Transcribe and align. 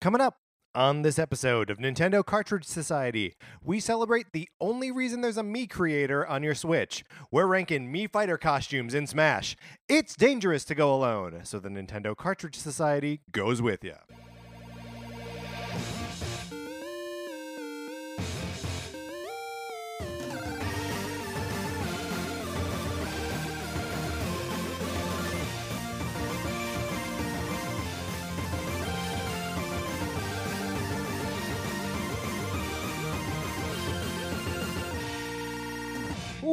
Coming 0.00 0.20
up 0.20 0.36
on 0.76 1.02
this 1.02 1.18
episode 1.18 1.70
of 1.70 1.78
Nintendo 1.78 2.24
Cartridge 2.24 2.64
Society, 2.64 3.34
we 3.64 3.80
celebrate 3.80 4.26
the 4.32 4.48
only 4.60 4.92
reason 4.92 5.22
there's 5.22 5.36
a 5.36 5.42
Mii 5.42 5.68
creator 5.68 6.24
on 6.24 6.44
your 6.44 6.54
Switch. 6.54 7.02
We're 7.32 7.48
ranking 7.48 7.92
Mii 7.92 8.08
fighter 8.08 8.38
costumes 8.38 8.94
in 8.94 9.08
Smash. 9.08 9.56
It's 9.88 10.14
dangerous 10.14 10.64
to 10.66 10.76
go 10.76 10.94
alone, 10.94 11.40
so 11.42 11.58
the 11.58 11.68
Nintendo 11.68 12.16
Cartridge 12.16 12.54
Society 12.54 13.22
goes 13.32 13.60
with 13.60 13.82
you. 13.82 13.96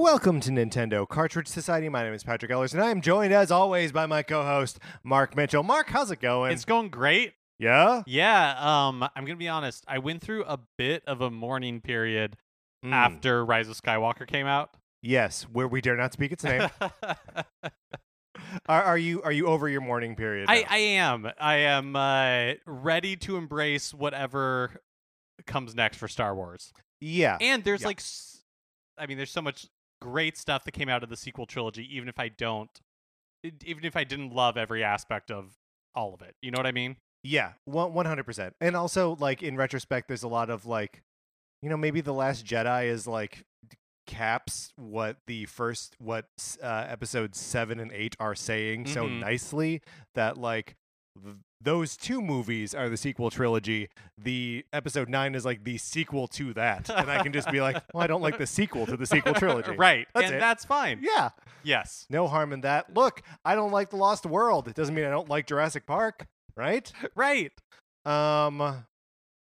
Welcome 0.06 0.40
to 0.42 0.52
Nintendo 0.52 1.08
Cartridge 1.08 1.48
Society. 1.48 1.90
My 1.90 2.04
name 2.04 2.14
is 2.14 2.24
Patrick 2.24 2.52
Ellers, 2.52 2.74
and 2.76 2.84
I 2.84 2.92
am 2.92 3.02
joined, 3.02 3.34
as 3.34 3.50
always, 3.50 3.92
by 3.92 4.06
my 4.06 4.22
co-host 4.22 4.78
Mark 5.04 5.36
Mitchell. 5.36 5.64
Mark, 5.64 5.90
how's 5.90 6.12
it 6.12 6.20
going? 6.22 6.52
It's 6.52 6.64
going 6.64 6.90
great. 6.90 7.34
yeah. 7.58 8.04
Yeah, 8.06 8.52
um 8.60 9.02
I'm 9.02 9.26
going 9.26 9.36
to 9.36 9.36
be 9.36 9.48
honest. 9.48 9.84
I 9.88 9.98
went 9.98 10.22
through 10.22 10.44
a 10.46 10.60
bit 10.78 11.04
of 11.08 11.22
a 11.22 11.32
mourning 11.32 11.82
period 11.82 12.38
Mm. 12.86 12.92
after 12.94 13.44
Rise 13.44 13.68
of 13.68 13.82
Skywalker 13.82 14.28
came 14.28 14.46
out. 14.46 14.70
Yes, 15.02 15.42
where 15.52 15.68
we 15.68 15.82
dare 15.82 15.98
not 15.98 16.14
speak 16.14 16.32
its 16.32 16.44
name. 16.44 16.70
are, 18.70 18.84
are 18.84 18.98
you 19.00 19.24
are 19.24 19.32
you 19.32 19.48
over 19.48 19.68
your 19.68 19.82
mourning 19.82 20.16
period? 20.16 20.46
I? 20.50 20.66
I 20.70 20.78
am. 20.78 21.28
I 21.40 21.56
am 21.56 21.96
uh 21.96 22.54
ready 22.68 23.16
to 23.18 23.38
embrace 23.38 23.92
whatever 23.92 24.82
comes 25.48 25.74
next 25.74 25.98
for 25.98 26.08
Star 26.08 26.36
Wars. 26.36 26.72
yeah. 27.02 27.38
And 27.42 27.64
there's 27.64 27.82
Yeah. 27.82 27.88
like 27.88 28.00
s- 28.02 28.44
I 29.00 29.08
mean 29.08 29.18
there's 29.18 29.32
so 29.32 29.42
much 29.42 29.66
great 30.06 30.38
stuff 30.38 30.64
that 30.66 30.72
came 30.72 30.90
out 30.90 31.04
of 31.04 31.10
the 31.10 31.18
sequel 31.18 31.46
trilogy 31.46 31.88
even 31.96 32.08
if 32.08 32.20
I 32.20 32.30
don't 32.30 32.70
even 33.64 33.86
if 33.86 33.96
I 33.96 34.04
didn't 34.04 34.34
love 34.34 34.58
every 34.58 34.84
aspect 34.84 35.30
of 35.32 35.54
all 35.94 36.14
of 36.14 36.22
it. 36.22 36.36
You 36.42 36.52
know 36.52 36.58
what 36.58 36.66
I 36.68 36.72
mean? 36.72 36.98
Yeah, 37.24 37.54
one 37.66 38.06
hundred 38.06 38.26
percent. 38.26 38.54
And 38.62 38.76
also, 38.76 39.16
like 39.20 39.42
in 39.44 39.56
retrospect, 39.56 40.08
there's 40.08 40.24
a 40.24 40.28
lot 40.28 40.50
of 40.50 40.66
like, 40.66 41.02
you 41.62 41.70
know, 41.70 41.78
maybe 41.78 42.02
the 42.02 42.14
Last 42.14 42.46
Jedi 42.46 42.86
is 42.88 43.08
like 43.08 43.46
caps 44.08 44.72
what 44.76 45.18
the 45.26 45.46
first 45.46 45.96
what 46.00 46.26
uh, 46.62 46.86
episodes 46.88 47.40
seven 47.40 47.80
and 47.80 47.92
eight 47.92 48.16
are 48.20 48.36
saying 48.36 48.86
so 48.86 49.08
Mhm. 49.08 49.20
nicely 49.20 49.82
that 50.14 50.38
like 50.38 50.76
those 51.66 51.98
two 51.98 52.22
movies 52.22 52.74
are 52.74 52.88
the 52.88 52.96
sequel 52.96 53.30
trilogy. 53.30 53.90
The 54.18 54.64
episode 54.72 55.10
nine 55.10 55.36
is 55.36 55.44
like 55.44 55.64
the 55.66 55.78
sequel 55.78 56.28
to 56.30 56.54
that, 56.54 56.90
and 56.90 57.12
I 57.12 57.22
can 57.24 57.34
just 57.34 57.52
be 57.52 57.60
like, 57.60 57.76
well, 57.94 58.02
I 58.04 58.08
don't 58.08 58.22
like 58.22 58.38
the 58.38 58.48
sequel 58.48 58.86
to 58.86 58.96
the 58.96 59.06
sequel 59.06 59.34
trilogy. 59.36 59.72
right. 59.72 60.08
That's 60.14 60.28
and 60.28 60.36
it. 60.36 60.40
that's 60.40 60.64
fine. 60.64 61.00
Yeah, 61.02 61.32
Yes. 61.64 62.06
no 62.10 62.28
harm 62.28 62.54
in 62.54 62.62
that. 62.62 62.96
Look, 62.96 63.22
I 63.44 63.56
don't 63.56 63.72
like 63.72 63.90
the 63.90 63.98
Lost 63.98 64.26
World. 64.26 64.68
It 64.70 64.76
doesn't 64.76 64.96
mean 64.96 65.04
I 65.06 65.10
don't 65.10 65.28
like 65.30 65.48
Jurassic 65.48 65.86
Park, 65.86 66.28
right? 66.56 66.90
Right. 67.16 67.52
Um, 68.06 68.86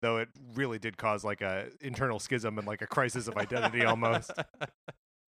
though 0.01 0.17
it 0.17 0.29
really 0.55 0.79
did 0.79 0.97
cause 0.97 1.23
like 1.23 1.41
a 1.41 1.67
internal 1.81 2.19
schism 2.19 2.57
and 2.57 2.67
like 2.67 2.81
a 2.81 2.87
crisis 2.87 3.27
of 3.27 3.37
identity 3.37 3.85
almost. 3.85 4.31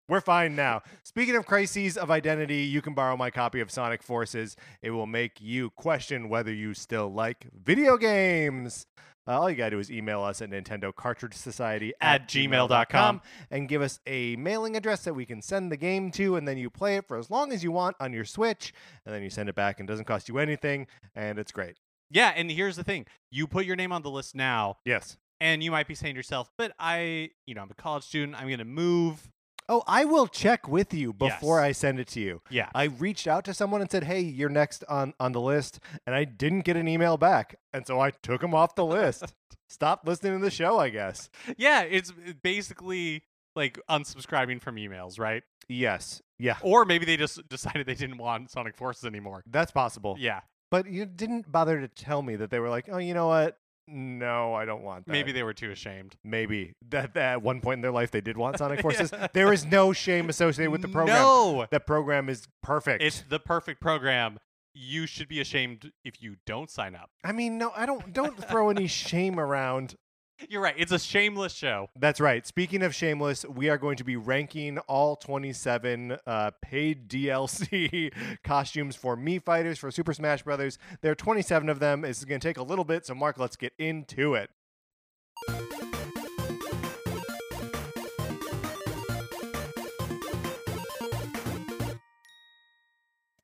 We're 0.07 0.21
fine 0.21 0.55
now. 0.55 0.81
Speaking 1.03 1.35
of 1.35 1.45
crises 1.47 1.97
of 1.97 2.11
identity, 2.11 2.57
you 2.57 2.81
can 2.81 2.93
borrow 2.93 3.17
my 3.17 3.31
copy 3.31 3.59
of 3.59 3.71
Sonic 3.71 4.03
Forces. 4.03 4.55
It 4.83 4.91
will 4.91 5.07
make 5.07 5.41
you 5.41 5.71
question 5.71 6.29
whether 6.29 6.53
you 6.53 6.73
still 6.75 7.11
like 7.11 7.47
video 7.53 7.97
games. 7.97 8.85
Uh, 9.27 9.39
all 9.39 9.49
you 9.49 9.55
gotta 9.55 9.71
do 9.71 9.79
is 9.79 9.89
email 9.91 10.21
us 10.21 10.39
at 10.43 10.51
Nintendo 10.51 10.93
Cartridge 10.93 11.33
Society 11.33 11.91
At 11.99 12.27
gmail.com. 12.29 13.21
and 13.49 13.67
give 13.67 13.81
us 13.81 13.99
a 14.05 14.35
mailing 14.35 14.77
address 14.77 15.03
that 15.05 15.15
we 15.15 15.25
can 15.25 15.41
send 15.41 15.71
the 15.71 15.77
game 15.77 16.11
to, 16.11 16.35
and 16.35 16.47
then 16.47 16.59
you 16.59 16.69
play 16.69 16.97
it 16.97 17.07
for 17.07 17.17
as 17.17 17.31
long 17.31 17.51
as 17.51 17.63
you 17.63 17.71
want 17.71 17.95
on 17.99 18.13
your 18.13 18.25
Switch, 18.25 18.71
and 19.07 19.15
then 19.15 19.23
you 19.23 19.31
send 19.31 19.49
it 19.49 19.55
back 19.55 19.79
and 19.79 19.89
it 19.89 19.91
doesn't 19.91 20.05
cost 20.05 20.29
you 20.29 20.37
anything, 20.37 20.85
and 21.15 21.39
it's 21.39 21.51
great. 21.51 21.77
Yeah, 22.11 22.33
and 22.35 22.51
here's 22.51 22.75
the 22.75 22.83
thing. 22.83 23.07
You 23.31 23.47
put 23.47 23.65
your 23.65 23.75
name 23.75 23.91
on 23.91 24.03
the 24.03 24.11
list 24.11 24.35
now, 24.35 24.77
Yes. 24.85 25.17
and 25.41 25.63
you 25.63 25.71
might 25.71 25.87
be 25.87 25.95
saying 25.95 26.13
to 26.13 26.19
yourself, 26.19 26.51
but 26.55 26.73
I, 26.77 27.31
you 27.47 27.55
know, 27.55 27.63
I'm 27.63 27.71
a 27.71 27.73
college 27.73 28.03
student. 28.03 28.35
I'm 28.39 28.45
going 28.45 28.59
to 28.59 28.65
move. 28.65 29.31
Oh, 29.67 29.83
I 29.87 30.05
will 30.05 30.27
check 30.27 30.67
with 30.67 30.93
you 30.93 31.11
before 31.13 31.59
Yes. 31.59 31.65
I 31.65 31.71
send 31.71 31.99
it 31.99 32.07
to 32.09 32.19
you. 32.19 32.41
Yeah. 32.49 32.69
I 32.75 32.83
reached 32.85 33.27
out 33.27 33.45
to 33.45 33.53
someone 33.53 33.81
and 33.81 33.89
said, 33.89 34.03
"Hey, 34.03 34.19
you're 34.21 34.49
next 34.49 34.83
on 34.87 35.13
on 35.19 35.31
the 35.31 35.41
list," 35.41 35.79
and 36.05 36.13
I 36.15 36.23
didn't 36.23 36.61
get 36.61 36.77
an 36.77 36.87
email 36.87 37.17
back, 37.17 37.55
and 37.73 37.85
so 37.87 37.99
I 37.99 38.11
took 38.11 38.43
him 38.43 38.53
off 38.53 38.75
the 38.75 38.85
list. 38.85 39.33
Stop 39.69 40.01
listening 40.05 40.37
to 40.39 40.43
the 40.45 40.51
show, 40.51 40.79
I 40.79 40.89
guess. 40.89 41.29
yeah, 41.57 41.81
it's 41.81 42.11
uh, 42.11 42.33
basically 42.43 43.23
like 43.55 43.79
unsubscribing 43.89 44.61
from 44.61 44.75
emails, 44.75 45.17
right? 45.19 45.41
Yes, 45.67 46.21
yeah, 46.37 46.57
Or 46.61 46.85
maybe 46.85 47.05
they 47.05 47.17
just 47.17 47.47
decided 47.49 47.87
they 47.87 47.95
didn't 47.95 48.17
want 48.19 48.51
Sonic 48.51 48.77
Forces 48.77 49.05
anymore. 49.05 49.41
that's 49.49 49.71
possible. 49.71 50.15
Yeah. 50.19 50.41
But 50.69 50.87
you 50.87 51.05
didn't 51.05 51.51
bother 51.51 51.79
to 51.79 51.87
tell 51.87 52.21
me 52.21 52.35
that 52.35 52.49
they 52.51 52.59
were 52.59 52.69
like, 52.69 52.87
"Oh, 52.91 52.97
you 52.97 53.13
know 53.15 53.27
what? 53.27 53.57
No, 53.87 54.53
I 54.53 54.65
don't 54.65 54.83
want 54.83 55.05
that." 55.05 55.11
Maybe 55.11 55.31
they 55.31 55.43
were 55.43 55.53
too 55.53 55.71
ashamed. 55.71 56.15
maybe 56.23 56.73
that, 56.89 57.13
that 57.13 57.33
at 57.33 57.41
one 57.41 57.61
point 57.61 57.77
in 57.77 57.81
their 57.81 57.91
life 57.91 58.11
they 58.11 58.21
did 58.21 58.37
want 58.37 58.57
Sonic 58.57 58.81
Forces. 58.81 59.11
Yeah. 59.11 59.27
There 59.33 59.53
is 59.53 59.65
no 59.65 59.93
shame 59.93 60.29
associated 60.29 60.71
with 60.71 60.81
the 60.81 60.87
program. 60.87 61.17
No. 61.17 61.67
That 61.71 61.85
program 61.85 62.29
is 62.29 62.47
perfect. 62.63 63.03
It's 63.03 63.23
the 63.27 63.39
perfect 63.39 63.81
program. 63.81 64.39
You 64.73 65.05
should 65.07 65.29
be 65.29 65.39
ashamed 65.39 65.91
if 66.03 66.21
you 66.21 66.35
don't 66.45 66.69
sign 66.69 66.95
up. 66.95 67.09
I 67.23 67.31
mean, 67.31 67.57
no, 67.57 67.71
I 67.75 67.85
don't. 67.85 68.11
Don't 68.11 68.37
throw 68.43 68.69
any 68.69 68.87
shame 68.87 69.39
around. 69.39 69.95
You're 70.49 70.61
right. 70.61 70.75
It's 70.77 70.91
a 70.91 70.99
shameless 70.99 71.53
show. 71.53 71.89
That's 71.97 72.19
right. 72.19 72.45
Speaking 72.45 72.83
of 72.83 72.93
shameless, 72.93 73.45
we 73.45 73.69
are 73.69 73.77
going 73.77 73.95
to 73.97 74.03
be 74.03 74.17
ranking 74.17 74.77
all 74.79 75.15
27 75.15 76.17
uh, 76.27 76.51
paid 76.61 77.07
DLC 77.07 78.11
costumes 78.43 78.95
for 78.95 79.15
Mii 79.15 79.41
Fighters 79.41 79.79
for 79.79 79.91
Super 79.91 80.13
Smash 80.13 80.43
Brothers. 80.43 80.77
There 81.01 81.11
are 81.11 81.15
27 81.15 81.69
of 81.69 81.79
them. 81.79 82.01
This 82.01 82.19
is 82.19 82.25
going 82.25 82.41
to 82.41 82.47
take 82.47 82.57
a 82.57 82.63
little 82.63 82.83
bit, 82.83 83.05
so 83.05 83.15
Mark, 83.15 83.39
let's 83.39 83.55
get 83.55 83.73
into 83.79 84.35
it. 84.35 84.49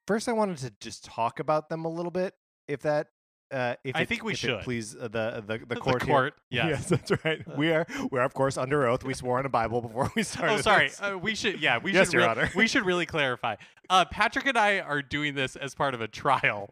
First, 0.07 0.27
I 0.27 0.33
wanted 0.33 0.57
to 0.57 0.73
just 0.81 1.05
talk 1.05 1.39
about 1.39 1.69
them 1.69 1.85
a 1.85 1.89
little 1.89 2.11
bit, 2.11 2.33
if 2.67 2.81
that. 2.81 3.07
Uh, 3.51 3.75
if 3.83 3.95
I 3.95 4.01
it- 4.01 4.07
think 4.07 4.23
we 4.23 4.33
should. 4.33 4.61
please 4.61 4.95
uh, 4.95 5.09
the 5.09 5.43
the 5.45 5.57
the 5.59 5.65
The 5.65 5.75
court. 5.75 6.03
here. 6.03 6.13
court, 6.13 6.33
yes. 6.49 6.67
yes, 6.69 6.89
that's 6.89 7.25
right. 7.25 7.41
We 7.57 7.71
are 7.71 7.85
we 8.11 8.17
are 8.19 8.23
of 8.23 8.33
course 8.33 8.57
under 8.57 8.87
oath. 8.87 9.03
We 9.03 9.13
swore 9.13 9.39
on 9.39 9.45
a 9.45 9.49
Bible 9.49 9.81
before 9.81 10.09
we 10.15 10.23
started. 10.33 10.53
Oh, 10.53 10.61
sorry. 10.61 10.89
Uh, 11.01 11.17
we 11.17 11.35
should. 11.35 11.59
Yeah, 11.61 11.79
we 11.79 11.91
Yes, 11.91 12.07
should. 12.07 12.13
Your 12.13 12.21
real- 12.23 12.31
Honor. 12.31 12.51
we 12.55 12.67
should 12.69 12.85
really 12.85 13.05
clarify. 13.05 13.55
Uh, 13.89 14.05
Patrick 14.05 14.45
and 14.45 14.57
I 14.57 14.79
are 14.79 15.01
doing 15.01 15.35
this 15.35 15.55
as 15.57 15.75
part 15.75 15.93
of 15.93 15.99
a 16.01 16.07
trial 16.07 16.69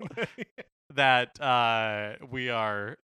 that 0.93 1.39
uh, 1.41 2.13
we 2.31 2.49
are 2.49 2.97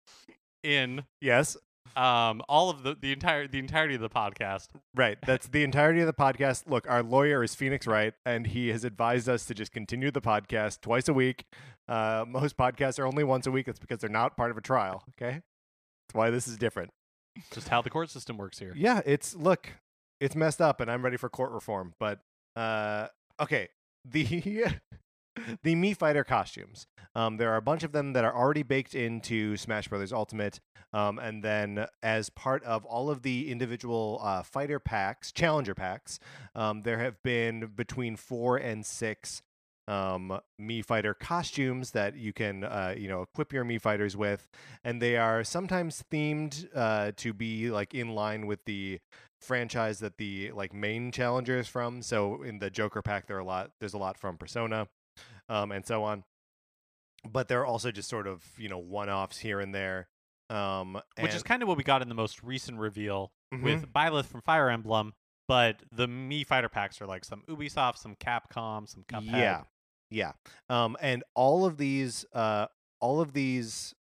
in. 0.62 1.04
yes, 1.20 1.56
Um, 1.96 2.42
all 2.48 2.70
of 2.70 2.82
the 2.82 2.96
the 3.00 3.12
entire 3.12 3.46
the 3.46 3.58
entirety 3.58 3.94
of 3.94 4.00
the 4.00 4.10
podcast. 4.10 4.68
right. 4.94 5.18
That's 5.26 5.46
the 5.46 5.62
entirety 5.62 6.00
of 6.00 6.06
the 6.06 6.12
podcast. 6.12 6.64
Look, 6.66 6.90
our 6.90 7.02
lawyer 7.02 7.42
is 7.44 7.54
Phoenix 7.54 7.86
Wright, 7.86 8.14
and 8.26 8.48
he 8.48 8.68
has 8.68 8.84
advised 8.84 9.28
us 9.28 9.46
to 9.46 9.54
just 9.54 9.70
continue 9.72 10.10
the 10.10 10.20
podcast 10.20 10.80
twice 10.80 11.08
a 11.08 11.12
week. 11.14 11.44
Uh, 11.88 12.24
most 12.26 12.56
podcasts 12.56 12.98
are 12.98 13.06
only 13.06 13.22
once 13.22 13.46
a 13.46 13.50
week. 13.50 13.68
It's 13.68 13.78
because 13.78 13.98
they're 13.98 14.10
not 14.10 14.36
part 14.36 14.50
of 14.50 14.56
a 14.56 14.60
trial. 14.60 15.04
Okay, 15.10 15.42
that's 16.08 16.14
why 16.14 16.30
this 16.30 16.48
is 16.48 16.56
different. 16.56 16.90
Just 17.52 17.68
how 17.68 17.82
the 17.82 17.90
court 17.90 18.10
system 18.10 18.38
works 18.38 18.58
here. 18.58 18.72
Yeah, 18.76 19.00
it's 19.04 19.34
look, 19.34 19.70
it's 20.20 20.34
messed 20.34 20.60
up, 20.60 20.80
and 20.80 20.90
I'm 20.90 21.04
ready 21.04 21.16
for 21.16 21.28
court 21.28 21.52
reform. 21.52 21.94
But 22.00 22.20
uh, 22.56 23.08
okay, 23.40 23.68
the 24.04 24.24
the 25.62 25.74
Mii 25.74 25.96
Fighter 25.96 26.24
costumes. 26.24 26.86
Um, 27.14 27.36
there 27.36 27.52
are 27.52 27.56
a 27.56 27.62
bunch 27.62 27.82
of 27.82 27.92
them 27.92 28.12
that 28.12 28.24
are 28.24 28.34
already 28.34 28.62
baked 28.62 28.94
into 28.94 29.56
Smash 29.56 29.88
Brothers 29.88 30.12
Ultimate, 30.12 30.60
um, 30.92 31.18
and 31.18 31.42
then 31.42 31.86
as 32.02 32.30
part 32.30 32.62
of 32.64 32.84
all 32.84 33.10
of 33.10 33.22
the 33.22 33.50
individual 33.50 34.20
uh, 34.22 34.42
fighter 34.42 34.78
packs, 34.78 35.32
challenger 35.32 35.74
packs, 35.74 36.18
um, 36.54 36.82
there 36.82 36.98
have 36.98 37.22
been 37.22 37.70
between 37.74 38.16
four 38.16 38.56
and 38.56 38.84
six 38.84 39.42
um 39.86 40.40
Mii 40.58 40.82
Fighter 40.82 41.12
costumes 41.12 41.90
that 41.90 42.16
you 42.16 42.32
can 42.32 42.64
uh 42.64 42.94
you 42.96 43.06
know 43.06 43.20
equip 43.20 43.52
your 43.52 43.66
Mii 43.66 43.78
Fighters 43.78 44.16
with. 44.16 44.48
And 44.82 45.02
they 45.02 45.18
are 45.18 45.44
sometimes 45.44 46.02
themed 46.10 46.66
uh 46.74 47.12
to 47.16 47.34
be 47.34 47.70
like 47.70 47.92
in 47.92 48.14
line 48.14 48.46
with 48.46 48.64
the 48.64 48.98
franchise 49.42 49.98
that 49.98 50.16
the 50.16 50.52
like 50.52 50.72
main 50.72 51.12
challenger 51.12 51.58
is 51.58 51.68
from. 51.68 52.00
So 52.00 52.42
in 52.42 52.60
the 52.60 52.70
Joker 52.70 53.02
pack 53.02 53.26
there 53.26 53.36
are 53.36 53.40
a 53.40 53.44
lot 53.44 53.72
there's 53.78 53.92
a 53.92 53.98
lot 53.98 54.16
from 54.16 54.38
Persona 54.38 54.88
um 55.48 55.72
and 55.72 55.86
so 55.86 56.04
on 56.04 56.24
but 57.28 57.48
there 57.48 57.60
are 57.60 57.66
also 57.66 57.90
just 57.90 58.08
sort 58.08 58.26
of 58.26 58.44
you 58.58 58.68
know 58.68 58.78
one-offs 58.78 59.38
here 59.38 59.60
and 59.60 59.74
there 59.74 60.08
um 60.50 61.00
Which 61.20 61.34
is 61.34 61.42
kind 61.42 61.62
of 61.62 61.68
what 61.68 61.78
we 61.78 61.84
got 61.84 62.02
in 62.02 62.08
the 62.08 62.14
most 62.14 62.42
recent 62.42 62.78
reveal 62.78 63.32
Mhm. 63.52 63.62
with 63.62 63.92
Byleth 63.92 64.26
from 64.26 64.42
Fire 64.42 64.68
Emblem. 64.68 65.12
But 65.46 65.82
the 65.92 66.06
Mii 66.08 66.44
fighter 66.46 66.68
packs 66.68 67.00
are 67.00 67.06
like 67.06 67.24
some 67.24 67.42
Ubisoft, 67.48 67.98
some 67.98 68.16
Capcom, 68.16 68.88
some 68.88 69.04
Cuphead. 69.04 69.30
Yeah, 69.30 69.62
yeah. 70.10 70.32
Um, 70.68 70.96
and 71.00 71.22
all 71.34 71.64
of 71.66 71.76
these, 71.76 72.24
uh, 72.32 72.66
all 73.00 73.20
of 73.20 73.32
these 73.34 73.94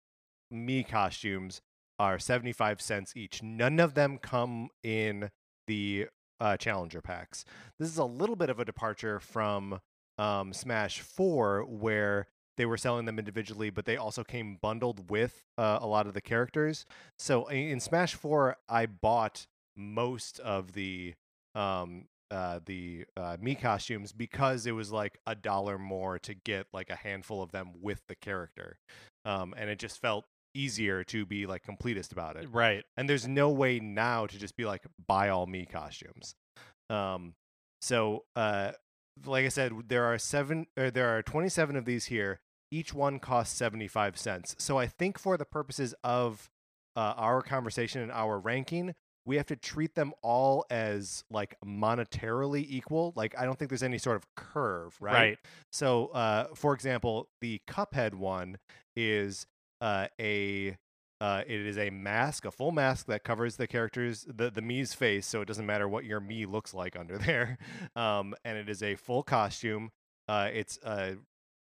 Mii 0.53 0.87
costumes 0.87 1.63
are 1.99 2.19
75 2.19 2.81
cents 2.81 3.17
each. 3.17 3.43
None 3.43 3.81
of 3.81 3.95
them 3.95 4.19
come 4.19 4.69
in 4.83 5.31
the 5.67 6.09
uh, 6.41 6.57
challenger 6.59 7.01
packs. 7.01 7.45
This 7.79 7.89
is 7.89 7.99
a 7.99 8.05
little 8.05 8.37
bit 8.37 8.51
of 8.51 8.61
a 8.61 8.65
departure 8.65 9.19
from 9.19 9.81
um, 10.21 10.53
Smash 10.53 11.01
4, 11.01 11.65
where 11.65 12.29
they 12.59 12.67
were 12.67 12.77
selling 12.77 13.07
them 13.07 13.19
individually, 13.19 13.71
but 13.71 13.87
they 13.87 13.97
also 13.97 14.23
came 14.23 14.59
bundled 14.61 15.11
with 15.11 15.43
uh, 15.57 15.79
a 15.81 15.87
lot 15.87 16.07
of 16.07 16.13
the 16.13 16.21
characters. 16.21 16.85
So 17.19 17.47
in, 17.47 17.81
Smash 17.81 18.15
4, 18.15 18.57
I 18.69 18.85
bought 18.85 19.47
most 19.77 20.39
of 20.41 20.73
the 20.73 21.15
um, 21.55 22.05
uh, 22.31 22.61
the 22.65 23.07
uh, 23.17 23.39
Mii 23.43 23.61
costumes 23.61 24.13
because 24.13 24.67
it 24.67 24.73
was 24.73 24.93
like 24.93 25.19
a 25.27 25.35
dollar 25.35 25.79
more 25.79 26.19
to 26.21 26.35
get 26.35 26.67
like 26.73 26.91
a 26.91 26.95
handful 26.95 27.43
of 27.43 27.51
them 27.51 27.73
with 27.81 28.03
the 28.07 28.15
character, 28.15 28.79
um, 29.25 29.55
and 29.57 29.71
it 29.71 29.79
just 29.79 30.01
felt 30.01 30.27
easier 30.55 31.03
to 31.05 31.25
be 31.25 31.47
like 31.47 31.65
completist 31.65 32.13
about 32.13 32.37
it. 32.37 32.47
Right. 32.53 32.85
And 32.97 33.09
there's 33.09 33.27
no 33.27 33.51
way 33.51 33.81
now 33.81 34.27
to 34.27 34.39
just 34.39 34.57
be 34.57 34.65
like 34.65 34.83
buy 35.09 35.31
all 35.31 35.47
Mii 35.47 35.69
costumes. 35.69 36.35
Um, 36.89 37.35
so 37.81 38.25
uh, 38.37 38.73
like 39.27 39.45
I 39.45 39.49
said, 39.49 39.73
there 39.89 40.05
are 40.05 40.19
seven 40.19 40.67
or 40.77 40.91
there 40.91 41.17
are 41.17 41.23
27 41.23 41.77
of 41.77 41.85
these 41.85 42.07
here. 42.07 42.41
Each 42.71 42.95
one 42.95 43.19
costs 43.19 43.57
75 43.57 44.17
cents. 44.17 44.55
So 44.59 44.79
I 44.79 44.87
think 44.87 45.19
for 45.19 45.37
the 45.37 45.45
purposes 45.45 45.95
of 46.05 46.49
uh, 46.97 47.15
our 47.17 47.43
conversation 47.43 48.01
and 48.01 48.13
our 48.13 48.39
ranking, 48.39 48.95
we 49.27 49.37
have 49.37 49.47
to 49.47 49.57
treat 49.57 49.95
them 49.95 50.13
all 50.23 50.65
as 50.71 51.25
like 51.31 51.57
monetarily 51.65 52.65
equal. 52.69 53.13
Like 53.17 53.35
I 53.39 53.45
don't 53.45 53.59
think 53.59 53.71
there's 53.71 53.83
any 53.83 53.99
sort 53.99 54.17
of 54.17 54.27
curve, 54.35 54.97
right? 55.01 55.13
Right. 55.13 55.39
So, 55.73 56.07
uh, 56.09 56.49
for 56.55 56.75
example, 56.75 57.29
the 57.41 57.61
Cuphead 57.69 58.15
one 58.15 58.59
is 58.97 59.47
uh, 59.81 60.07
a 60.21 60.77
uh, 61.21 61.43
it 61.47 61.61
is 61.67 61.77
a 61.79 61.91
mask, 61.91 62.45
a 62.45 62.51
full 62.51 62.73
mask 62.73 63.07
that 63.07 63.25
covers 63.25 63.57
the 63.57 63.67
character's 63.67 64.25
the 64.25 64.51
the 64.51 64.63
Mii's 64.63 64.95
face, 64.95 65.27
so 65.27 65.41
it 65.41 65.47
doesn't 65.49 65.67
matter 65.67 65.89
what 65.89 66.05
your 66.05 66.21
Mii 66.21 66.51
looks 66.51 66.73
like 66.75 66.97
under 66.97 67.19
there. 67.27 67.59
Um, 67.97 68.35
and 68.45 68.57
it 68.57 68.69
is 68.69 68.83
a 68.83 68.95
full 68.97 69.23
costume. 69.23 69.91
Uh, 70.29 70.49
it's 70.53 70.79
uh, 70.85 71.15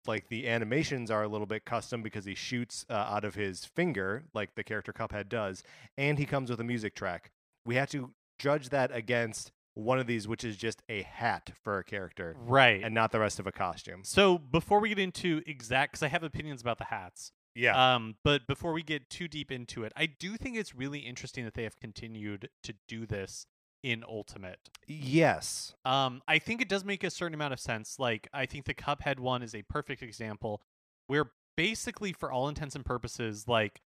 like 0.07 0.29
the 0.29 0.49
animations 0.49 1.11
are 1.11 1.23
a 1.23 1.29
little 1.29 1.47
bit 1.47 1.65
custom 1.65 2.03
because 2.03 2.25
he 2.25 2.35
shoots 2.35 2.85
uh, 2.89 2.93
out 2.95 3.25
of 3.25 3.35
his 3.35 3.65
finger, 3.65 4.25
like 4.35 4.55
the 4.55 4.63
character 4.65 4.93
Cuphead 4.93 5.29
does, 5.29 5.63
and 5.99 6.19
he 6.19 6.27
comes 6.27 6.51
with 6.51 6.61
a 6.61 6.65
music 6.65 6.95
track. 6.95 7.31
We 7.67 7.75
have 7.77 7.91
to 7.91 8.11
judge 8.39 8.69
that 8.71 8.91
against 8.95 9.53
one 9.75 9.99
of 9.99 10.07
these, 10.07 10.27
which 10.27 10.43
is 10.45 10.57
just 10.57 10.83
a 10.89 11.03
hat 11.03 11.51
for 11.63 11.79
a 11.79 11.85
character 11.85 12.35
Right. 12.39 12.83
and 12.83 12.95
not 12.95 13.13
the 13.13 13.21
rest 13.21 13.39
of 13.39 13.47
a 13.47 13.53
costume. 13.53 14.01
so 14.05 14.37
before 14.39 14.81
we 14.81 14.89
get 14.89 14.99
into 14.99 15.43
exact, 15.47 15.93
because 15.93 16.03
I 16.03 16.09
have 16.09 16.23
opinions 16.23 16.61
about 16.61 16.79
the 16.79 16.85
hats. 16.87 17.33
Yeah. 17.55 17.95
Um, 17.95 18.17
but 18.25 18.47
before 18.47 18.73
we 18.73 18.83
get 18.83 19.11
too 19.11 19.29
deep 19.29 19.51
into 19.51 19.85
it, 19.85 19.93
I 19.97 20.07
do 20.07 20.37
think 20.37 20.57
it's 20.57 20.75
really 20.75 21.01
interesting 21.01 21.45
that 21.45 21.55
they 21.55 21.65
have 21.65 21.79
continued 21.81 22.49
to 22.63 22.75
do 22.89 23.07
this 23.07 23.47
in 23.83 24.05
Ultimate. 24.07 24.59
yes. 24.87 25.75
Um, 25.85 26.21
I 26.29 26.39
think 26.39 26.61
it 26.61 26.69
does 26.69 26.85
make 26.85 27.03
a 27.03 27.11
certain 27.11 27.35
amount 27.35 27.55
of 27.55 27.61
sense. 27.61 27.99
Like, 27.99 28.29
I 28.33 28.45
think 28.47 28.67
the 28.67 28.75
Cuphead 28.75 29.19
one 29.19 29.43
is 29.43 29.55
a 29.55 29.63
perfect 29.63 30.03
example 30.03 30.61
where 31.07 31.31
basically, 31.57 32.13
for 32.13 32.31
all 32.31 32.49
intents 32.49 32.75
and 32.75 32.85
purposes, 32.85 33.49
like, 33.49 33.81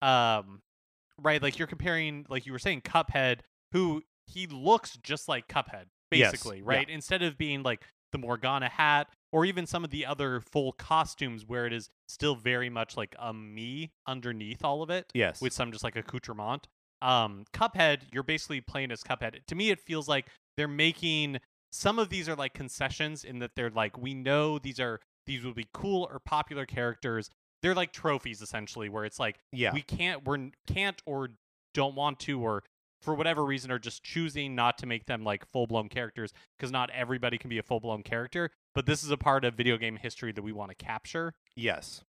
um, 0.00 0.62
right, 1.18 1.42
like 1.42 1.58
you're 1.58 1.68
comparing, 1.68 2.24
like 2.28 2.46
you 2.46 2.52
were 2.52 2.58
saying, 2.58 2.82
Cuphead, 2.82 3.40
who 3.72 4.02
he 4.26 4.46
looks 4.46 4.96
just 5.02 5.28
like 5.28 5.48
Cuphead, 5.48 5.86
Yes, 6.12 6.30
basically, 6.32 6.58
yeah. 6.58 6.64
right? 6.66 6.88
Instead 6.88 7.22
of 7.22 7.36
being 7.36 7.62
like 7.62 7.82
the 8.12 8.18
Morgana 8.18 8.68
hat 8.68 9.08
or 9.32 9.44
even 9.44 9.66
some 9.66 9.82
of 9.82 9.90
the 9.90 10.06
other 10.06 10.40
full 10.40 10.72
costumes 10.72 11.44
where 11.46 11.66
it 11.66 11.72
is 11.72 11.90
still 12.06 12.34
very 12.34 12.68
much 12.68 12.96
like 12.96 13.16
a 13.18 13.32
Mii 13.32 13.90
underneath 14.06 14.64
all 14.64 14.82
of 14.82 14.90
it 14.90 15.10
Yes. 15.14 15.40
with 15.40 15.52
some 15.52 15.72
just 15.72 15.82
like 15.82 15.96
accoutrement. 15.96 16.68
Um, 17.00 17.44
Cuphead, 17.52 18.02
you're 18.12 18.22
basically 18.22 18.60
playing 18.60 18.92
as 18.92 19.02
Cuphead. 19.02 19.44
To 19.46 19.54
me, 19.54 19.70
it 19.70 19.80
feels 19.80 20.08
like 20.08 20.26
they're 20.56 20.68
making 20.68 21.38
some 21.72 21.98
of 21.98 22.10
these 22.10 22.28
are 22.28 22.36
like 22.36 22.54
concessions 22.54 23.24
in 23.24 23.38
that 23.40 23.52
they're 23.56 23.70
like, 23.70 23.98
we 23.98 24.14
know 24.14 24.58
these 24.58 24.78
are 24.78 25.00
these 25.26 25.42
will 25.44 25.54
be 25.54 25.66
cool 25.72 26.08
or 26.10 26.20
popular 26.20 26.66
characters. 26.66 27.30
They're 27.62 27.74
like 27.74 27.92
trophies 27.92 28.42
essentially, 28.42 28.88
where 28.88 29.04
it's 29.04 29.18
like 29.18 29.38
yeah. 29.52 29.72
we 29.72 29.82
can't, 29.82 30.24
we're 30.24 30.50
can't 30.66 31.00
or 31.06 31.30
don't 31.74 31.94
want 31.94 32.20
to 32.20 32.40
or 32.40 32.64
for 33.02 33.14
whatever 33.14 33.44
reason 33.44 33.70
are 33.70 33.78
just 33.78 34.02
choosing 34.02 34.54
not 34.54 34.78
to 34.78 34.86
make 34.86 35.06
them 35.06 35.24
like 35.24 35.44
full 35.52 35.66
blown 35.66 35.88
characters 35.88 36.32
because 36.56 36.70
not 36.70 36.88
everybody 36.90 37.36
can 37.38 37.50
be 37.50 37.58
a 37.58 37.62
full 37.62 37.80
blown 37.80 38.02
character. 38.02 38.50
But 38.74 38.86
this 38.86 39.02
is 39.04 39.10
a 39.10 39.16
part 39.16 39.44
of 39.44 39.54
video 39.54 39.76
game 39.76 39.96
history 39.96 40.32
that 40.32 40.42
we 40.42 40.52
want 40.52 40.70
to 40.70 40.74
capture. 40.84 41.34
Yes. 41.56 42.02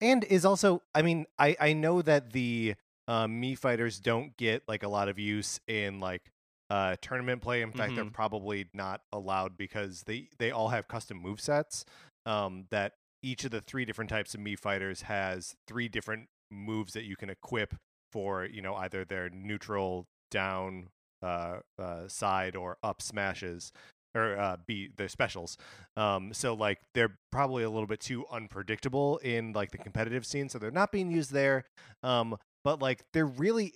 And 0.00 0.24
is 0.24 0.44
also, 0.44 0.82
I 0.94 1.02
mean, 1.02 1.26
I 1.38 1.56
I 1.60 1.72
know 1.72 2.00
that 2.02 2.32
the 2.32 2.74
uh, 3.08 3.26
Mii 3.26 3.58
fighters 3.58 4.00
don't 4.00 4.36
get 4.36 4.62
like 4.66 4.82
a 4.82 4.88
lot 4.88 5.08
of 5.08 5.18
use 5.18 5.60
in 5.68 6.00
like 6.00 6.22
uh 6.70 6.96
tournament 7.00 7.42
play. 7.42 7.62
In 7.62 7.70
fact, 7.72 7.94
they're 7.94 8.04
Mhm. 8.04 8.12
probably 8.12 8.66
not 8.74 9.02
allowed 9.12 9.56
because 9.56 10.02
they 10.04 10.28
they 10.38 10.50
all 10.50 10.68
have 10.70 10.88
custom 10.88 11.18
move 11.18 11.40
sets. 11.40 11.84
Um, 12.24 12.66
that 12.70 12.94
each 13.22 13.44
of 13.44 13.50
the 13.52 13.60
three 13.60 13.84
different 13.84 14.10
types 14.10 14.34
of 14.34 14.40
Mii 14.40 14.58
fighters 14.58 15.02
has 15.02 15.54
three 15.68 15.88
different 15.88 16.28
moves 16.50 16.92
that 16.92 17.04
you 17.04 17.16
can 17.16 17.30
equip 17.30 17.74
for 18.12 18.44
you 18.44 18.60
know 18.62 18.74
either 18.76 19.04
their 19.04 19.28
neutral 19.30 20.06
down 20.30 20.88
uh, 21.22 21.58
uh 21.78 22.06
side 22.08 22.54
or 22.56 22.76
up 22.82 23.00
smashes 23.00 23.72
or 24.14 24.38
uh 24.38 24.56
be 24.66 24.90
their 24.96 25.08
specials. 25.08 25.56
Um 25.96 26.32
so 26.32 26.54
like 26.54 26.80
they're 26.94 27.18
probably 27.32 27.62
a 27.62 27.70
little 27.70 27.86
bit 27.86 28.00
too 28.00 28.24
unpredictable 28.30 29.18
in 29.18 29.52
like 29.52 29.70
the 29.70 29.78
competitive 29.78 30.26
scene 30.26 30.48
so 30.48 30.58
they're 30.58 30.70
not 30.70 30.92
being 30.92 31.10
used 31.10 31.32
there. 31.32 31.64
Um 32.02 32.36
but 32.64 32.80
like 32.80 33.04
they're 33.12 33.26
really 33.26 33.72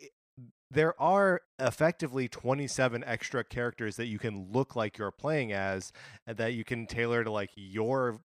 there 0.71 1.01
are 1.01 1.41
effectively 1.59 2.29
27 2.29 3.03
extra 3.05 3.43
characters 3.43 3.97
that 3.97 4.07
you 4.07 4.19
can 4.19 4.49
look 4.53 4.77
like 4.77 4.99
you're 4.99 5.11
playing 5.11 5.53
as 5.53 5.93
and 6.27 6.37
that 6.37 6.55
you 6.55 6.65
can 6.65 6.87
tailor 6.87 7.25
to 7.25 7.31
like 7.31 7.51
your 7.57 8.21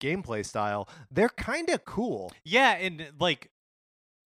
gameplay 0.00 0.44
style. 0.44 0.88
They're 1.10 1.28
kind 1.28 1.68
of 1.68 1.84
cool. 1.84 2.32
Yeah, 2.44 2.72
and 2.72 3.10
like 3.20 3.50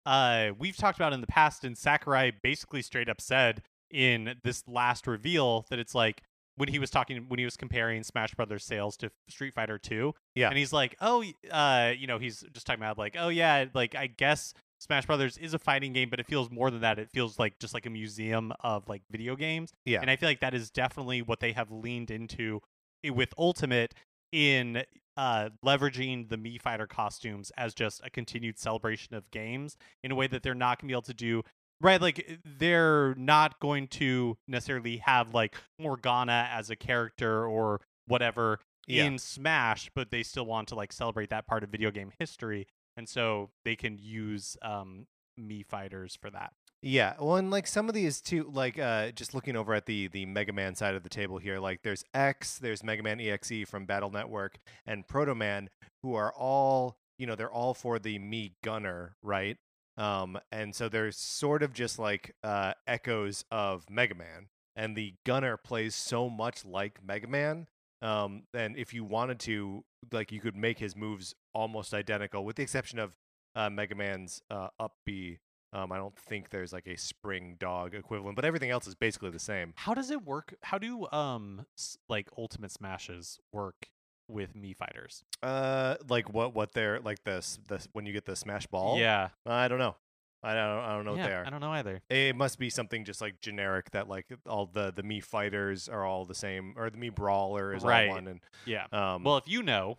uh 0.05 0.49
we've 0.57 0.77
talked 0.77 0.97
about 0.97 1.13
in 1.13 1.21
the 1.21 1.27
past 1.27 1.63
and 1.63 1.77
Sakurai 1.77 2.31
basically 2.43 2.81
straight 2.81 3.09
up 3.09 3.19
said 3.21 3.61
in 3.91 4.35
this 4.43 4.63
last 4.67 5.07
reveal 5.07 5.65
that 5.69 5.79
it's 5.79 5.95
like 5.95 6.21
when 6.55 6.69
he 6.69 6.77
was 6.79 6.89
talking 6.89 7.25
when 7.27 7.39
he 7.39 7.45
was 7.45 7.55
comparing 7.57 8.03
Smash 8.03 8.33
Brothers 8.35 8.63
sales 8.65 8.97
to 8.97 9.11
Street 9.29 9.53
Fighter 9.53 9.77
2 9.77 10.13
Yeah. 10.35 10.49
and 10.49 10.57
he's 10.57 10.73
like 10.73 10.95
oh 11.01 11.23
uh 11.51 11.93
you 11.97 12.05
know 12.07 12.17
he's 12.19 12.43
just 12.53 12.65
talking 12.67 12.81
about 12.83 12.97
like 12.97 13.15
oh 13.17 13.29
yeah 13.29 13.65
like 13.73 13.95
I 13.95 14.07
guess 14.07 14.53
Smash 14.81 15.05
Brothers 15.05 15.37
is 15.37 15.53
a 15.53 15.59
fighting 15.59 15.91
game 15.93 16.09
but 16.09 16.19
it 16.19 16.25
feels 16.27 16.49
more 16.49 16.71
than 16.71 16.81
that. 16.81 16.99
It 16.99 17.09
feels 17.11 17.37
like 17.39 17.59
just 17.59 17.73
like 17.73 17.85
a 17.85 17.89
museum 17.89 18.53
of 18.61 18.87
like 18.87 19.01
video 19.11 19.35
games. 19.35 19.73
Yeah. 19.85 19.99
And 20.01 20.09
I 20.09 20.15
feel 20.15 20.29
like 20.29 20.39
that 20.39 20.53
is 20.53 20.69
definitely 20.69 21.21
what 21.21 21.39
they 21.41 21.51
have 21.51 21.69
leaned 21.71 22.11
into 22.11 22.61
with 23.03 23.33
Ultimate 23.37 23.93
in 24.31 24.83
uh, 25.19 25.49
leveraging 25.65 26.29
the 26.29 26.37
Mii 26.37 26.61
Fighter 26.61 26.87
costumes 26.87 27.51
as 27.57 27.73
just 27.73 27.99
a 28.05 28.09
continued 28.09 28.57
celebration 28.57 29.13
of 29.15 29.29
games 29.31 29.75
in 30.01 30.11
a 30.11 30.15
way 30.15 30.27
that 30.27 30.43
they're 30.43 30.55
not 30.55 30.79
going 30.79 30.87
to 30.87 30.91
be 30.91 30.93
able 30.93 31.01
to 31.01 31.13
do. 31.13 31.43
Right, 31.81 32.01
like 32.01 32.39
they're 32.45 33.15
not 33.15 33.59
going 33.59 33.87
to 33.89 34.37
necessarily 34.47 34.97
have 34.97 35.33
like 35.33 35.55
Morgana 35.77 36.49
as 36.51 36.69
a 36.69 36.75
character 36.75 37.45
or 37.45 37.81
whatever 38.07 38.59
Yeah. 38.87 39.05
in 39.05 39.17
Smash, 39.17 39.89
but 39.93 40.09
they 40.11 40.23
still 40.23 40.45
want 40.45 40.69
to 40.69 40.75
like 40.75 40.91
celebrate 40.93 41.29
that 41.31 41.47
part 41.47 41.63
of 41.63 41.69
video 41.69 41.91
game 41.91 42.11
history, 42.17 42.67
and 42.97 43.07
so 43.07 43.49
they 43.65 43.75
can 43.75 43.97
use 43.97 44.55
um, 44.61 45.07
Mii 45.39 45.65
Fighters 45.65 46.17
for 46.19 46.29
that. 46.31 46.51
Yeah, 46.81 47.15
well, 47.19 47.35
and 47.35 47.51
like 47.51 47.67
some 47.67 47.89
of 47.89 47.93
these 47.93 48.21
too, 48.21 48.49
like 48.53 48.79
uh, 48.79 49.11
just 49.11 49.33
looking 49.33 49.57
over 49.57 49.73
at 49.73 49.85
the 49.85 50.07
the 50.07 50.25
Mega 50.25 50.53
Man 50.53 50.75
side 50.75 50.95
of 50.95 51.03
the 51.03 51.09
table 51.09 51.37
here, 51.37 51.59
like 51.59 51.81
there's 51.83 52.05
X, 52.13 52.57
there's 52.57 52.83
Mega 52.83 53.03
Man 53.03 53.19
EXE 53.19 53.67
from 53.67 53.85
Battle 53.85 54.09
Network, 54.09 54.59
and 54.85 55.05
Proto 55.05 55.35
Man, 55.35 55.69
who 56.03 56.15
are 56.15 56.33
all 56.33 56.97
you 57.17 57.27
know 57.27 57.35
they're 57.35 57.51
all 57.51 57.73
for 57.73 57.99
the 57.99 58.17
Mii 58.17 58.53
Gunner, 58.63 59.17
right? 59.21 59.57
Um, 59.97 60.39
and 60.53 60.73
so 60.73 60.87
they're 60.87 61.11
sort 61.11 61.63
of 61.63 61.73
just 61.73 61.99
like 61.99 62.33
uh, 62.45 62.73
echoes 62.87 63.43
of 63.51 63.89
Mega 63.89 64.15
Man, 64.15 64.47
and 64.77 64.95
the 64.95 65.15
Gunner 65.25 65.57
plays 65.57 65.95
so 65.95 66.29
much 66.29 66.63
like 66.63 67.03
Mega 67.05 67.27
Man. 67.27 67.67
Um, 68.01 68.43
and 68.53 68.77
if 68.77 68.93
you 68.93 69.03
wanted 69.03 69.39
to, 69.41 69.83
like, 70.13 70.31
you 70.31 70.39
could 70.39 70.55
make 70.55 70.79
his 70.79 70.95
moves 70.95 71.35
almost 71.53 71.93
identical, 71.93 72.45
with 72.45 72.55
the 72.55 72.63
exception 72.63 72.97
of 72.97 73.17
uh, 73.57 73.69
Mega 73.69 73.95
Man's 73.95 74.41
uh, 74.49 74.69
up 74.79 74.93
B. 75.05 75.39
Um, 75.71 75.91
I 75.91 75.97
don't 75.97 76.17
think 76.17 76.49
there's 76.49 76.73
like 76.73 76.87
a 76.87 76.95
spring 76.97 77.55
dog 77.59 77.93
equivalent, 77.93 78.35
but 78.35 78.43
everything 78.45 78.71
else 78.71 78.87
is 78.87 78.95
basically 78.95 79.29
the 79.29 79.39
same. 79.39 79.73
How 79.75 79.93
does 79.93 80.09
it 80.09 80.23
work? 80.25 80.55
How 80.63 80.77
do 80.77 81.07
um 81.11 81.65
s- 81.77 81.97
like 82.09 82.27
Ultimate 82.37 82.71
Smashes 82.71 83.39
work 83.51 83.89
with 84.27 84.55
Mii 84.55 84.75
Fighters? 84.75 85.23
Uh, 85.43 85.95
like 86.07 86.33
what? 86.33 86.55
What 86.55 86.73
they're 86.73 86.99
like 86.99 87.23
this? 87.23 87.59
This 87.67 87.87
when 87.93 88.05
you 88.05 88.13
get 88.13 88.25
the 88.25 88.35
smash 88.35 88.65
ball? 88.67 88.97
Yeah, 88.97 89.29
I 89.45 89.67
don't 89.67 89.79
know. 89.79 89.95
I 90.41 90.53
don't. 90.53 90.63
I 90.79 90.95
don't 90.95 91.03
know 91.05 91.11
what 91.15 91.23
they 91.23 91.33
are. 91.33 91.45
I 91.45 91.49
don't 91.49 91.59
know 91.59 91.71
either. 91.73 92.01
It 92.09 92.33
must 92.35 92.57
be 92.59 92.69
something 92.69 93.03
just 93.03 93.19
like 93.21 93.41
generic 93.41 93.91
that 93.91 94.07
like 94.07 94.25
all 94.47 94.65
the 94.67 94.91
the 94.95 95.03
Mii 95.03 95.21
fighters 95.23 95.89
are 95.89 96.03
all 96.05 96.25
the 96.25 96.33
same, 96.33 96.73
or 96.77 96.89
the 96.89 96.97
Mii 96.97 97.13
brawler 97.13 97.73
is 97.73 97.83
Right. 97.83 98.07
one. 98.09 98.25
And 98.27 98.39
Yeah. 98.65 98.85
um, 98.93 99.23
Well, 99.23 99.35
if 99.37 99.47
you 99.49 99.61
know, 99.61 99.97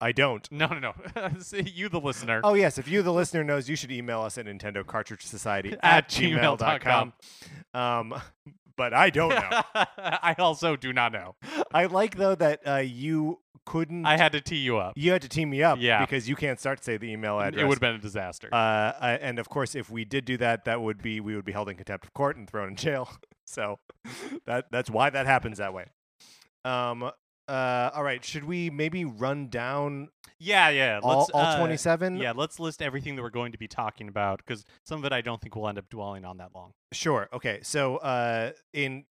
I 0.00 0.12
don't. 0.12 0.50
No, 0.52 0.66
no, 0.66 0.78
no. 0.78 0.94
you, 1.64 1.88
the 1.88 2.00
listener. 2.00 2.40
Oh 2.44 2.54
yes, 2.54 2.78
if 2.78 2.88
you, 2.88 3.02
the 3.02 3.12
listener, 3.12 3.44
knows, 3.44 3.68
you 3.68 3.76
should 3.76 3.92
email 3.92 4.20
us 4.22 4.36
at 4.38 4.46
Nintendo 4.46 4.86
Cartridge 4.86 5.24
Society 5.24 5.74
At 5.82 6.08
gmail.com. 6.08 7.12
Um, 7.72 8.14
but 8.76 8.92
I 8.92 9.10
don't 9.10 9.30
know. 9.30 9.62
I 9.74 10.34
also 10.38 10.76
do 10.76 10.92
not 10.92 11.12
know. 11.12 11.36
I 11.72 11.86
like 11.86 12.16
though 12.16 12.34
that 12.34 12.60
uh, 12.66 12.76
you 12.76 13.38
couldn't. 13.64 14.04
I 14.04 14.18
had 14.18 14.32
to 14.32 14.40
tee 14.42 14.56
you 14.56 14.76
up. 14.76 14.92
you 14.96 15.12
had 15.12 15.22
to 15.22 15.28
tee 15.28 15.46
me 15.46 15.62
up, 15.62 15.78
Yeah. 15.80 16.00
because 16.00 16.28
you 16.28 16.36
can't 16.36 16.60
start 16.60 16.78
to 16.78 16.84
say 16.84 16.96
the 16.98 17.10
email 17.10 17.40
address. 17.40 17.62
It 17.62 17.66
would 17.66 17.76
have 17.76 17.80
been 17.80 17.94
a 17.94 17.98
disaster. 17.98 18.48
Uh, 18.52 18.56
uh, 18.56 19.18
and 19.22 19.38
of 19.38 19.48
course, 19.48 19.74
if 19.74 19.88
we 19.90 20.04
did 20.04 20.24
do 20.26 20.36
that, 20.36 20.66
that 20.66 20.82
would 20.82 21.00
be 21.00 21.20
we 21.20 21.34
would 21.34 21.46
be 21.46 21.52
held 21.52 21.68
in 21.70 21.76
contempt 21.76 22.04
of 22.04 22.12
court 22.12 22.36
and 22.36 22.50
thrown 22.50 22.68
in 22.68 22.76
jail. 22.76 23.08
so 23.46 23.78
that 24.44 24.66
that's 24.70 24.90
why 24.90 25.08
that 25.08 25.24
happens 25.26 25.58
that 25.58 25.72
way. 25.72 25.86
Um. 26.64 27.10
Uh. 27.48 27.90
All 27.94 28.02
right. 28.02 28.24
Should 28.24 28.44
we 28.44 28.70
maybe 28.70 29.04
run 29.04 29.48
down 29.48 30.08
yeah, 30.38 30.68
yeah. 30.68 31.00
all 31.02 31.20
Let's, 31.20 31.30
all 31.30 31.42
uh, 31.42 31.58
twenty 31.58 31.76
seven? 31.76 32.16
Yeah, 32.16 32.32
let's 32.34 32.60
list 32.60 32.82
everything 32.82 33.16
that 33.16 33.22
we're 33.22 33.30
going 33.30 33.52
to 33.52 33.58
be 33.58 33.68
talking 33.68 34.08
about 34.08 34.38
because 34.38 34.64
some 34.84 34.98
of 34.98 35.04
it 35.04 35.12
I 35.12 35.20
don't 35.20 35.40
think 35.40 35.56
we'll 35.56 35.68
end 35.68 35.78
up 35.78 35.88
dwelling 35.88 36.24
on 36.24 36.38
that 36.38 36.50
long. 36.54 36.72
Sure. 36.92 37.28
Okay. 37.32 37.60
So 37.62 37.96
uh, 37.98 38.52
in 38.72 39.04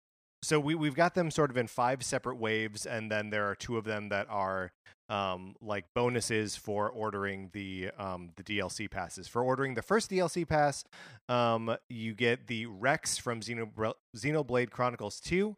so 0.42 0.58
we 0.58 0.74
we've 0.74 0.94
got 0.94 1.14
them 1.14 1.30
sort 1.30 1.50
of 1.50 1.56
in 1.56 1.66
five 1.66 2.02
separate 2.02 2.36
waves, 2.36 2.86
and 2.86 3.10
then 3.10 3.30
there 3.30 3.48
are 3.48 3.54
two 3.54 3.76
of 3.76 3.84
them 3.84 4.08
that 4.08 4.26
are 4.30 4.72
um, 5.08 5.54
like 5.60 5.84
bonuses 5.94 6.56
for 6.56 6.88
ordering 6.88 7.50
the 7.52 7.90
um, 7.98 8.30
the 8.36 8.42
DLC 8.42 8.90
passes. 8.90 9.28
For 9.28 9.42
ordering 9.42 9.74
the 9.74 9.82
first 9.82 10.10
DLC 10.10 10.48
pass, 10.48 10.84
um, 11.28 11.76
you 11.88 12.14
get 12.14 12.46
the 12.46 12.66
Rex 12.66 13.18
from 13.18 13.40
Xenoblade 13.40 14.70
Chronicles 14.70 15.20
Two. 15.20 15.56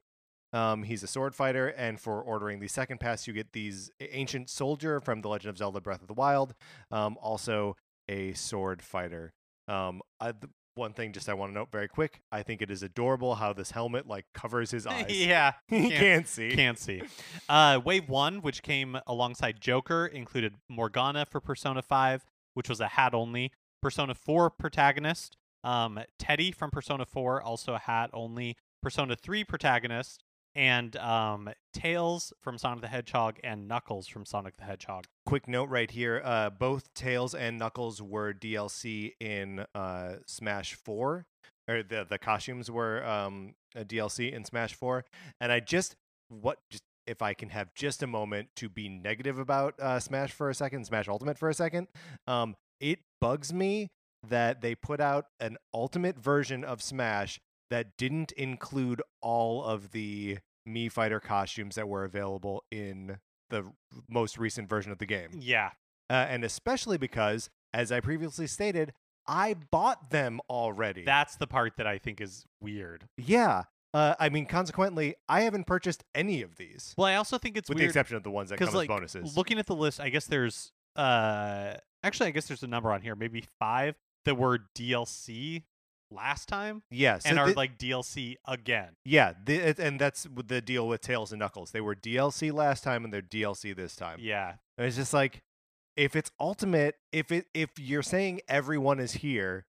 Um, 0.52 0.82
he's 0.82 1.02
a 1.02 1.06
sword 1.06 1.34
fighter, 1.34 1.68
and 1.68 1.98
for 2.00 2.20
ordering 2.20 2.60
the 2.60 2.68
second 2.68 3.00
pass, 3.00 3.26
you 3.26 3.32
get 3.32 3.52
these 3.52 3.90
Ancient 4.00 4.50
Soldier 4.50 5.00
from 5.00 5.22
The 5.22 5.28
Legend 5.28 5.50
of 5.50 5.58
Zelda: 5.58 5.80
Breath 5.80 6.02
of 6.02 6.08
the 6.08 6.14
Wild, 6.14 6.54
um, 6.90 7.16
also 7.22 7.76
a 8.08 8.32
sword 8.34 8.82
fighter. 8.82 9.32
Um, 9.68 10.02
I, 10.20 10.32
th- 10.32 10.52
one 10.74 10.92
thing 10.92 11.12
just 11.12 11.28
I 11.28 11.34
want 11.34 11.50
to 11.50 11.54
note 11.54 11.68
very 11.70 11.88
quick. 11.88 12.20
I 12.32 12.42
think 12.42 12.60
it 12.62 12.70
is 12.70 12.82
adorable 12.82 13.34
how 13.36 13.52
this 13.52 13.70
helmet 13.70 14.06
like 14.06 14.26
covers 14.34 14.70
his 14.70 14.86
eyes. 14.88 15.06
yeah, 15.08 15.52
he 15.68 15.88
can't- 15.88 15.94
can't 15.94 16.28
see. 16.28 16.50
can't 16.50 16.78
see. 16.78 17.02
Uh, 17.48 17.80
Wave 17.82 18.08
one, 18.08 18.42
which 18.42 18.62
came 18.62 18.98
alongside 19.06 19.60
Joker, 19.60 20.06
included 20.06 20.54
Morgana 20.68 21.24
for 21.24 21.40
Persona 21.40 21.80
Five, 21.82 22.24
which 22.54 22.68
was 22.68 22.80
a 22.80 22.88
hat 22.88 23.14
only. 23.14 23.52
Persona 23.80 24.14
Four 24.14 24.50
protagonist, 24.50 25.36
um, 25.64 25.98
Teddy 26.18 26.52
from 26.52 26.70
Persona 26.70 27.04
Four, 27.06 27.40
also 27.42 27.74
a 27.74 27.78
hat 27.78 28.10
only. 28.12 28.56
Persona 28.82 29.14
Three 29.16 29.44
protagonist, 29.44 30.22
and 30.54 30.96
um, 30.96 31.50
Tails 31.72 32.32
from 32.40 32.58
Sonic 32.58 32.82
the 32.82 32.88
Hedgehog 32.88 33.38
and 33.42 33.68
Knuckles 33.68 34.06
from 34.06 34.24
Sonic 34.24 34.56
the 34.56 34.64
Hedgehog. 34.64 35.04
Quick 35.26 35.48
note 35.48 35.68
right 35.68 35.90
here: 35.90 36.20
uh, 36.24 36.50
both 36.50 36.92
Tails 36.94 37.34
and 37.34 37.58
Knuckles 37.58 38.02
were 38.02 38.32
DLC 38.32 39.12
in 39.20 39.64
uh, 39.74 40.14
Smash 40.26 40.74
Four, 40.74 41.26
or 41.68 41.82
the 41.82 42.06
the 42.08 42.18
costumes 42.18 42.70
were 42.70 43.04
um, 43.04 43.54
a 43.74 43.84
DLC 43.84 44.32
in 44.32 44.44
Smash 44.44 44.74
Four. 44.74 45.04
And 45.40 45.50
I 45.50 45.60
just 45.60 45.96
what 46.28 46.58
just 46.70 46.82
if 47.06 47.22
I 47.22 47.34
can 47.34 47.48
have 47.48 47.74
just 47.74 48.02
a 48.02 48.06
moment 48.06 48.48
to 48.56 48.68
be 48.68 48.88
negative 48.88 49.38
about 49.38 49.74
uh, 49.80 49.98
Smash 49.98 50.32
for 50.32 50.50
a 50.50 50.54
second, 50.54 50.84
Smash 50.84 51.08
Ultimate 51.08 51.38
for 51.38 51.48
a 51.48 51.54
second, 51.54 51.88
um, 52.26 52.54
it 52.80 53.00
bugs 53.20 53.52
me 53.52 53.88
that 54.28 54.60
they 54.60 54.74
put 54.74 55.00
out 55.00 55.26
an 55.40 55.56
Ultimate 55.74 56.16
version 56.16 56.62
of 56.62 56.80
Smash 56.80 57.40
that 57.72 57.96
didn't 57.96 58.32
include 58.32 59.02
all 59.20 59.64
of 59.64 59.90
the 59.92 60.38
Mii 60.68 60.92
Fighter 60.92 61.18
costumes 61.20 61.74
that 61.74 61.88
were 61.88 62.04
available 62.04 62.62
in 62.70 63.18
the 63.50 63.64
most 64.08 64.38
recent 64.38 64.68
version 64.68 64.92
of 64.92 64.98
the 64.98 65.06
game. 65.06 65.30
Yeah, 65.38 65.70
Uh, 66.08 66.26
and 66.28 66.44
especially 66.44 66.98
because, 66.98 67.50
as 67.74 67.90
I 67.90 68.00
previously 68.00 68.46
stated, 68.46 68.92
I 69.26 69.54
bought 69.54 70.10
them 70.10 70.40
already. 70.50 71.04
that's 71.04 71.36
the 71.36 71.46
part 71.46 71.76
that 71.78 71.86
I 71.86 71.98
think 71.98 72.20
is 72.20 72.44
weird. 72.60 73.08
yeah. 73.16 73.64
Uh, 73.94 74.14
I 74.18 74.30
mean, 74.30 74.46
consequently, 74.46 75.16
I 75.28 75.42
haven't 75.42 75.66
purchased 75.66 76.02
any 76.14 76.40
of 76.40 76.56
these, 76.56 76.94
Well, 76.96 77.06
I 77.06 77.16
also 77.16 77.36
think 77.36 77.58
it's 77.58 77.68
with 77.68 77.76
the 77.76 77.84
exception 77.84 78.16
of 78.16 78.22
the 78.22 78.30
ones 78.30 78.48
that 78.48 78.58
come 78.58 78.68
because 78.68 78.80
as 78.82 78.88
bonuses. 78.88 79.36
looking 79.36 79.58
at 79.58 79.66
the 79.66 79.74
list, 79.74 80.00
I 80.00 80.08
guess 80.08 80.24
there's 80.26 80.72
uh 80.96 81.74
actually 82.02 82.28
I 82.28 82.30
guess 82.30 82.46
there's 82.46 82.62
a 82.62 82.66
number 82.66 82.90
on 82.90 83.02
here, 83.02 83.14
maybe 83.14 83.44
five 83.58 83.94
that 84.24 84.36
were 84.36 84.60
DLC 84.78 85.64
last 86.14 86.48
time 86.48 86.82
yeah, 86.90 87.18
so 87.18 87.30
and 87.30 87.38
are 87.38 87.48
thi- 87.48 87.54
like 87.54 87.78
DLC 87.78 88.36
again. 88.46 88.90
yeah, 89.04 89.32
the, 89.44 89.74
and 89.78 90.00
that's 90.00 90.26
the 90.46 90.60
deal 90.60 90.86
with 90.88 91.00
Tails 91.00 91.32
and 91.32 91.38
Knuckles. 91.40 91.70
They 91.70 91.80
were 91.80 91.94
DLC 91.94 92.52
last 92.52 92.84
time, 92.84 93.04
and 93.04 93.12
they're 93.12 93.22
DLC 93.22 93.74
this 93.74 93.96
time. 93.96 94.18
Yeah, 94.20 94.54
And 94.78 94.86
it's 94.86 94.96
just 94.96 95.12
like, 95.14 95.42
if 95.96 96.16
it's 96.16 96.30
ultimate, 96.40 96.96
if 97.12 97.30
it 97.32 97.46
if 97.54 97.70
you're 97.78 98.02
saying 98.02 98.40
everyone 98.48 98.98
is 99.00 99.12
here, 99.12 99.66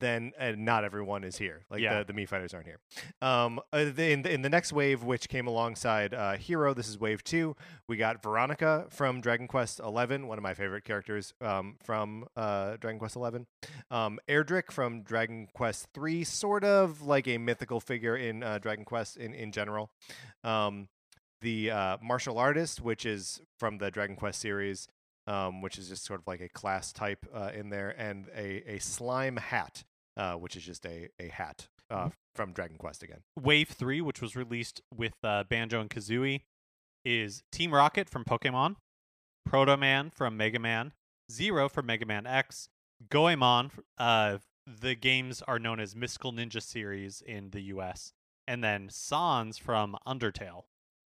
then 0.00 0.32
uh, 0.38 0.52
not 0.56 0.84
everyone 0.84 1.24
is 1.24 1.36
here. 1.38 1.64
Like 1.70 1.80
Yeah. 1.80 1.98
the 2.02 2.12
the 2.12 2.12
Mii 2.12 2.28
fighters 2.28 2.52
aren't 2.54 2.66
here. 2.66 2.78
Um, 3.22 3.60
uh, 3.72 3.78
in 3.96 4.22
the, 4.22 4.32
in 4.32 4.42
the 4.42 4.48
next 4.48 4.72
wave, 4.72 5.02
which 5.02 5.28
came 5.28 5.46
alongside 5.46 6.12
uh, 6.14 6.34
Hero, 6.36 6.74
this 6.74 6.88
is 6.88 6.98
wave 6.98 7.24
two. 7.24 7.56
We 7.88 7.96
got 7.96 8.22
Veronica 8.22 8.86
from 8.90 9.20
Dragon 9.20 9.48
Quest 9.48 9.80
Eleven, 9.80 10.26
one 10.26 10.38
of 10.38 10.42
my 10.42 10.54
favorite 10.54 10.84
characters 10.84 11.32
um, 11.40 11.76
from 11.84 12.26
uh, 12.36 12.76
Dragon 12.78 12.98
Quest 12.98 13.16
Eleven. 13.16 13.46
Um, 13.90 14.18
Erdrick 14.28 14.70
from 14.70 15.02
Dragon 15.02 15.48
Quest 15.54 15.88
Three, 15.94 16.24
sort 16.24 16.64
of 16.64 17.02
like 17.02 17.26
a 17.28 17.38
mythical 17.38 17.80
figure 17.80 18.16
in 18.16 18.42
uh, 18.42 18.58
Dragon 18.58 18.84
Quest 18.84 19.16
in 19.16 19.34
in 19.34 19.52
general. 19.52 19.90
Um, 20.44 20.88
the 21.42 21.70
uh, 21.70 21.96
martial 22.02 22.38
artist, 22.38 22.80
which 22.80 23.04
is 23.04 23.40
from 23.58 23.78
the 23.78 23.90
Dragon 23.90 24.16
Quest 24.16 24.40
series, 24.40 24.88
um, 25.26 25.62
which 25.62 25.78
is 25.78 25.88
just 25.88 26.04
sort 26.04 26.20
of 26.20 26.26
like 26.26 26.40
a 26.40 26.48
class 26.48 26.92
type 26.92 27.26
uh, 27.34 27.50
in 27.54 27.70
there, 27.70 27.90
and 27.98 28.28
a, 28.34 28.62
a 28.74 28.78
slime 28.78 29.36
hat, 29.36 29.84
uh, 30.16 30.34
which 30.34 30.56
is 30.56 30.64
just 30.64 30.84
a, 30.86 31.08
a 31.18 31.28
hat 31.28 31.68
uh, 31.90 32.10
from 32.34 32.52
Dragon 32.52 32.76
Quest 32.76 33.02
again. 33.02 33.20
Wave 33.40 33.68
three, 33.68 34.00
which 34.00 34.20
was 34.20 34.36
released 34.36 34.80
with 34.94 35.14
uh, 35.22 35.44
Banjo 35.44 35.80
and 35.80 35.90
Kazooie, 35.90 36.42
is 37.04 37.42
Team 37.52 37.72
Rocket 37.72 38.08
from 38.08 38.24
Pokemon, 38.24 38.76
Proto 39.44 39.76
Man 39.76 40.10
from 40.10 40.36
Mega 40.36 40.58
Man, 40.58 40.92
Zero 41.30 41.68
from 41.68 41.86
Mega 41.86 42.06
Man 42.06 42.26
X, 42.26 42.68
Goemon. 43.10 43.70
Uh, 43.98 44.38
the 44.66 44.94
games 44.94 45.42
are 45.42 45.58
known 45.58 45.78
as 45.78 45.94
Mystical 45.94 46.32
Ninja 46.32 46.62
series 46.62 47.22
in 47.24 47.50
the 47.50 47.60
U.S., 47.62 48.12
and 48.48 48.62
then 48.62 48.88
Sans 48.90 49.58
from 49.58 49.96
Undertale. 50.06 50.64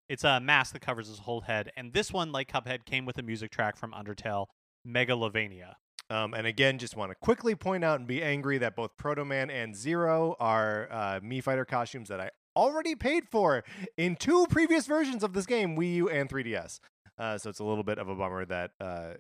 It's 0.09 0.25
a 0.25 0.41
mask 0.41 0.73
that 0.73 0.83
covers 0.83 1.09
his 1.09 1.21
whole 1.21 1.43
head, 1.43 1.71
and 1.77 1.93
this 1.93 2.13
one, 2.13 2.33
like 2.33 2.53
Cuphead, 2.53 2.85
came 2.85 3.07
with 3.07 3.19
a 3.19 3.23
music 3.23 3.51
track 3.51 3.77
from 3.77 3.93
Undertale, 3.93 4.47
Megalovania. 4.87 5.75
Um, 6.11 6.35
and 6.35 6.47
again, 6.47 6.79
just 6.79 6.97
want 6.97 7.11
to 7.11 7.15
quickly 7.15 7.55
point 7.55 7.83
out 7.83 7.99
and 7.99 8.07
be 8.07 8.23
angry 8.23 8.59
that 8.59 8.77
both 8.77 8.97
Proto 8.99 9.25
Man 9.25 9.49
and 9.51 9.75
Zero 9.75 10.37
are 10.39 10.89
uh, 10.91 11.21
Mii 11.21 11.43
Fighter 11.43 11.65
costumes 11.65 12.09
that 12.11 12.21
I 12.21 12.31
already 12.55 12.95
paid 12.95 13.25
for 13.31 13.65
in 13.97 14.17
two 14.17 14.47
previous 14.51 14.87
versions 14.87 15.25
of 15.25 15.33
this 15.33 15.47
game, 15.47 15.77
Wii 15.77 15.95
U 15.95 16.11
and 16.11 16.29
3DS. 16.29 16.81
Uh, 17.19 17.39
so 17.39 17.49
it's 17.49 17.61
a 17.61 17.65
little 17.65 17.85
bit 17.85 17.99
of 17.99 18.09
a 18.09 18.15
bummer 18.15 18.45
that 18.45 18.73
uh, 18.81 19.15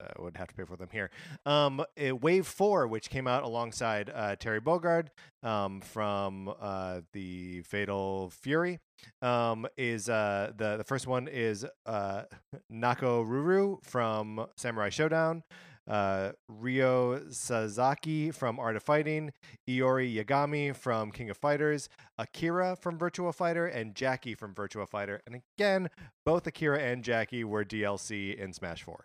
uh, 0.00 0.22
would 0.22 0.36
have 0.36 0.48
to 0.48 0.54
pay 0.54 0.64
for 0.64 0.76
them 0.76 0.88
here. 0.92 1.10
Um, 1.46 1.80
uh, 1.80 2.16
Wave 2.16 2.46
Four, 2.46 2.86
which 2.86 3.10
came 3.10 3.26
out 3.26 3.42
alongside 3.42 4.10
uh, 4.14 4.36
Terry 4.36 4.60
Bogard 4.60 5.08
um, 5.42 5.80
from 5.80 6.52
uh, 6.60 7.00
the 7.12 7.62
Fatal 7.62 8.30
Fury, 8.30 8.78
um, 9.22 9.66
is 9.76 10.08
uh, 10.08 10.52
the 10.56 10.76
the 10.76 10.84
first 10.84 11.06
one 11.06 11.28
is 11.28 11.64
uh, 11.86 12.22
Nakoruru 12.72 13.84
from 13.84 14.46
Samurai 14.56 14.88
Showdown. 14.88 15.42
Uh, 15.88 16.30
Ryo 16.48 17.20
Sasaki 17.30 18.30
from 18.30 18.60
Art 18.60 18.76
of 18.76 18.82
Fighting, 18.82 19.32
Iori 19.68 20.14
Yagami 20.14 20.76
from 20.76 21.10
King 21.10 21.30
of 21.30 21.36
Fighters, 21.36 21.88
Akira 22.16 22.76
from 22.76 22.96
Virtua 22.96 23.34
Fighter, 23.34 23.66
and 23.66 23.96
Jackie 23.96 24.36
from 24.36 24.54
Virtua 24.54 24.88
Fighter. 24.88 25.20
And 25.26 25.42
again, 25.58 25.90
both 26.24 26.46
Akira 26.46 26.78
and 26.78 27.02
Jackie 27.02 27.42
were 27.42 27.64
DLC 27.64 28.36
in 28.36 28.52
Smash 28.52 28.84
4. 28.84 29.04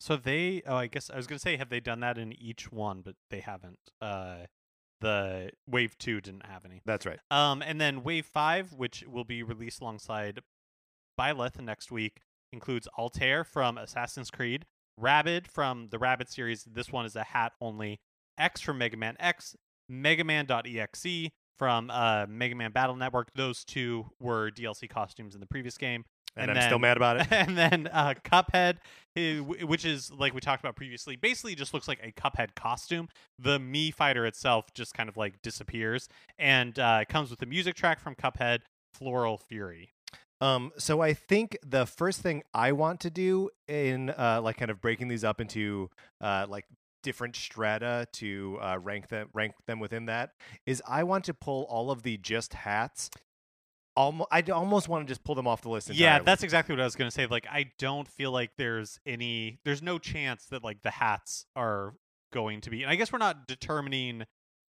So 0.00 0.16
they, 0.16 0.62
oh, 0.66 0.76
I 0.76 0.86
guess 0.86 1.10
I 1.10 1.16
was 1.16 1.26
gonna 1.26 1.38
say, 1.38 1.56
have 1.56 1.70
they 1.70 1.80
done 1.80 2.00
that 2.00 2.18
in 2.18 2.32
each 2.40 2.70
one? 2.70 3.02
But 3.02 3.16
they 3.30 3.40
haven't. 3.40 3.78
Uh, 4.00 4.46
the 5.00 5.50
Wave 5.66 5.96
Two 5.98 6.20
didn't 6.20 6.46
have 6.46 6.64
any. 6.64 6.80
That's 6.84 7.06
right. 7.06 7.18
Um, 7.30 7.62
and 7.62 7.80
then 7.80 8.02
Wave 8.02 8.26
Five, 8.26 8.72
which 8.72 9.04
will 9.06 9.24
be 9.24 9.42
released 9.42 9.80
alongside 9.80 10.40
Byleth 11.18 11.60
next 11.60 11.90
week, 11.90 12.20
includes 12.52 12.88
Altair 12.98 13.44
from 13.44 13.76
Assassin's 13.76 14.30
Creed, 14.30 14.66
Rabbid 14.96 15.48
from 15.48 15.88
the 15.90 15.98
Rabbid 15.98 16.28
series. 16.28 16.64
This 16.64 16.92
one 16.92 17.04
is 17.04 17.16
a 17.16 17.24
hat 17.24 17.52
only. 17.60 18.00
X 18.38 18.60
from 18.60 18.78
Mega 18.78 18.96
Man 18.96 19.16
X, 19.18 19.56
Mega 19.88 20.22
Man.exe 20.22 21.30
from 21.58 21.90
uh, 21.90 22.26
Mega 22.28 22.54
Man 22.54 22.70
Battle 22.70 22.96
Network. 22.96 23.30
Those 23.34 23.64
two 23.64 24.06
were 24.20 24.50
DLC 24.50 24.88
costumes 24.88 25.34
in 25.34 25.40
the 25.40 25.46
previous 25.46 25.76
game. 25.76 26.04
And, 26.36 26.50
And 26.50 26.58
I'm 26.58 26.68
still 26.68 26.78
mad 26.78 26.96
about 26.96 27.20
it. 27.20 27.26
and 27.32 27.56
then 27.56 27.88
uh, 27.92 28.14
Cuphead, 28.24 28.76
which 29.16 29.84
is 29.84 30.12
like 30.12 30.34
we 30.34 30.40
talked 30.40 30.62
about 30.62 30.76
previously, 30.76 31.16
basically 31.16 31.54
just 31.54 31.74
looks 31.74 31.88
like 31.88 32.00
a 32.02 32.12
Cuphead 32.12 32.54
costume. 32.54 33.08
The 33.38 33.58
Mii 33.58 33.92
fighter 33.92 34.26
itself 34.26 34.72
just 34.74 34.94
kind 34.94 35.08
of 35.08 35.16
like 35.16 35.42
disappears, 35.42 36.08
and 36.38 36.78
uh, 36.78 37.00
it 37.02 37.08
comes 37.08 37.30
with 37.30 37.42
a 37.42 37.46
music 37.46 37.74
track 37.74 38.00
from 38.00 38.14
Cuphead, 38.14 38.60
Floral 38.94 39.38
Fury. 39.38 39.92
Um, 40.40 40.70
so 40.78 41.00
I 41.00 41.14
think 41.14 41.58
the 41.66 41.84
first 41.86 42.20
thing 42.20 42.42
I 42.54 42.72
want 42.72 43.00
to 43.00 43.10
do 43.10 43.50
in 43.66 44.10
uh, 44.10 44.40
like 44.42 44.56
kind 44.56 44.70
of 44.70 44.80
breaking 44.80 45.08
these 45.08 45.24
up 45.24 45.40
into 45.40 45.90
uh, 46.20 46.46
like 46.48 46.64
different 47.02 47.36
strata 47.36 48.06
to 48.12 48.58
uh, 48.60 48.78
rank 48.80 49.08
them 49.08 49.28
rank 49.32 49.54
them 49.66 49.80
within 49.80 50.06
that 50.06 50.30
is 50.66 50.82
I 50.86 51.04
want 51.04 51.24
to 51.24 51.34
pull 51.34 51.64
all 51.68 51.90
of 51.90 52.02
the 52.02 52.16
just 52.18 52.54
hats. 52.54 53.10
Almost, 53.98 54.28
I 54.30 54.42
almost 54.52 54.88
want 54.88 55.06
to 55.06 55.10
just 55.10 55.24
pull 55.24 55.34
them 55.34 55.48
off 55.48 55.62
the 55.62 55.70
list. 55.70 55.90
Entirely. 55.90 56.02
Yeah, 56.04 56.18
that's 56.20 56.44
exactly 56.44 56.72
what 56.74 56.80
I 56.80 56.84
was 56.84 56.94
going 56.94 57.10
to 57.10 57.14
say. 57.14 57.26
Like, 57.26 57.46
I 57.50 57.72
don't 57.78 58.06
feel 58.06 58.30
like 58.30 58.52
there's 58.56 59.00
any, 59.04 59.58
there's 59.64 59.82
no 59.82 59.98
chance 59.98 60.44
that 60.46 60.62
like 60.62 60.82
the 60.82 60.90
hats 60.92 61.46
are 61.56 61.94
going 62.32 62.60
to 62.60 62.70
be. 62.70 62.82
And 62.84 62.90
I 62.92 62.94
guess 62.94 63.12
we're 63.12 63.18
not 63.18 63.48
determining 63.48 64.24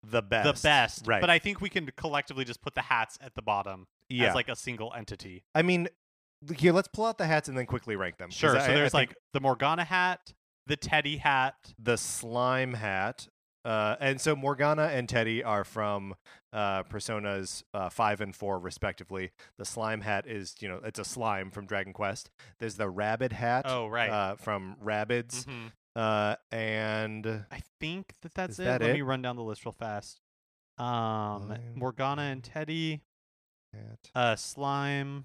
the 0.06 0.20
best. 0.20 0.62
the 0.62 0.66
best, 0.68 1.06
right? 1.06 1.20
But 1.22 1.30
I 1.30 1.38
think 1.38 1.62
we 1.62 1.70
can 1.70 1.90
collectively 1.96 2.44
just 2.44 2.60
put 2.60 2.74
the 2.74 2.82
hats 2.82 3.16
at 3.22 3.34
the 3.34 3.40
bottom 3.42 3.86
yeah, 4.10 4.28
as 4.28 4.34
like 4.34 4.48
a 4.48 4.56
single 4.56 4.92
entity. 4.94 5.44
I 5.54 5.62
mean, 5.62 5.88
here 6.54 6.72
let's 6.74 6.88
pull 6.88 7.06
out 7.06 7.16
the 7.16 7.26
hats 7.26 7.48
and 7.48 7.56
then 7.56 7.64
quickly 7.64 7.96
rank 7.96 8.18
them. 8.18 8.30
Sure. 8.30 8.50
I- 8.56 8.66
so 8.66 8.72
I 8.72 8.74
there's 8.74 8.92
think 8.92 9.10
like 9.10 9.16
the 9.32 9.40
Morgana 9.40 9.84
hat, 9.84 10.34
the 10.66 10.76
Teddy 10.76 11.16
hat. 11.16 11.54
the 11.78 11.96
slime 11.96 12.74
hat. 12.74 13.28
Uh, 13.64 13.96
and 14.00 14.20
so 14.20 14.36
Morgana 14.36 14.84
and 14.92 15.08
Teddy 15.08 15.42
are 15.42 15.64
from 15.64 16.14
uh, 16.52 16.82
Personas 16.84 17.62
uh, 17.72 17.88
five 17.88 18.20
and 18.20 18.34
four, 18.36 18.58
respectively. 18.58 19.30
The 19.58 19.64
slime 19.64 20.02
hat 20.02 20.26
is, 20.26 20.54
you 20.60 20.68
know, 20.68 20.80
it's 20.84 20.98
a 20.98 21.04
slime 21.04 21.50
from 21.50 21.66
Dragon 21.66 21.92
Quest. 21.92 22.30
There's 22.58 22.74
the 22.76 22.88
rabbit 22.90 23.32
hat 23.32 23.64
Oh, 23.66 23.86
right. 23.86 24.10
uh, 24.10 24.36
from 24.36 24.76
Rabbids, 24.84 25.46
Mhm. 25.46 25.72
uh, 25.96 26.36
and 26.52 27.26
I 27.50 27.60
think 27.80 28.12
that 28.22 28.34
that's 28.34 28.58
it. 28.58 28.64
that 28.64 28.80
Let 28.82 28.90
it? 28.90 28.94
me 28.94 29.02
run 29.02 29.22
down 29.22 29.36
the 29.36 29.42
list 29.42 29.64
real 29.64 29.72
fast. 29.72 30.20
Um, 30.76 31.46
Slime. 31.46 31.72
Morgana 31.76 32.22
and 32.22 32.44
Teddy, 32.44 33.00
hat. 33.72 34.10
uh, 34.14 34.36
slime. 34.36 35.24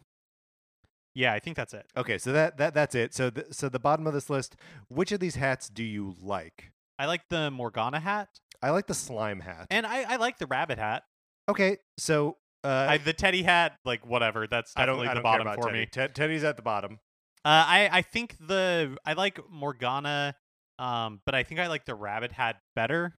Yeah, 1.16 1.34
I 1.34 1.40
think 1.40 1.58
that's 1.58 1.74
it. 1.74 1.88
Okay, 1.98 2.18
so 2.18 2.32
that 2.32 2.58
that 2.58 2.74
that's 2.74 2.96
it. 2.96 3.14
So 3.14 3.30
the, 3.30 3.48
so 3.52 3.68
the 3.68 3.80
bottom 3.80 4.08
of 4.08 4.14
this 4.14 4.30
list, 4.30 4.56
which 4.88 5.12
of 5.12 5.20
these 5.20 5.36
hats 5.36 5.68
do 5.68 5.84
you 5.84 6.16
like? 6.22 6.72
I 7.00 7.06
like 7.08 7.22
the 7.30 7.50
Morgana 7.50 8.00
hat, 8.00 8.28
I 8.62 8.70
like 8.70 8.86
the 8.86 8.94
slime 8.94 9.40
hat. 9.40 9.68
and 9.72 9.88
I, 9.88 10.04
I 10.14 10.16
like 10.18 10.38
the 10.38 10.46
rabbit 10.46 10.78
hat. 10.78 11.04
okay, 11.50 11.78
so 11.98 12.38
uh, 12.64 12.88
I, 12.90 12.98
the 12.98 13.14
Teddy 13.14 13.42
hat, 13.44 13.78
like 13.86 14.06
whatever. 14.06 14.46
That's 14.46 14.74
I 14.76 14.86
don't 14.86 14.98
definitely 14.98 15.08
I 15.08 15.10
the 15.10 15.14
don't 15.16 15.24
bottom 15.24 15.46
care 15.46 15.54
about 15.54 15.64
for 15.64 15.70
Teddy. 15.70 15.80
me. 15.80 15.86
Ted- 15.88 16.14
Teddy's 16.14 16.44
at 16.44 16.58
the 16.58 16.62
bottom. 16.62 17.00
Uh, 17.46 17.64
I 17.66 17.90
I 17.92 18.02
think 18.02 18.36
the 18.46 18.98
I 19.06 19.14
like 19.14 19.40
Morgana, 19.50 20.36
um, 20.78 21.22
but 21.26 21.34
I 21.36 21.44
think 21.44 21.60
I 21.62 21.68
like 21.68 21.86
the 21.86 21.96
rabbit 21.96 22.34
hat 22.34 22.58
better 22.76 23.16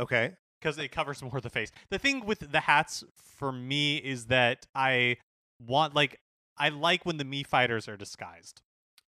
Okay, 0.00 0.32
because 0.60 0.78
it 0.78 0.90
covers 0.90 1.22
more 1.22 1.36
of 1.36 1.42
the 1.42 1.50
face. 1.50 1.70
The 1.90 1.98
thing 1.98 2.24
with 2.26 2.50
the 2.50 2.60
hats 2.60 3.04
for 3.38 3.52
me 3.52 3.96
is 3.98 4.26
that 4.26 4.66
I 4.74 5.18
want 5.64 5.94
like 5.94 6.18
I 6.58 6.70
like 6.70 7.06
when 7.06 7.18
the 7.18 7.24
Mii 7.24 7.46
fighters 7.46 7.86
are 7.86 7.96
disguised. 7.96 8.62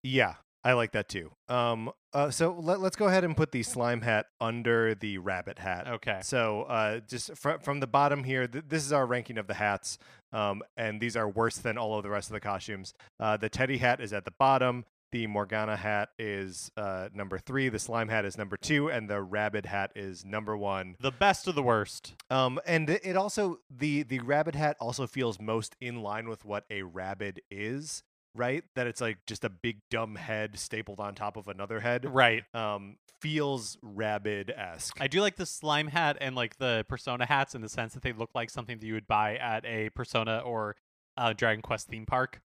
Yeah, 0.04 0.36
I 0.64 0.74
like 0.74 0.94
that 0.94 1.10
too. 1.10 1.32
Um, 1.50 1.92
uh, 2.14 2.30
so 2.30 2.56
let, 2.58 2.80
let's 2.80 2.96
go 2.96 3.08
ahead 3.08 3.24
and 3.24 3.36
put 3.36 3.52
the 3.52 3.64
slime 3.64 4.02
hat 4.02 4.28
under 4.40 4.96
the 4.96 5.18
rabbit 5.18 5.60
hat. 5.60 5.88
Okay. 5.88 6.20
So 6.24 6.64
uh, 6.64 7.00
just 7.02 7.36
fr- 7.36 7.60
from 7.62 7.80
the 7.80 7.88
bottom 7.88 8.24
here, 8.24 8.48
th- 8.48 8.66
this 8.68 8.86
is 8.86 8.94
our 8.94 9.06
ranking 9.06 9.38
of 9.38 9.48
the 9.48 9.56
hats, 9.56 9.98
um, 10.32 10.62
and 10.78 11.02
these 11.02 11.18
are 11.18 11.28
worse 11.28 11.58
than 11.58 11.78
all 11.78 11.98
of 11.98 12.04
the 12.04 12.10
rest 12.10 12.30
of 12.30 12.34
the 12.34 12.40
costumes. 12.40 12.94
Uh, 13.20 13.36
the 13.36 13.50
Teddy 13.50 13.78
hat 13.78 14.00
is 14.00 14.14
at 14.14 14.26
the 14.26 14.34
bottom. 14.40 14.86
The 15.12 15.28
Morgana 15.28 15.76
hat 15.76 16.10
is 16.18 16.72
uh, 16.76 17.10
number 17.14 17.38
three. 17.38 17.70
The 17.70 17.78
slime 17.78 18.10
hat 18.10 18.26
is 18.26 18.36
number 18.36 18.58
two, 18.58 18.90
and 18.90 19.08
the 19.08 19.22
rabbit 19.22 19.68
hat 19.68 19.92
is 19.96 20.26
number 20.26 20.58
one. 20.58 20.96
The 21.00 21.12
best 21.12 21.48
of 21.48 21.54
the 21.54 21.62
worst. 21.62 22.16
Um, 22.32 22.60
and 22.66 22.90
it 22.90 23.02
it 23.04 23.16
also 23.16 23.60
the 23.70 24.02
the 24.02 24.20
rabbit 24.22 24.56
hat 24.56 24.76
also 24.80 25.06
feels 25.06 25.40
most 25.40 25.76
in 25.80 26.02
line 26.02 26.28
with 26.28 26.46
what 26.46 26.64
a 26.72 26.82
rabbit 26.82 27.42
is, 27.52 28.02
right? 28.36 28.64
That 28.76 28.88
it's 28.88 29.02
like 29.02 29.18
just 29.28 29.44
a 29.44 29.50
big 29.50 29.80
dumb 29.90 30.16
head 30.16 30.58
stapled 30.58 31.00
on 31.00 31.16
top 31.16 31.38
of 31.38 31.48
another 31.48 31.80
head. 31.80 32.06
Right. 32.14 32.44
Um, 32.54 32.98
feels 33.22 33.78
rabid 33.82 34.52
esque. 34.56 34.98
I 35.00 35.08
do 35.08 35.22
like 35.22 35.36
the 35.36 35.46
slime 35.46 35.88
hat 35.88 36.18
and 36.20 36.36
like 36.36 36.58
the 36.58 36.86
persona 36.90 37.26
hats 37.26 37.56
in 37.56 37.62
the 37.62 37.70
sense 37.70 37.94
that 37.94 38.04
they 38.04 38.14
look 38.14 38.32
like 38.36 38.50
something 38.50 38.80
that 38.80 38.86
you 38.86 38.94
would 38.94 39.08
buy 39.08 39.38
at 39.38 39.66
a 39.66 39.90
persona 39.92 40.40
or 40.40 40.76
uh, 41.18 41.34
Dragon 41.34 41.62
Quest 41.62 41.88
theme 41.88 42.06
park. 42.06 42.42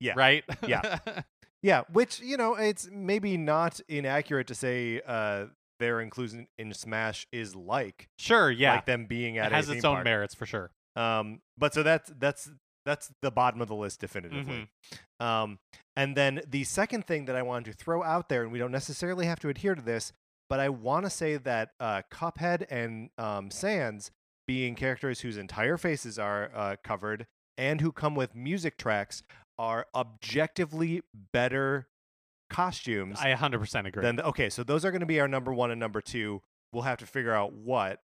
Yeah. 0.00 0.14
Right? 0.16 0.44
Yeah. 0.66 0.98
Yeah, 1.62 1.82
which 1.92 2.20
you 2.20 2.36
know, 2.36 2.54
it's 2.54 2.88
maybe 2.90 3.36
not 3.36 3.80
inaccurate 3.88 4.46
to 4.46 4.54
say 4.54 5.00
uh, 5.06 5.46
their 5.78 6.00
inclusion 6.00 6.46
in 6.58 6.72
Smash 6.72 7.26
is 7.32 7.54
like 7.54 8.08
sure, 8.18 8.50
yeah. 8.50 8.76
like 8.76 8.86
them 8.86 9.06
being 9.06 9.38
at 9.38 9.52
it 9.52 9.54
has 9.54 9.68
a 9.68 9.72
its 9.72 9.84
own 9.84 9.96
park. 9.96 10.04
merits 10.04 10.34
for 10.34 10.46
sure. 10.46 10.70
Um, 10.96 11.40
but 11.58 11.74
so 11.74 11.82
that's 11.82 12.10
that's 12.18 12.48
that's 12.84 13.10
the 13.22 13.30
bottom 13.30 13.60
of 13.60 13.68
the 13.68 13.74
list 13.74 14.00
definitively. 14.00 14.68
Mm-hmm. 15.20 15.26
Um, 15.26 15.58
and 15.96 16.16
then 16.16 16.40
the 16.48 16.64
second 16.64 17.06
thing 17.06 17.26
that 17.26 17.36
I 17.36 17.42
wanted 17.42 17.72
to 17.72 17.76
throw 17.76 18.02
out 18.02 18.28
there, 18.28 18.42
and 18.42 18.52
we 18.52 18.58
don't 18.58 18.72
necessarily 18.72 19.26
have 19.26 19.40
to 19.40 19.48
adhere 19.48 19.74
to 19.74 19.82
this, 19.82 20.12
but 20.48 20.60
I 20.60 20.68
want 20.68 21.06
to 21.06 21.10
say 21.10 21.36
that 21.36 21.70
uh, 21.78 22.02
Cuphead 22.12 22.66
and 22.70 23.10
um, 23.18 23.50
Sans, 23.50 24.10
being 24.48 24.74
characters 24.74 25.20
whose 25.20 25.36
entire 25.36 25.76
faces 25.76 26.18
are 26.18 26.50
uh, 26.54 26.76
covered 26.82 27.26
and 27.56 27.80
who 27.80 27.92
come 27.92 28.14
with 28.14 28.34
music 28.34 28.76
tracks, 28.76 29.22
are 29.58 29.86
objectively 29.94 31.02
better 31.32 31.86
costumes 32.48 33.18
I 33.20 33.34
100% 33.34 33.86
agree. 33.86 34.02
than 34.02 34.16
the, 34.16 34.26
okay. 34.26 34.50
So 34.50 34.64
those 34.64 34.84
are 34.84 34.90
going 34.90 35.00
to 35.00 35.06
be 35.06 35.20
our 35.20 35.28
number 35.28 35.52
one 35.52 35.70
and 35.70 35.78
number 35.78 36.00
two. 36.00 36.42
We'll 36.72 36.82
have 36.82 36.98
to 36.98 37.06
figure 37.06 37.32
out 37.32 37.52
what. 37.52 38.00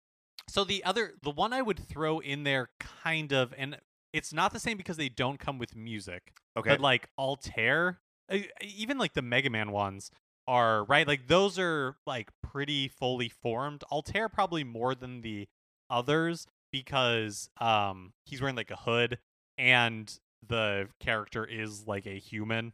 So 0.49 0.63
the 0.63 0.83
other, 0.83 1.13
the 1.21 1.29
one 1.29 1.53
I 1.53 1.61
would 1.61 1.79
throw 1.79 2.19
in 2.19 2.43
there, 2.43 2.69
kind 3.03 3.31
of, 3.31 3.53
and 3.57 3.77
it's 4.13 4.33
not 4.33 4.53
the 4.53 4.59
same 4.59 4.77
because 4.77 4.97
they 4.97 5.09
don't 5.09 5.39
come 5.39 5.57
with 5.57 5.75
music. 5.75 6.33
Okay. 6.57 6.69
But 6.71 6.81
like 6.81 7.09
Altair, 7.17 7.99
even 8.61 8.97
like 8.97 9.13
the 9.13 9.21
Mega 9.21 9.49
Man 9.49 9.71
ones 9.71 10.11
are 10.47 10.83
right. 10.85 11.07
Like 11.07 11.27
those 11.27 11.57
are 11.59 11.95
like 12.05 12.29
pretty 12.43 12.87
fully 12.87 13.29
formed. 13.29 13.83
Altair 13.91 14.27
probably 14.29 14.63
more 14.63 14.95
than 14.95 15.21
the 15.21 15.47
others 15.89 16.47
because 16.71 17.49
um 17.59 18.13
he's 18.25 18.41
wearing 18.41 18.55
like 18.55 18.71
a 18.71 18.75
hood 18.77 19.17
and 19.57 20.17
the 20.47 20.87
character 20.99 21.45
is 21.45 21.85
like 21.87 22.05
a 22.07 22.17
human. 22.17 22.73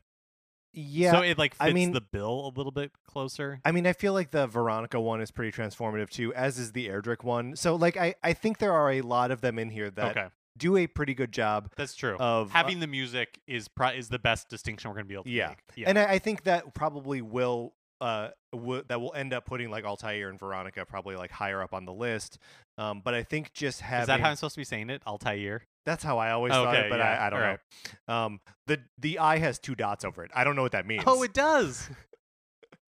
yeah. 0.73 1.11
So 1.11 1.21
it 1.21 1.37
like 1.37 1.53
fits 1.53 1.69
I 1.69 1.73
mean- 1.73 1.91
the 1.91 2.01
bill 2.01 2.47
a 2.47 2.53
little 2.55 2.71
bit 2.71 2.91
closer. 3.05 3.59
I 3.65 3.71
mean, 3.71 3.85
I 3.87 3.93
feel 3.93 4.13
like 4.13 4.31
the 4.31 4.47
Veronica 4.47 4.99
one 4.99 5.19
is 5.21 5.31
pretty 5.31 5.51
transformative 5.51 6.09
too, 6.09 6.33
as 6.33 6.57
is 6.59 6.71
the 6.71 6.87
Erdrick 6.89 7.23
one. 7.23 7.55
So, 7.55 7.75
like, 7.75 7.97
I, 7.97 8.15
I 8.23 8.33
think 8.33 8.59
there 8.59 8.73
are 8.73 8.91
a 8.91 9.01
lot 9.01 9.31
of 9.31 9.41
them 9.41 9.57
in 9.59 9.69
here 9.71 9.89
that 9.91 10.17
okay, 10.17 10.27
do 10.57 10.77
a 10.77 10.87
pretty 10.87 11.13
good 11.13 11.31
job 11.31 11.71
that's 11.77 11.95
true. 11.95 12.15
of 12.17 12.51
Having 12.51 12.79
the 12.79 12.87
music 12.87 13.39
is 13.47 13.67
pro- 13.67 13.89
is 13.89 14.09
the 14.09 14.19
best 14.19 14.49
distinction 14.49 14.89
we're 14.89 14.95
gonna 14.95 15.05
be 15.05 15.13
able 15.13 15.23
to 15.25 15.29
Yeah. 15.29 15.49
make. 15.49 15.57
Yeah. 15.75 15.89
and 15.89 15.99
I, 15.99 16.13
I 16.13 16.19
think 16.19 16.43
that 16.43 16.73
probably 16.73 17.21
will 17.21 17.73
uh 17.99 18.29
w- 18.53 18.83
that 18.89 19.01
will 19.01 19.13
end 19.15 19.33
up 19.33 19.45
putting 19.45 19.69
like 19.71 19.83
Altair 19.85 20.29
and 20.29 20.37
Veronica 20.39 20.85
probably 20.85 21.15
like 21.15 21.31
higher 21.31 21.61
up 21.61 21.73
on 21.73 21.85
the 21.85 21.93
list. 21.93 22.37
Um, 22.77 23.01
but 23.03 23.13
I 23.15 23.23
think 23.23 23.53
just 23.53 23.81
having 23.81 24.01
is 24.03 24.07
that 24.07 24.19
how 24.19 24.29
I'm 24.29 24.35
supposed 24.35 24.53
to 24.55 24.61
be 24.61 24.65
saying 24.65 24.89
it? 24.91 25.01
Altair. 25.07 25.63
that's 25.85 26.03
how 26.03 26.19
I 26.19 26.29
always 26.31 26.53
thought 26.53 26.75
it, 26.75 26.89
but 26.91 26.99
yeah, 26.99 27.17
I, 27.19 27.27
I 27.27 27.29
don't 27.31 27.39
know. 28.07 28.13
Um, 28.13 28.39
the 28.67 28.79
the 28.99 29.17
I 29.19 29.39
has 29.39 29.57
two 29.57 29.73
dots 29.73 30.05
over 30.05 30.23
it. 30.23 30.29
I 30.35 30.43
don't 30.43 30.55
know 30.55 30.61
what 30.61 30.73
that 30.73 30.85
means. 30.85 31.03
Oh, 31.07 31.23
it 31.23 31.33
does. 31.33 31.89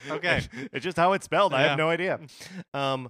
Okay. 0.09 0.41
it's 0.71 0.83
just 0.85 0.95
how 0.95 1.11
it's 1.11 1.25
spelled. 1.25 1.53
I 1.53 1.63
have 1.63 1.77
no 1.77 1.89
idea. 1.89 2.21
Um, 2.73 3.09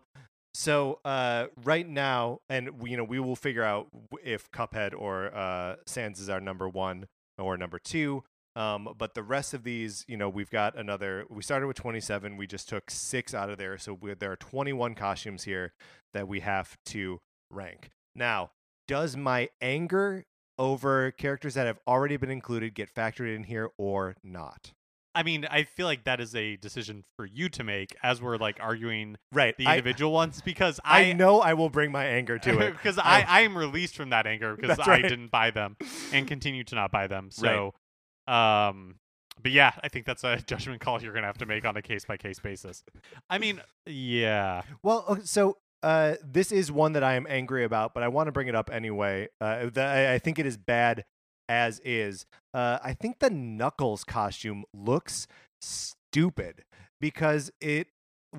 so 0.53 0.99
uh, 1.05 1.47
right 1.63 1.87
now, 1.87 2.39
and 2.49 2.79
we- 2.81 2.91
you 2.91 2.97
know, 2.97 3.03
we 3.03 3.19
will 3.19 3.35
figure 3.35 3.63
out 3.63 3.87
if 4.23 4.51
Cuphead 4.51 4.93
or 4.97 5.33
uh, 5.35 5.75
Sans 5.85 6.19
is 6.19 6.29
our 6.29 6.41
number 6.41 6.67
one 6.67 7.07
or 7.37 7.57
number 7.57 7.79
two. 7.79 8.23
Um, 8.55 8.89
but 8.97 9.13
the 9.13 9.23
rest 9.23 9.53
of 9.53 9.63
these, 9.63 10.03
you 10.07 10.17
know, 10.17 10.27
we've 10.27 10.49
got 10.49 10.77
another. 10.77 11.25
We 11.29 11.43
started 11.43 11.67
with 11.67 11.77
27. 11.77 12.35
We 12.35 12.47
just 12.47 12.67
took 12.67 12.89
six 12.89 13.33
out 13.33 13.49
of 13.49 13.57
there, 13.57 13.77
so 13.77 13.97
there 14.19 14.31
are 14.31 14.35
21 14.35 14.95
costumes 14.95 15.43
here 15.43 15.71
that 16.13 16.27
we 16.27 16.41
have 16.41 16.75
to 16.87 17.19
rank. 17.51 17.89
Now, 18.15 18.51
does 18.87 19.15
my 19.15 19.49
anger 19.61 20.25
over 20.57 21.11
characters 21.11 21.53
that 21.53 21.67
have 21.67 21.79
already 21.87 22.17
been 22.17 22.31
included 22.31 22.73
get 22.73 22.93
factored 22.93 23.33
in 23.33 23.43
here 23.43 23.69
or 23.77 24.15
not? 24.23 24.73
I 25.19 25.23
mean, 25.23 25.45
I 25.51 25.63
feel 25.63 25.85
like 25.85 26.05
that 26.05 26.21
is 26.21 26.33
a 26.33 26.55
decision 26.55 27.03
for 27.17 27.25
you 27.25 27.49
to 27.49 27.63
make 27.63 27.93
as 28.01 28.21
we're 28.21 28.37
like 28.37 28.57
arguing 28.61 29.17
Right. 29.33 29.53
the 29.57 29.65
I- 29.65 29.73
individual 29.77 30.13
ones 30.13 30.41
because 30.41 30.79
I, 30.85 31.09
I 31.09 31.13
know 31.13 31.41
I 31.41 31.55
will 31.55 31.69
bring 31.69 31.91
my 31.91 32.05
anger 32.05 32.39
to 32.39 32.59
it. 32.59 32.71
because 32.77 32.97
I- 32.97 33.03
I, 33.03 33.25
I 33.27 33.41
am 33.41 33.57
released 33.57 33.97
from 33.97 34.11
that 34.11 34.25
anger 34.25 34.55
because 34.55 34.77
That's 34.77 34.87
I 34.87 34.91
right. 34.93 35.01
didn't 35.03 35.27
buy 35.29 35.51
them 35.51 35.75
and 36.13 36.25
continue 36.25 36.63
to 36.63 36.75
not 36.75 36.91
buy 36.91 37.07
them. 37.07 37.29
Right. 37.41 37.51
So, 38.27 38.33
um, 38.33 38.95
but 39.41 39.51
yeah, 39.51 39.73
I 39.83 39.89
think 39.89 40.05
that's 40.05 40.23
a 40.23 40.37
judgment 40.47 40.79
call 40.81 41.01
you're 41.01 41.13
gonna 41.13 41.27
have 41.27 41.37
to 41.39 41.45
make 41.45 41.65
on 41.65 41.75
a 41.75 41.81
case 41.81 42.05
by 42.05 42.15
case 42.17 42.39
basis. 42.39 42.83
I 43.29 43.37
mean, 43.39 43.61
yeah, 43.85 44.61
Well, 44.83 45.19
so 45.25 45.57
uh, 45.83 46.15
this 46.23 46.51
is 46.51 46.71
one 46.71 46.93
that 46.93 47.03
I 47.03 47.13
am 47.15 47.25
angry 47.29 47.63
about, 47.63 47.93
but 47.93 48.03
I 48.03 48.07
want 48.09 48.27
to 48.27 48.31
bring 48.31 48.47
it 48.47 48.55
up 48.55 48.69
anyway. 48.71 49.27
Uh, 49.41 49.69
that 49.73 49.87
I, 49.97 50.13
I 50.15 50.19
think 50.19 50.39
it 50.39 50.45
is 50.45 50.57
bad 50.57 51.05
as 51.49 51.81
is. 51.83 52.25
Uh, 52.53 52.77
I 52.81 52.93
think 52.93 53.19
the 53.19 53.29
Knuckles 53.29 54.05
costume 54.05 54.63
looks 54.73 55.27
stupid 55.61 56.63
because 57.01 57.51
it 57.59 57.87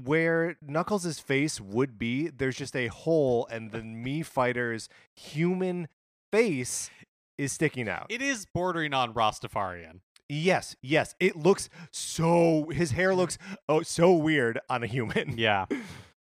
where 0.04 0.56
Knuckles' 0.62 1.18
face 1.18 1.60
would 1.60 1.98
be, 1.98 2.28
there's 2.28 2.56
just 2.56 2.76
a 2.76 2.86
hole, 2.86 3.48
and 3.50 3.72
the 3.72 3.80
Mii 3.80 4.24
Fighter's 4.24 4.88
human 5.16 5.88
face 6.32 6.90
is 7.36 7.52
sticking 7.52 7.88
out. 7.88 8.06
It 8.08 8.22
is 8.22 8.46
bordering 8.54 8.94
on 8.94 9.12
Rastafarian. 9.14 10.00
yes, 10.28 10.76
yes. 10.80 11.16
It 11.18 11.34
looks 11.34 11.68
so 11.90 12.68
his 12.72 12.92
hair 12.92 13.14
looks 13.16 13.36
oh 13.68 13.82
so 13.82 14.12
weird 14.12 14.60
on 14.68 14.82
a 14.84 14.86
human. 14.86 15.34
Yeah. 15.36 15.66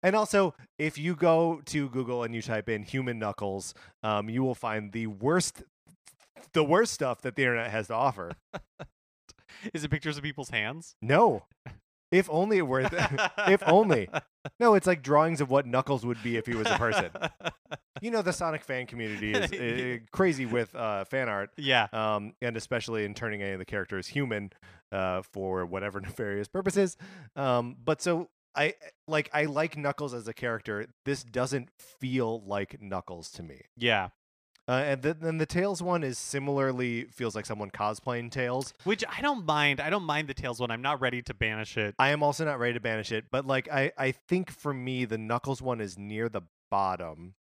And 0.06 0.17
also, 0.17 0.54
if 0.78 0.98
you 0.98 1.15
go 1.15 1.62
to 1.67 1.88
Google 1.88 2.24
and 2.24 2.36
you 2.36 2.41
type 2.41 2.67
in 2.67 2.84
human 2.84 3.19
knuckles, 3.19 3.74
um, 4.04 4.30
you 4.30 4.43
will 4.43 4.56
find 4.56 4.91
the 4.91 5.08
worst 5.08 5.63
the 6.54 6.64
worst 6.64 6.94
stuff 6.94 7.22
that 7.22 7.36
the 7.36 7.44
internet 7.44 7.72
has 7.72 7.88
to 7.88 7.94
offer. 7.94 8.34
Is 9.74 9.84
it 9.84 9.92
pictures 9.92 10.18
of 10.18 10.24
people's 10.24 10.50
hands? 10.50 10.96
No. 11.02 11.44
If 12.12 12.30
only 12.30 12.58
it 12.60 12.68
were 12.68 12.88
th- 12.88 13.02
if 13.48 13.64
only. 13.66 14.10
No, 14.60 14.76
it's 14.76 14.86
like 14.86 15.02
drawings 15.02 15.42
of 15.42 15.50
what 15.50 15.66
Knuckles 15.66 16.06
would 16.06 16.22
be 16.22 16.38
if 16.38 16.46
he 16.46 16.54
was 16.54 16.68
a 16.68 16.78
person. 16.78 17.10
you 18.02 18.12
know, 18.12 18.22
the 18.22 18.34
Sonic 18.34 18.64
fan 18.64 18.86
community 18.86 19.34
is 19.34 19.52
uh, 19.54 19.98
crazy 20.12 20.46
with 20.46 20.76
uh, 20.76 21.06
fan 21.06 21.28
art, 21.30 21.50
yeah. 21.58 21.88
um, 21.92 22.34
and 22.42 22.56
especially 22.56 23.06
in 23.06 23.14
turning 23.14 23.42
any 23.42 23.54
of 23.54 23.60
the 23.60 23.66
characters 23.66 24.08
human 24.08 24.52
uh, 24.92 25.24
for 25.32 25.66
whatever 25.66 26.00
nefarious 26.02 26.48
purposes. 26.48 26.98
Um, 27.36 27.78
but 27.84 28.02
so 28.02 28.30
I 28.56 28.76
like 29.08 29.30
I 29.34 29.46
like 29.46 29.78
Knuckles 29.78 30.14
as 30.14 30.28
a 30.28 30.34
character. 30.34 30.88
This 31.06 31.24
doesn't 31.24 31.70
feel 32.00 32.42
like 32.46 32.82
Knuckles 32.82 33.32
to 33.32 33.44
me. 33.44 33.62
Yeah. 33.76 34.10
Uh, 34.67 34.71
and 34.71 35.02
then 35.02 35.17
then 35.21 35.38
the 35.38 35.45
Tails 35.45 35.84
one 35.84 36.04
is 36.04 36.17
similarly 36.17 37.06
feels 37.06 37.36
like 37.36 37.45
someone 37.45 37.69
cosplaying 37.69 38.32
Tails. 38.32 38.73
Which 38.86 39.04
I 39.10 39.21
don't 39.21 39.45
mind. 39.45 39.82
I 39.82 39.89
don't 39.89 40.04
mind 40.04 40.30
the 40.30 40.34
Tails 40.34 40.60
one. 40.60 40.71
I'm 40.71 40.82
not 40.82 41.02
ready 41.02 41.21
to 41.23 41.34
banish 41.34 41.78
it. 41.78 41.95
I 41.99 42.10
am 42.10 42.23
also 42.23 42.45
not 42.45 42.60
ready 42.60 42.73
to 42.73 42.80
banish 42.80 43.12
it, 43.12 43.26
but 43.30 43.45
like 43.45 43.69
I 43.71 43.91
I 43.97 44.12
think 44.12 44.52
for 44.52 44.73
me 44.73 45.04
the 45.06 45.17
Knuckles 45.17 45.62
one 45.62 45.82
is 45.82 45.97
near 45.97 46.30
the 46.30 46.43
bottom. 46.71 47.36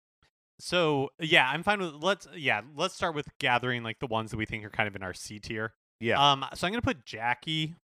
So 0.59 1.09
yeah, 1.19 1.47
I'm 1.47 1.61
fine 1.61 1.79
with 1.79 1.93
let's 2.01 2.27
yeah, 2.35 2.61
let's 2.75 2.95
start 2.95 3.13
with 3.13 3.27
gathering 3.39 3.83
like 3.83 3.99
the 3.99 4.07
ones 4.07 4.31
that 4.31 4.37
we 4.37 4.45
think 4.45 4.65
are 4.65 4.69
kind 4.69 4.87
of 4.87 4.95
in 4.95 5.03
our 5.03 5.13
C 5.13 5.39
tier. 5.39 5.73
Yeah. 5.99 6.31
Um 6.31 6.43
so 6.55 6.65
I'm 6.65 6.73
gonna 6.73 6.81
put 6.81 7.05
Jackie 7.05 7.75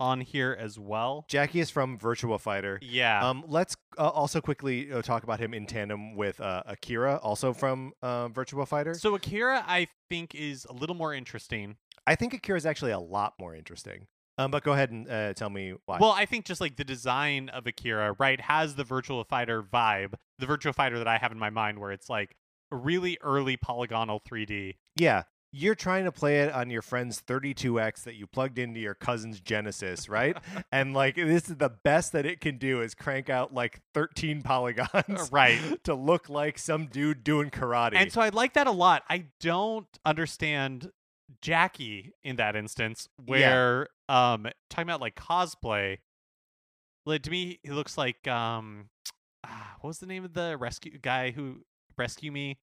on 0.00 0.20
here 0.20 0.56
as 0.58 0.78
well. 0.78 1.24
Jackie 1.28 1.60
is 1.60 1.70
from 1.70 1.98
Virtua 1.98 2.40
Fighter. 2.40 2.78
Yeah. 2.82 3.26
Um, 3.26 3.44
let's 3.46 3.76
uh, 3.98 4.08
also 4.08 4.40
quickly 4.40 4.92
uh, 4.92 5.02
talk 5.02 5.22
about 5.22 5.40
him 5.40 5.54
in 5.54 5.66
tandem 5.66 6.14
with 6.14 6.40
uh, 6.40 6.62
Akira, 6.66 7.16
also 7.16 7.52
from 7.52 7.92
uh, 8.02 8.28
Virtua 8.28 8.66
Fighter. 8.66 8.94
so 8.94 9.14
Akira 9.14 9.64
I 9.66 9.88
think 10.08 10.34
is 10.34 10.64
a 10.68 10.72
little 10.72 10.96
more 10.96 11.12
interesting. 11.14 11.76
I 12.06 12.14
think 12.14 12.32
Akira 12.34 12.56
is 12.56 12.66
actually 12.66 12.92
a 12.92 12.98
lot 12.98 13.34
more 13.38 13.54
interesting. 13.54 14.06
Um, 14.38 14.52
but 14.52 14.62
go 14.62 14.72
ahead 14.72 14.92
and 14.92 15.10
uh, 15.10 15.34
tell 15.34 15.50
me 15.50 15.74
why. 15.86 15.98
Well, 16.00 16.12
I 16.12 16.24
think 16.24 16.44
just 16.44 16.60
like 16.60 16.76
the 16.76 16.84
design 16.84 17.48
of 17.48 17.66
Akira, 17.66 18.14
right, 18.20 18.40
has 18.40 18.76
the 18.76 18.84
Virtua 18.84 19.26
Fighter 19.26 19.64
vibe, 19.64 20.14
the 20.38 20.46
Virtua 20.46 20.72
Fighter 20.74 20.98
that 20.98 21.08
I 21.08 21.18
have 21.18 21.32
in 21.32 21.40
my 21.40 21.50
mind, 21.50 21.80
where 21.80 21.90
it's 21.90 22.08
like 22.08 22.36
a 22.70 22.76
really 22.76 23.18
early 23.20 23.56
polygonal 23.56 24.20
3D. 24.20 24.76
yeah, 24.96 25.24
you're 25.50 25.74
trying 25.74 26.04
to 26.04 26.12
play 26.12 26.40
it 26.40 26.52
on 26.52 26.68
your 26.70 26.82
friend's 26.82 27.22
32X 27.22 28.04
that 28.04 28.14
you 28.16 28.26
plugged 28.26 28.58
into 28.58 28.80
your 28.80 28.94
cousin's 28.94 29.40
Genesis, 29.40 30.08
right? 30.08 30.36
and 30.72 30.92
like 30.92 31.16
this 31.16 31.48
is 31.48 31.56
the 31.56 31.70
best 31.70 32.12
that 32.12 32.26
it 32.26 32.40
can 32.40 32.58
do 32.58 32.82
is 32.82 32.94
crank 32.94 33.30
out 33.30 33.54
like 33.54 33.80
13 33.94 34.42
polygons, 34.42 35.30
Right. 35.32 35.58
to 35.84 35.94
look 35.94 36.28
like 36.28 36.58
some 36.58 36.86
dude 36.86 37.24
doing 37.24 37.50
karate. 37.50 37.94
And 37.94 38.12
so 38.12 38.20
I 38.20 38.28
like 38.28 38.54
that 38.54 38.66
a 38.66 38.72
lot. 38.72 39.04
I 39.08 39.26
don't 39.40 39.86
understand 40.04 40.92
Jackie 41.40 42.12
in 42.22 42.36
that 42.36 42.56
instance, 42.56 43.08
where 43.24 43.88
um 44.08 44.46
talking 44.68 44.88
about 44.88 45.00
like 45.00 45.14
cosplay. 45.14 45.98
Like 47.06 47.22
to 47.22 47.30
me, 47.30 47.58
he 47.62 47.70
looks 47.70 47.96
like 47.96 48.28
um, 48.28 48.90
ah, 49.44 49.76
what 49.80 49.88
was 49.88 49.98
the 49.98 50.06
name 50.06 50.24
of 50.24 50.34
the 50.34 50.58
rescue 50.58 50.98
guy 50.98 51.30
who 51.30 51.64
rescue 51.96 52.30
me? 52.30 52.58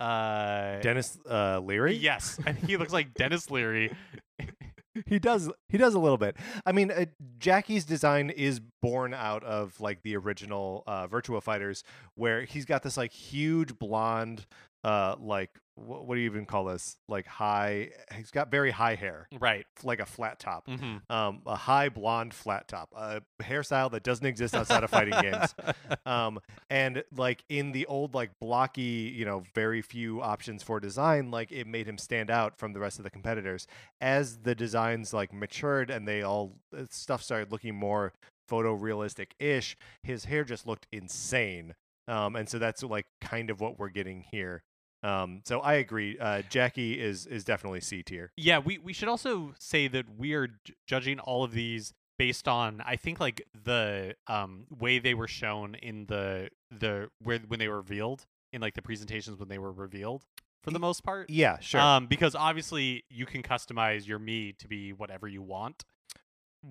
Uh, 0.00 0.80
Dennis 0.80 1.18
uh, 1.28 1.60
Leary. 1.60 1.94
yes, 1.96 2.38
and 2.46 2.56
he 2.56 2.76
looks 2.76 2.92
like 2.92 3.14
Denis 3.14 3.50
Leary. 3.50 3.92
he 5.06 5.18
does 5.18 5.50
he 5.68 5.78
does 5.78 5.94
a 5.94 5.98
little 5.98 6.16
bit 6.18 6.36
i 6.66 6.72
mean 6.72 6.90
uh, 6.90 7.04
jackie's 7.38 7.84
design 7.84 8.30
is 8.30 8.60
born 8.82 9.14
out 9.14 9.44
of 9.44 9.80
like 9.80 10.02
the 10.02 10.16
original 10.16 10.82
uh 10.86 11.06
virtua 11.06 11.42
fighters 11.42 11.84
where 12.14 12.42
he's 12.42 12.64
got 12.64 12.82
this 12.82 12.96
like 12.96 13.12
huge 13.12 13.78
blonde 13.78 14.46
uh 14.84 15.16
like 15.18 15.50
wh- 15.74 16.06
what 16.06 16.14
do 16.14 16.20
you 16.20 16.26
even 16.30 16.46
call 16.46 16.64
this? 16.66 16.96
Like 17.08 17.26
high 17.26 17.90
he's 18.14 18.30
got 18.30 18.50
very 18.50 18.70
high 18.70 18.94
hair 18.94 19.26
Right. 19.40 19.66
like 19.82 19.98
a 20.00 20.06
flat 20.06 20.38
top 20.38 20.66
hmm 20.68 20.98
um 21.10 21.42
a 21.46 21.56
high 21.56 21.88
blonde 21.88 22.32
flat 22.32 22.68
top 22.68 22.90
a 22.96 23.20
hairstyle 23.42 23.90
that 23.90 24.04
doesn't 24.04 24.24
exist 24.26 24.54
outside 24.54 24.84
of 24.84 24.90
fighting 24.90 25.14
games. 25.20 25.54
Um 26.06 26.38
and 26.70 27.02
like 27.16 27.42
in 27.48 27.72
the 27.72 27.86
old 27.86 28.14
like 28.14 28.30
blocky 28.40 29.12
you 29.16 29.24
know 29.24 29.42
very 29.54 29.82
few 29.82 30.22
options 30.22 30.62
for 30.62 30.78
design 30.80 31.30
like 31.30 31.50
it 31.50 31.66
made 31.66 31.86
him 31.88 31.98
stand 31.98 32.30
out 32.30 32.56
from 32.56 32.72
the 32.72 32.78
rest 32.80 32.98
of 32.98 33.04
the 33.04 33.10
competitors. 33.10 33.66
As 34.00 34.38
the 34.38 34.54
designs 34.54 35.12
like 35.12 35.32
matured 35.32 35.90
and 35.90 36.06
they 36.06 36.22
all 36.22 36.52
uh, 36.76 36.84
stuff 36.90 37.22
started 37.22 37.50
looking 37.50 37.74
more 37.74 38.12
photorealistic 38.50 39.32
ish 39.38 39.76
his 40.02 40.24
hair 40.26 40.44
just 40.44 40.66
looked 40.66 40.86
insane. 40.92 41.74
Um 42.06 42.36
and 42.36 42.48
so 42.48 42.58
that's 42.58 42.82
like 42.82 43.06
kind 43.20 43.50
of 43.50 43.60
what 43.60 43.78
we're 43.78 43.88
getting 43.90 44.22
here 44.30 44.62
um 45.02 45.40
so 45.44 45.60
i 45.60 45.74
agree 45.74 46.18
uh 46.18 46.42
jackie 46.50 47.00
is 47.00 47.26
is 47.26 47.44
definitely 47.44 47.80
c 47.80 48.02
tier 48.02 48.32
Yeah, 48.36 48.58
we 48.58 48.78
we 48.78 48.92
should 48.92 49.08
also 49.08 49.54
say 49.58 49.86
that 49.88 50.06
we 50.16 50.32
are 50.34 50.48
j- 50.48 50.74
judging 50.86 51.18
all 51.20 51.44
of 51.44 51.52
these 51.52 51.94
based 52.18 52.48
on 52.48 52.82
I 52.84 52.96
think 52.96 53.20
like 53.20 53.42
the 53.64 54.16
um 54.26 54.66
way 54.76 54.98
they 54.98 55.14
were 55.14 55.28
shown 55.28 55.76
in 55.76 56.06
the 56.06 56.50
the 56.70 57.10
where 57.22 57.38
when 57.46 57.60
they 57.60 57.68
were 57.68 57.76
revealed 57.76 58.26
in 58.52 58.60
like 58.60 58.74
the 58.74 58.82
presentations 58.82 59.38
when 59.38 59.48
they 59.48 59.58
were 59.58 59.70
revealed 59.72 60.24
for 60.64 60.72
the 60.72 60.80
most 60.80 61.04
part. 61.04 61.30
yeah 61.30 61.60
sure 61.60 61.80
Um 61.80 62.06
because 62.08 62.34
obviously 62.34 63.04
you 63.08 63.24
can 63.24 63.42
customize 63.44 64.06
your 64.08 64.18
Mii 64.18 64.58
to 64.58 64.66
be 64.66 64.92
whatever 64.92 65.28
you 65.28 65.42
want. 65.42 65.84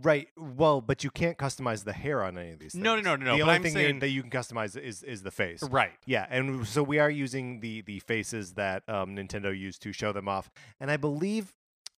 Right. 0.02 0.28
Well, 0.38 0.82
but 0.82 1.04
you 1.04 1.10
can't 1.10 1.38
customize 1.38 1.84
the 1.84 1.94
hair 1.94 2.24
on 2.24 2.38
any 2.38 2.52
of 2.52 2.60
these. 2.60 2.74
Things. 2.74 2.84
No, 2.84 2.96
no, 2.96 3.02
no, 3.02 3.16
no, 3.16 3.26
no, 3.26 3.36
The 3.38 3.42
only 3.42 3.54
I'm 3.56 3.64
thing 3.64 3.74
saying- 3.74 4.00
that 4.00 4.10
you 4.10 4.22
can 4.22 4.32
customize 4.32 4.78
is 4.80 5.04
is 5.04 5.24
the 5.24 5.32
face. 5.32 5.64
Right. 5.64 5.94
Yeah, 6.06 6.26
and 6.30 6.68
so 6.68 6.84
we 6.84 7.00
are 7.00 7.10
using 7.10 7.60
the 7.62 7.82
the 7.82 8.00
faces 8.00 8.54
that 8.54 8.84
um, 8.88 9.16
Nintendo 9.16 9.58
used 9.58 9.82
to 9.84 9.92
show 9.92 10.12
them 10.12 10.28
off, 10.28 10.50
and 10.80 10.92
I 10.92 10.98
believe 10.98 11.54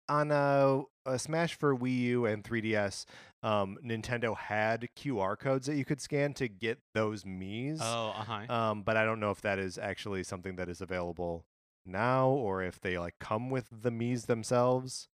on 0.07 0.31
a, 0.31 0.81
a 1.05 1.19
Smash 1.19 1.53
for 1.53 1.75
Wii 1.77 1.97
U 1.99 2.25
and 2.25 2.43
3DS, 2.43 3.05
um, 3.43 3.77
Nintendo 3.85 4.35
had 4.35 4.89
QR 4.97 5.38
codes 5.38 5.67
that 5.67 5.75
you 5.75 5.85
could 5.85 6.01
scan 6.01 6.33
to 6.33 6.47
get 6.47 6.79
those 6.95 7.23
Mii's. 7.23 7.79
Oh, 7.81 8.15
uh-huh. 8.17 8.51
Um, 8.51 8.81
but 8.81 8.97
I 8.97 9.05
don't 9.05 9.19
know 9.19 9.29
if 9.29 9.41
that 9.41 9.59
is 9.59 9.77
actually 9.77 10.23
something 10.23 10.55
that 10.55 10.67
is 10.67 10.81
available 10.81 11.45
now, 11.85 12.27
or 12.29 12.63
if 12.63 12.79
they 12.81 12.97
like 12.97 13.15
come 13.19 13.49
with 13.51 13.67
the 13.71 13.91
Mii's 13.91 14.25
themselves. 14.25 15.07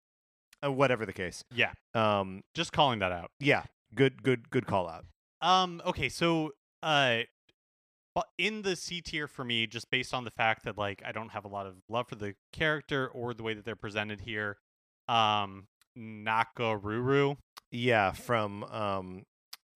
Uh, 0.65 0.71
whatever 0.73 1.05
the 1.07 1.13
case. 1.13 1.43
yeah. 1.55 1.73
Um, 1.95 2.43
Just 2.55 2.73
calling 2.73 3.01
that 3.01 3.13
out. 3.13 3.31
yeah, 3.41 3.65
good, 3.95 4.23
good, 4.23 4.51
good 4.51 4.67
call 4.67 4.89
out. 4.89 5.05
Um. 5.41 5.83
Okay. 5.85 6.09
So, 6.09 6.53
uh, 6.83 7.21
but 8.15 8.27
in 8.39 8.63
the 8.63 8.77
C 8.77 9.01
tier 9.01 9.27
for 9.27 9.45
me, 9.45 9.67
just 9.67 9.91
based 9.91 10.15
on 10.15 10.25
the 10.25 10.31
fact 10.31 10.65
that 10.65 10.79
like 10.79 11.03
I 11.05 11.13
don't 11.13 11.31
have 11.31 11.45
a 11.45 11.49
lot 11.49 11.67
of 11.67 11.75
love 11.89 12.09
for 12.09 12.15
the 12.15 12.35
character 12.53 13.09
or 13.09 13.35
the 13.35 13.43
way 13.43 13.55
that 13.55 13.65
they're 13.65 13.75
presented 13.75 14.21
here, 14.21 14.59
um, 15.09 15.67
Nakoruru. 15.99 17.37
Yeah, 17.71 18.13
from 18.13 18.65
um 18.65 19.23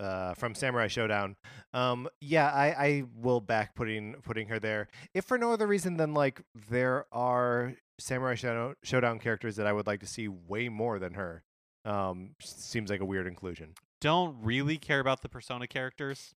uh 0.01 0.35
from 0.35 0.55
Samurai 0.55 0.89
Showdown. 0.89 1.37
Um 1.73 2.09
yeah, 2.21 2.51
I 2.51 2.67
I 2.87 3.05
will 3.15 3.41
back 3.41 3.75
putting 3.75 4.15
putting 4.23 4.49
her 4.49 4.59
there. 4.59 4.89
If 5.15 5.25
for 5.25 5.39
no 5.39 5.53
other 5.53 5.67
reason 5.67 5.97
than 5.97 6.15
like 6.15 6.43
there 6.71 7.07
are 7.13 7.75
Samurai 7.99 8.35
Showdown 8.35 9.19
characters 9.19 9.57
that 9.57 9.67
I 9.67 9.73
would 9.73 9.87
like 9.87 10.01
to 10.01 10.07
see 10.07 10.29
way 10.29 10.69
more 10.69 10.99
than 10.99 11.15
her. 11.15 11.43
Um 11.85 12.31
seems 12.41 12.91
like 12.91 13.01
a 13.01 13.05
weird 13.05 13.27
inclusion. 13.27 13.75
Don't 14.01 14.37
really 14.43 14.77
care 14.77 15.01
about 15.01 15.23
the 15.23 15.29
Persona 15.29 15.67
characters. 15.67 16.35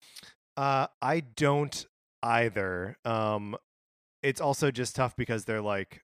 Uh 0.56 0.88
I 1.02 1.22
don't 1.22 1.86
either. 2.22 2.98
Um 3.06 3.56
it's 4.24 4.42
also 4.42 4.72
just 4.72 4.96
tough 4.96 5.16
because 5.16 5.46
they're 5.46 5.62
like 5.62 6.04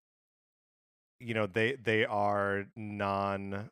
you 1.19 1.33
know, 1.33 1.47
they 1.47 1.77
they 1.81 2.05
are 2.05 2.65
non 2.75 3.69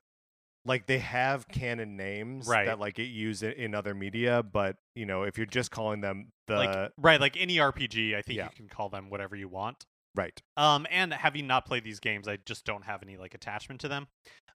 like 0.65 0.85
they 0.85 0.99
have 0.99 1.47
canon 1.47 1.97
names 1.97 2.47
Right. 2.47 2.65
that 2.65 2.79
like 2.79 2.95
get 2.95 3.07
used 3.09 3.41
in, 3.43 3.51
in 3.53 3.75
other 3.75 3.93
media, 3.95 4.43
but 4.43 4.75
you 4.95 5.05
know, 5.05 5.23
if 5.23 5.37
you're 5.37 5.45
just 5.47 5.71
calling 5.71 6.01
them 6.01 6.27
the 6.47 6.55
like 6.55 6.91
right, 6.97 7.19
like 7.19 7.35
any 7.39 7.57
RPG, 7.57 8.15
I 8.15 8.21
think 8.21 8.37
yeah. 8.37 8.45
you 8.45 8.51
can 8.55 8.67
call 8.67 8.89
them 8.89 9.09
whatever 9.09 9.35
you 9.35 9.47
want. 9.47 9.85
right. 10.15 10.39
Um, 10.57 10.85
and 10.91 11.13
having 11.13 11.47
not 11.47 11.65
played 11.65 11.83
these 11.83 11.99
games, 11.99 12.27
I 12.27 12.37
just 12.45 12.65
don't 12.65 12.83
have 12.85 13.01
any 13.03 13.17
like 13.17 13.33
attachment 13.33 13.81
to 13.81 13.87
them. 13.87 14.07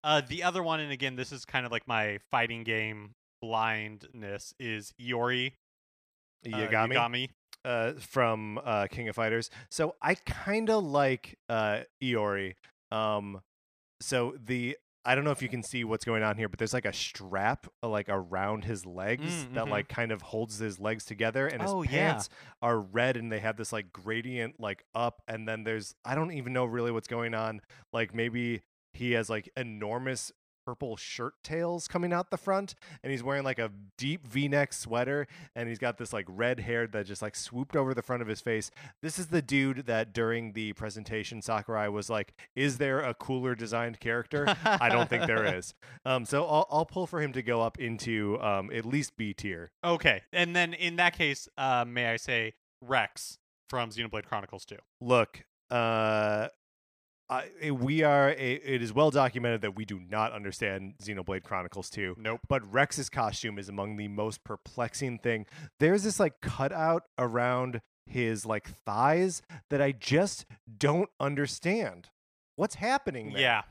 Uh, 0.05 0.21
the 0.27 0.43
other 0.45 0.63
one, 0.63 0.79
and 0.79 0.93
again, 0.93 1.17
this 1.17 1.33
is 1.33 1.45
kind 1.45 1.67
of 1.67 1.73
like 1.73 1.89
my 1.89 2.19
fighting 2.31 2.63
game 2.63 3.13
blindness, 3.43 4.55
is 4.61 4.93
Iori 5.01 5.53
uh, 6.47 6.57
Yagami, 6.57 6.95
Yagami. 6.95 7.29
uh, 7.65 7.93
from 7.99 8.61
uh, 8.65 8.87
King 8.89 9.09
of 9.09 9.17
Fighters. 9.17 9.51
So 9.71 9.97
I 10.01 10.15
kind 10.15 10.71
of 10.71 10.85
like 10.85 11.37
uh, 11.49 11.81
Iori. 12.03 12.55
Um, 12.93 13.41
so 14.01 14.35
the 14.45 14.77
I 15.07 15.15
don't 15.15 15.25
know 15.25 15.31
if 15.31 15.41
you 15.41 15.49
can 15.49 15.63
see 15.63 15.85
what's 15.85 16.05
going 16.05 16.23
on 16.25 16.37
here, 16.37 16.49
but 16.49 16.59
there's 16.59 16.75
like 16.75 16.85
a 16.85 16.93
strap 16.93 17.67
uh, 17.83 17.89
like 17.89 18.09
around 18.09 18.65
his 18.65 18.85
legs 18.85 19.47
Mm, 19.47 19.55
that 19.55 19.65
mhm. 19.67 19.71
like 19.71 19.89
kind 19.89 20.11
of 20.13 20.21
holds 20.21 20.59
his 20.59 20.79
legs 20.81 21.05
together, 21.05 21.47
and 21.47 21.63
his 21.63 21.71
Oh, 21.71 21.83
yeah. 21.83 21.91
pants 22.13 22.29
are 22.61 22.81
red, 22.81 23.17
and 23.17 23.31
they 23.31 23.39
have 23.41 23.57
this 23.57 23.73
like 23.73 23.93
gradient 23.93 24.59
like 24.61 24.85
up, 24.95 25.23
and 25.29 25.49
then 25.49 25.63
there's 25.65 25.95
I 26.05 26.15
don't 26.17 26.33
even 26.33 26.53
know 26.53 26.65
really 26.65 26.91
what's 26.91 27.09
going 27.09 27.35
on. 27.35 27.61
Like 27.93 28.15
maybe 28.15 28.63
he 28.93 29.13
has 29.13 29.31
like 29.31 29.49
enormous 29.57 30.33
purple 30.67 30.97
shirt 30.97 31.35
tails 31.45 31.87
coming 31.87 32.13
out 32.13 32.31
the 32.31 32.37
front 32.37 32.75
and 33.05 33.13
he's 33.13 33.23
wearing 33.23 33.45
like 33.45 33.61
a 33.61 33.71
deep 33.97 34.27
v-neck 34.27 34.73
sweater 34.73 35.29
and 35.55 35.69
he's 35.69 35.79
got 35.79 35.97
this 35.97 36.13
like 36.13 36.27
red 36.29 36.59
hair 36.59 36.89
that 36.89 37.07
just 37.07 37.23
like 37.23 37.37
swooped 37.37 37.77
over 37.77 37.95
the 37.95 38.03
front 38.03 38.21
of 38.21 38.27
his 38.27 38.41
face. 38.41 38.73
This 39.01 39.17
is 39.17 39.29
the 39.29 39.41
dude 39.41 39.87
that 39.87 40.13
during 40.13 40.55
the 40.55 40.73
presentation 40.73 41.41
sakurai 41.41 41.87
was 41.89 42.11
like 42.11 42.35
is 42.57 42.79
there 42.79 42.99
a 42.99 43.15
cooler 43.15 43.55
designed 43.55 44.01
character? 44.01 44.45
I 44.65 44.89
don't 44.89 45.09
think 45.09 45.27
there 45.27 45.57
is. 45.57 45.73
Um 46.05 46.25
so 46.25 46.45
i'll, 46.47 46.67
I'll 46.71 46.85
pull 46.85 47.07
for 47.07 47.21
him 47.23 47.33
to 47.33 47.43
go 47.43 47.63
up 47.63 47.79
into 47.79 48.41
um 48.41 48.71
at 48.75 48.85
least 48.85 49.17
b 49.17 49.33
tier. 49.35 49.71
Okay, 49.85 50.23
and 50.33 50.55
then 50.55 50.75
in 50.75 50.97
that 50.97 51.17
case, 51.17 51.49
uh, 51.57 51.85
may 51.87 52.07
I 52.09 52.17
say 52.17 52.55
Rex 52.81 53.39
from 53.69 53.91
Xenoblade 53.91 54.25
Chronicles 54.25 54.65
2? 54.65 54.77
look 55.01 55.45
uh 55.71 56.49
I, 57.29 57.51
eh, 57.61 57.71
we 57.71 58.03
are 58.03 58.31
a, 58.31 58.53
it 58.55 58.83
is 58.83 58.93
well 58.93 59.11
documented 59.11 59.63
that 59.63 59.75
we 59.75 59.85
do 59.85 59.99
not 59.99 60.33
understand 60.33 60.95
xenoblade 61.03 61.43
chronicles 61.43 61.91
2 61.91 62.17
Nope. 62.19 62.41
but 62.49 62.73
Rex's 62.73 63.09
costume 63.09 63.59
is 63.59 63.69
among 63.69 63.97
the 63.97 64.09
most 64.09 64.45
perplexing 64.45 65.19
thing. 65.19 65.47
There's 65.81 66.05
this 66.05 66.21
like 66.21 66.41
cutout 66.41 67.03
around 67.19 67.81
his 68.07 68.47
like 68.47 68.69
thighs 68.69 69.43
that 69.71 69.83
I 69.83 69.93
just 69.93 70.47
don't 70.79 71.11
understand. 71.19 72.09
What's 72.55 72.77
happening 72.77 73.33
there? 73.33 73.43
Yeah. 73.43 73.63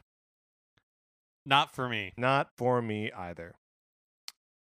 Not 1.46 1.74
for 1.74 1.88
me. 1.88 2.14
Not 2.18 2.50
for 2.58 2.82
me 2.82 3.12
either. 3.12 3.56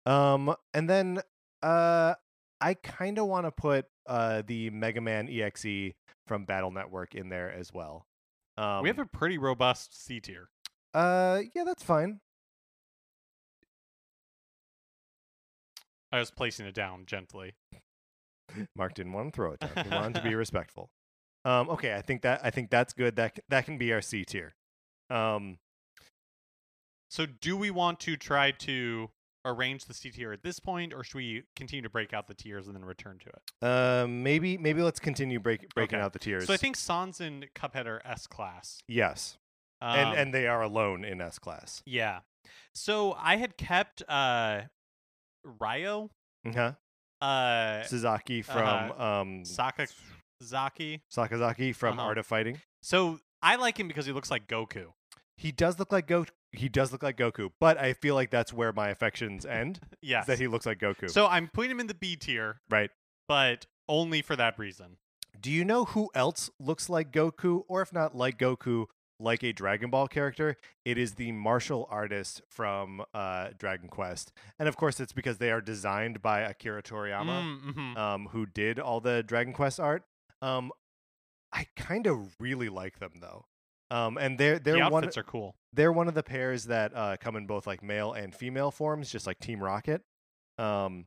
Um 0.05 0.55
and 0.73 0.89
then 0.89 1.19
uh 1.61 2.15
I 2.59 2.73
kind 2.75 3.19
of 3.19 3.27
want 3.27 3.45
to 3.45 3.51
put 3.51 3.85
uh 4.07 4.41
the 4.45 4.71
Mega 4.71 5.01
Man 5.01 5.29
EXE 5.29 5.93
from 6.25 6.45
Battle 6.45 6.71
Network 6.71 7.13
in 7.13 7.29
there 7.29 7.51
as 7.51 7.71
well. 7.73 8.07
Um 8.57 8.83
we 8.83 8.89
have 8.89 8.99
a 8.99 9.05
pretty 9.05 9.37
robust 9.37 10.03
C 10.05 10.19
tier. 10.19 10.49
uh 10.93 11.41
yeah, 11.55 11.63
that's 11.63 11.83
fine. 11.83 12.19
I 16.11 16.19
was 16.19 16.31
placing 16.31 16.65
it 16.65 16.73
down 16.75 17.05
gently. 17.05 17.53
Mark 18.75 18.93
didn't 18.95 19.13
want 19.13 19.31
to 19.31 19.35
throw 19.35 19.53
it 19.53 19.59
down. 19.61 19.85
He 19.85 19.89
wanted 19.89 20.15
to 20.15 20.21
be 20.21 20.35
respectful. 20.45 20.89
Um, 21.45 21.69
okay, 21.69 21.95
I 21.95 22.01
think 22.01 22.21
that 22.23 22.41
I 22.43 22.49
think 22.49 22.69
that's 22.69 22.93
good. 22.93 23.15
That 23.15 23.39
that 23.49 23.65
can 23.65 23.77
be 23.77 23.93
our 23.93 24.01
C 24.01 24.25
tier. 24.25 24.53
Um, 25.09 25.57
So, 27.09 27.25
do 27.25 27.57
we 27.57 27.71
want 27.71 27.99
to 28.01 28.15
try 28.17 28.51
to 28.51 29.09
arrange 29.45 29.85
the 29.85 29.93
C 29.93 30.11
tier 30.11 30.31
at 30.31 30.43
this 30.43 30.59
point, 30.59 30.93
or 30.93 31.03
should 31.03 31.17
we 31.17 31.43
continue 31.55 31.81
to 31.83 31.89
break 31.89 32.13
out 32.13 32.27
the 32.27 32.33
tiers 32.33 32.67
and 32.67 32.75
then 32.75 32.85
return 32.85 33.17
to 33.19 33.29
it? 33.29 33.41
uh, 33.65 34.07
maybe 34.07 34.57
maybe 34.57 34.81
let's 34.81 34.99
continue 34.99 35.39
break, 35.39 35.73
breaking 35.73 35.97
Okay. 35.97 36.03
out 36.05 36.13
the 36.13 36.19
tiers. 36.19 36.47
So, 36.47 36.53
I 36.53 36.57
think 36.57 36.75
Sans 36.75 37.19
and 37.21 37.47
Cuphead 37.55 37.85
are 37.87 38.01
S 38.05 38.27
class. 38.27 38.79
yes, 38.87 39.37
Um, 39.81 39.97
and 39.97 40.17
and 40.19 40.33
they 40.33 40.47
are 40.47 40.61
alone 40.61 41.03
in 41.03 41.21
S 41.21 41.39
class. 41.39 41.81
yeah. 41.85 42.19
So, 42.73 43.13
I 43.13 43.35
had 43.37 43.57
kept 43.57 44.01
uh, 44.09 44.61
Ryo, 45.43 46.09
Uh-huh. 46.45 46.73
uh, 47.21 47.83
Suzaki 47.83 48.43
from 48.43 48.91
um, 48.91 49.43
Sakazaki. 49.43 51.01
Sakazaki 51.11 51.75
from 51.75 51.99
Uh-huh. 51.99 52.07
Art 52.09 52.17
of 52.17 52.25
Fighting. 52.25 52.59
So, 52.81 53.19
I 53.41 53.55
like 53.55 53.79
him 53.79 53.87
because 53.87 54.05
he 54.05 54.11
looks 54.11 54.29
like 54.31 54.47
Goku. 54.47 54.93
He 55.37 55.51
does 55.51 55.79
look 55.79 55.91
like 55.91 56.07
Goku. 56.07 56.29
He 56.53 56.67
does 56.69 56.91
look 56.91 57.01
like 57.03 57.17
Goku, 57.17 57.51
but 57.59 57.77
I 57.77 57.93
feel 57.93 58.15
like 58.15 58.29
that's 58.29 58.51
where 58.53 58.73
my 58.73 58.89
affections 58.89 59.45
end. 59.45 59.79
Yes. 60.01 60.25
That 60.27 60.39
he 60.39 60.47
looks 60.47 60.65
like 60.65 60.79
Goku. 60.79 61.09
So, 61.09 61.27
I'm 61.27 61.47
putting 61.47 61.69
him 61.71 61.79
in 61.79 61.87
the 61.87 61.93
B 61.93 62.15
tier, 62.15 62.59
right. 62.69 62.89
but 63.27 63.67
only 63.87 64.21
for 64.23 64.35
that 64.35 64.57
reason. 64.57 64.97
Do 65.39 65.51
you 65.51 65.63
know 65.63 65.85
who 65.85 66.09
else 66.15 66.49
looks 66.59 66.89
like 66.89 67.11
Goku, 67.11 67.63
or 67.67 67.81
if 67.83 67.93
not 67.93 68.15
like 68.15 68.37
Goku, 68.39 68.87
like 69.19 69.43
a 69.43 69.53
Dragon 69.53 69.89
Ball 69.91 70.07
character? 70.07 70.57
It 70.83 70.97
is 70.97 71.13
the 71.13 71.31
martial 71.31 71.87
artist 71.91 72.41
from 72.49 73.03
uh, 73.13 73.49
Dragon 73.57 73.87
Quest, 73.89 74.33
and 74.59 74.67
of 74.67 74.75
course, 74.75 74.99
it's 74.99 75.13
because 75.13 75.37
they 75.37 75.51
are 75.51 75.61
designed 75.61 76.21
by 76.21 76.41
Akira 76.41 76.81
Toriyama, 76.83 77.43
Mm, 77.43 77.73
mhm. 77.73 77.97
um, 77.97 78.27
who 78.31 78.45
did 78.47 78.79
all 78.79 78.99
the 78.99 79.21
Dragon 79.23 79.53
Quest 79.53 79.79
art. 79.79 80.03
Um, 80.41 80.71
I 81.53 81.67
kind 81.75 82.07
of 82.07 82.35
really 82.39 82.69
like 82.69 82.99
them 82.99 83.13
though, 83.21 83.45
um, 83.91 84.17
and 84.17 84.37
they're 84.39 84.57
they're 84.57 84.75
the 84.85 84.89
one 84.89 85.03
outfits 85.03 85.17
are 85.17 85.23
cool. 85.23 85.55
they're 85.73 85.91
one 85.91 86.07
of 86.07 86.13
the 86.15 86.23
pairs 86.23 86.65
that 86.65 86.91
uh, 86.95 87.17
come 87.19 87.35
in 87.35 87.45
both 87.45 87.67
like 87.67 87.83
male 87.83 88.13
and 88.13 88.33
female 88.33 88.71
forms, 88.71 89.11
just 89.11 89.27
like 89.27 89.37
Team 89.39 89.61
Rocket. 89.61 90.01
Um, 90.57 91.05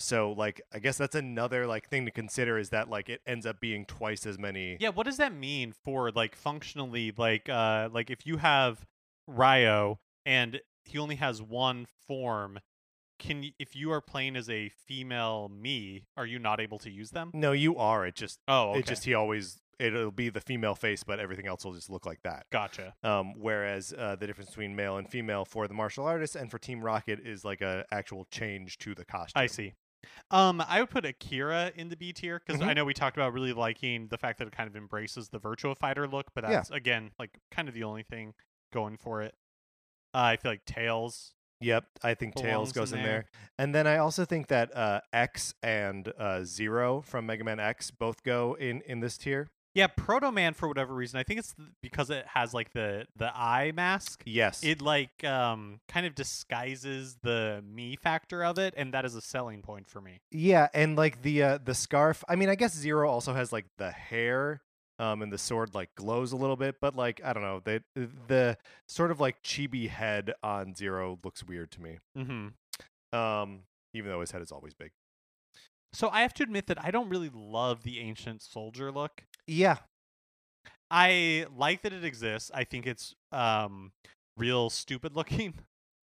so 0.00 0.32
like 0.32 0.60
I 0.74 0.78
guess 0.78 0.98
that's 0.98 1.14
another 1.14 1.66
like 1.66 1.88
thing 1.88 2.04
to 2.06 2.10
consider 2.10 2.58
is 2.58 2.70
that 2.70 2.88
like 2.90 3.08
it 3.08 3.20
ends 3.26 3.46
up 3.46 3.60
being 3.60 3.84
twice 3.86 4.26
as 4.26 4.38
many. 4.38 4.76
Yeah, 4.80 4.90
what 4.90 5.04
does 5.06 5.16
that 5.18 5.32
mean 5.34 5.72
for 5.84 6.10
like 6.10 6.34
functionally 6.36 7.12
like 7.16 7.48
uh 7.48 7.88
like 7.92 8.10
if 8.10 8.26
you 8.26 8.36
have 8.38 8.84
Ryo 9.26 9.98
and 10.24 10.60
he 10.84 10.98
only 10.98 11.16
has 11.16 11.40
one 11.42 11.86
form, 12.06 12.58
can 13.18 13.40
y- 13.40 13.54
if 13.58 13.74
you 13.74 13.90
are 13.90 14.00
playing 14.02 14.36
as 14.36 14.48
a 14.50 14.68
female 14.68 15.50
Mii, 15.52 16.04
are 16.16 16.26
you 16.26 16.38
not 16.38 16.60
able 16.60 16.78
to 16.80 16.90
use 16.90 17.10
them? 17.10 17.30
No, 17.34 17.52
you 17.52 17.76
are. 17.76 18.06
It 18.06 18.14
just 18.14 18.38
Oh, 18.46 18.70
okay. 18.70 18.80
it 18.80 18.86
just 18.86 19.04
he 19.04 19.14
always 19.14 19.60
it'll 19.78 20.10
be 20.10 20.28
the 20.28 20.40
female 20.40 20.74
face, 20.74 21.02
but 21.04 21.18
everything 21.20 21.46
else 21.46 21.64
will 21.64 21.74
just 21.74 21.90
look 21.90 22.06
like 22.06 22.22
that. 22.22 22.46
gotcha. 22.50 22.94
Um, 23.02 23.34
whereas 23.36 23.92
uh, 23.96 24.16
the 24.16 24.26
difference 24.26 24.50
between 24.50 24.74
male 24.76 24.96
and 24.96 25.08
female 25.10 25.44
for 25.44 25.68
the 25.68 25.74
martial 25.74 26.04
artist 26.06 26.36
and 26.36 26.50
for 26.50 26.58
Team 26.58 26.80
Rocket 26.82 27.20
is 27.20 27.44
like 27.44 27.60
a 27.60 27.84
actual 27.90 28.24
change 28.30 28.78
to 28.78 28.94
the 28.94 29.04
costume. 29.04 29.42
I 29.42 29.46
see. 29.46 29.74
Um, 30.30 30.62
I 30.66 30.80
would 30.80 30.90
put 30.90 31.04
Akira 31.04 31.72
in 31.74 31.88
the 31.88 31.96
B 31.96 32.12
tier 32.12 32.40
because 32.44 32.60
Mhm. 32.60 32.66
I 32.68 32.72
know 32.74 32.84
we 32.84 32.94
talked 32.94 33.16
about 33.16 33.32
really 33.32 33.52
liking 33.52 34.08
the 34.08 34.18
fact 34.18 34.38
that 34.38 34.46
it 34.46 34.52
kind 34.56 34.68
of 34.68 34.76
embraces 34.76 35.28
the 35.30 35.40
virtua 35.40 35.76
Fighter 35.76 36.06
look, 36.06 36.28
but 36.34 36.44
Yeah. 36.44 36.50
that's 36.52 36.70
again 36.70 37.10
like 37.18 37.38
kind 37.50 37.68
of 37.68 37.74
the 37.74 37.82
only 37.84 38.02
thing 38.04 38.34
going 38.72 38.96
for 38.96 39.22
it. 39.22 39.34
Uh, 40.14 40.18
I 40.18 40.36
feel 40.36 40.52
like 40.52 40.64
Tails. 40.64 41.34
Yep, 41.60 41.86
I 42.02 42.14
think 42.14 42.34
Tails 42.34 42.72
goes 42.72 42.92
in 42.92 42.98
in 42.98 43.04
there. 43.04 43.12
there. 43.12 43.30
And 43.58 43.74
then 43.74 43.86
I 43.86 43.96
also 43.96 44.24
think 44.26 44.48
that 44.48 44.74
uh, 44.76 45.00
X 45.12 45.54
and 45.62 46.12
uh, 46.18 46.44
Zero 46.44 47.00
from 47.00 47.26
Mega 47.26 47.44
Man 47.44 47.58
X 47.58 47.90
both 47.90 48.22
go 48.22 48.54
in 48.54 48.82
in 48.82 49.00
this 49.00 49.16
tier. 49.18 49.48
Yeah, 49.76 49.88
Proto 49.88 50.32
Man 50.32 50.54
for 50.54 50.68
whatever 50.68 50.94
reason. 50.94 51.20
I 51.20 51.22
think 51.22 51.38
it's 51.38 51.54
because 51.82 52.08
it 52.08 52.24
has 52.28 52.54
like 52.54 52.72
the 52.72 53.06
the 53.14 53.30
eye 53.36 53.72
mask. 53.74 54.22
Yes. 54.24 54.64
It 54.64 54.80
like 54.80 55.22
um 55.22 55.80
kind 55.86 56.06
of 56.06 56.14
disguises 56.14 57.18
the 57.22 57.62
Mii 57.62 57.98
factor 58.00 58.42
of 58.42 58.58
it, 58.58 58.72
and 58.74 58.94
that 58.94 59.04
is 59.04 59.14
a 59.14 59.20
selling 59.20 59.60
point 59.60 59.86
for 59.86 60.00
me. 60.00 60.20
yeah, 60.30 60.68
and 60.72 60.96
like 60.96 61.20
the 61.20 61.42
uh, 61.42 61.58
the 61.62 61.74
scarf. 61.74 62.24
I 62.26 62.36
mean, 62.36 62.48
I 62.48 62.54
guess 62.54 62.74
Zero 62.74 63.10
also 63.10 63.34
has 63.34 63.52
like 63.52 63.66
the 63.76 63.90
hair. 63.90 64.62
Um, 64.98 65.20
and 65.20 65.30
the 65.30 65.36
sword 65.36 65.74
like 65.74 65.94
glows 65.94 66.32
a 66.32 66.36
little 66.36 66.56
bit, 66.56 66.76
but 66.80 66.96
like 66.96 67.20
I 67.22 67.34
don't 67.34 67.42
know, 67.42 67.60
the 67.62 67.82
the 68.28 68.56
sort 68.88 69.10
of 69.10 69.20
like 69.20 69.42
chibi 69.42 69.90
head 69.90 70.32
on 70.42 70.74
Zero 70.74 71.18
looks 71.22 71.44
weird 71.44 71.70
to 71.72 71.82
me. 71.82 71.98
Mm-hmm. 72.16 73.18
Um, 73.18 73.60
even 73.92 74.10
though 74.10 74.22
his 74.22 74.30
head 74.30 74.40
is 74.40 74.50
always 74.50 74.72
big. 74.72 74.92
So 75.92 76.08
I 76.08 76.22
have 76.22 76.32
to 76.34 76.42
admit 76.42 76.66
that 76.66 76.82
I 76.82 76.90
don't 76.90 77.10
really 77.10 77.30
love 77.34 77.82
the 77.82 78.00
ancient 78.00 78.42
soldier 78.42 78.90
look. 78.90 79.24
Yeah, 79.46 79.78
I 80.90 81.46
like 81.56 81.82
that 81.82 81.92
it 81.92 82.04
exists. 82.04 82.50
I 82.54 82.64
think 82.64 82.86
it's 82.86 83.14
um 83.32 83.92
real 84.36 84.70
stupid 84.70 85.14
looking. 85.16 85.54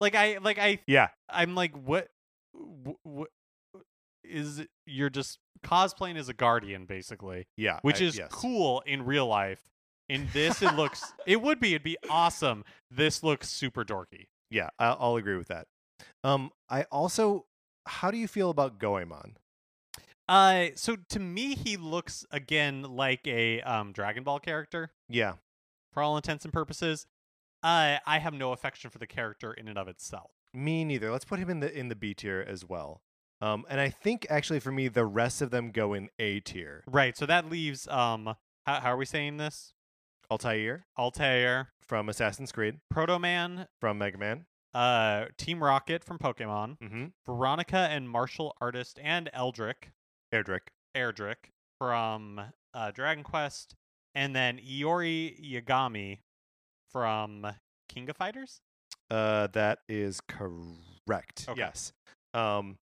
Like 0.02 0.16
I 0.16 0.38
like 0.38 0.58
I 0.58 0.80
yeah, 0.88 1.10
I'm 1.28 1.56
like 1.56 1.76
what 1.76 2.08
what 3.04 3.28
is 4.24 4.60
it- 4.60 4.70
you're 4.86 5.10
just 5.10 5.40
cosplaying 5.62 6.16
as 6.16 6.30
a 6.30 6.34
guardian 6.34 6.86
basically, 6.86 7.48
yeah. 7.58 7.80
which 7.82 8.02
I- 8.02 8.06
is 8.06 8.18
yes. 8.18 8.30
cool 8.32 8.82
in 8.86 9.04
real 9.04 9.28
life. 9.28 9.60
In 10.08 10.30
this 10.32 10.62
it 10.62 10.74
looks 10.76 11.14
it 11.28 11.42
would 11.42 11.60
be 11.60 11.72
it'd 11.74 11.84
be 11.84 11.98
awesome. 12.10 12.64
This 12.90 13.24
looks 13.24 13.50
super 13.50 13.84
dorky. 13.84 14.28
Yeah, 14.50 14.70
I'll, 14.80 14.96
I'll 15.02 15.16
agree 15.18 15.36
with 15.36 15.50
that. 15.50 15.68
Um, 16.24 16.52
I 16.70 16.84
also, 16.84 17.44
how 17.86 18.10
do 18.10 18.16
you 18.18 18.30
feel 18.30 18.50
about 18.52 18.80
Goemon? 18.80 19.36
Uh 20.30 20.68
so 20.76 20.96
to 21.10 21.20
me 21.20 21.56
he 21.56 21.76
looks 21.76 22.24
again 22.32 22.84
like 22.84 23.26
a 23.28 23.62
um 23.62 23.92
Dragon 23.92 24.24
Ball 24.24 24.40
character 24.40 24.92
Yeah, 25.10 25.34
for 25.92 26.04
all 26.04 26.16
intents 26.18 26.46
and 26.46 26.54
purposes. 26.54 27.08
Uh 27.64 27.98
I 28.06 28.20
have 28.20 28.34
no 28.34 28.52
affection 28.54 28.90
for 28.92 29.00
the 29.00 29.08
character 29.08 29.52
in 29.54 29.68
and 29.68 29.78
of 29.78 29.88
itself. 29.88 30.32
me 30.54 30.84
neither. 30.86 31.12
Let's 31.12 31.26
put 31.26 31.40
him 31.40 31.50
in 31.50 31.60
the 31.62 31.76
in 31.78 31.88
the 31.90 31.96
B 31.96 32.14
tier 32.14 32.46
as 32.48 32.64
well. 32.64 33.02
Um, 33.42 33.66
and 33.70 33.80
I 33.80 33.90
think 33.90 34.28
actually 34.30 34.60
for 34.60 34.72
me, 34.72 34.88
the 34.90 35.06
rest 35.06 35.42
of 35.42 35.50
them 35.50 35.72
go 35.72 35.94
in 35.94 36.10
A 36.20 36.42
tier. 36.42 36.84
Right, 36.88 37.16
so 37.18 37.26
that 37.26 37.50
leaves 37.50 37.88
um 37.88 38.36
how, 38.66 38.80
how 38.82 38.92
are 38.94 38.98
we 38.98 39.06
saying 39.06 39.38
this? 39.38 39.74
Altair 40.30 40.86
Altair, 40.98 41.70
from 41.82 42.08
Assassin's 42.08 42.52
Creed, 42.52 42.82
Proto 42.92 43.18
Man, 43.18 43.68
from 43.80 43.98
Mega 43.98 44.18
Man. 44.20 44.46
uh 44.76 45.26
Team 45.38 45.64
Rocket 45.64 46.04
from 46.04 46.20
Pokemon, 46.20 46.78
Mm-hmm. 46.80 47.06
Veronica 47.26 47.88
and 47.90 48.08
martial 48.08 48.56
artist 48.62 49.00
and 49.02 49.30
Eldrick, 49.34 49.92
Erdrick. 50.34 50.70
Erdrick 50.96 51.52
from 51.78 52.42
uh 52.74 52.92
Dragon 52.92 53.24
Quest, 53.24 53.76
and 54.16 54.36
then 54.36 54.60
Iori 54.60 55.40
Yagami 55.42 56.20
from 56.92 57.48
King 57.88 58.10
of 58.10 58.18
Fighters. 58.18 58.62
Uh, 59.10 59.48
that 59.54 59.80
is 59.88 60.22
correct. 60.22 61.46
Okay. 61.50 61.60
Yes. 61.60 61.94
Um, 62.34 62.78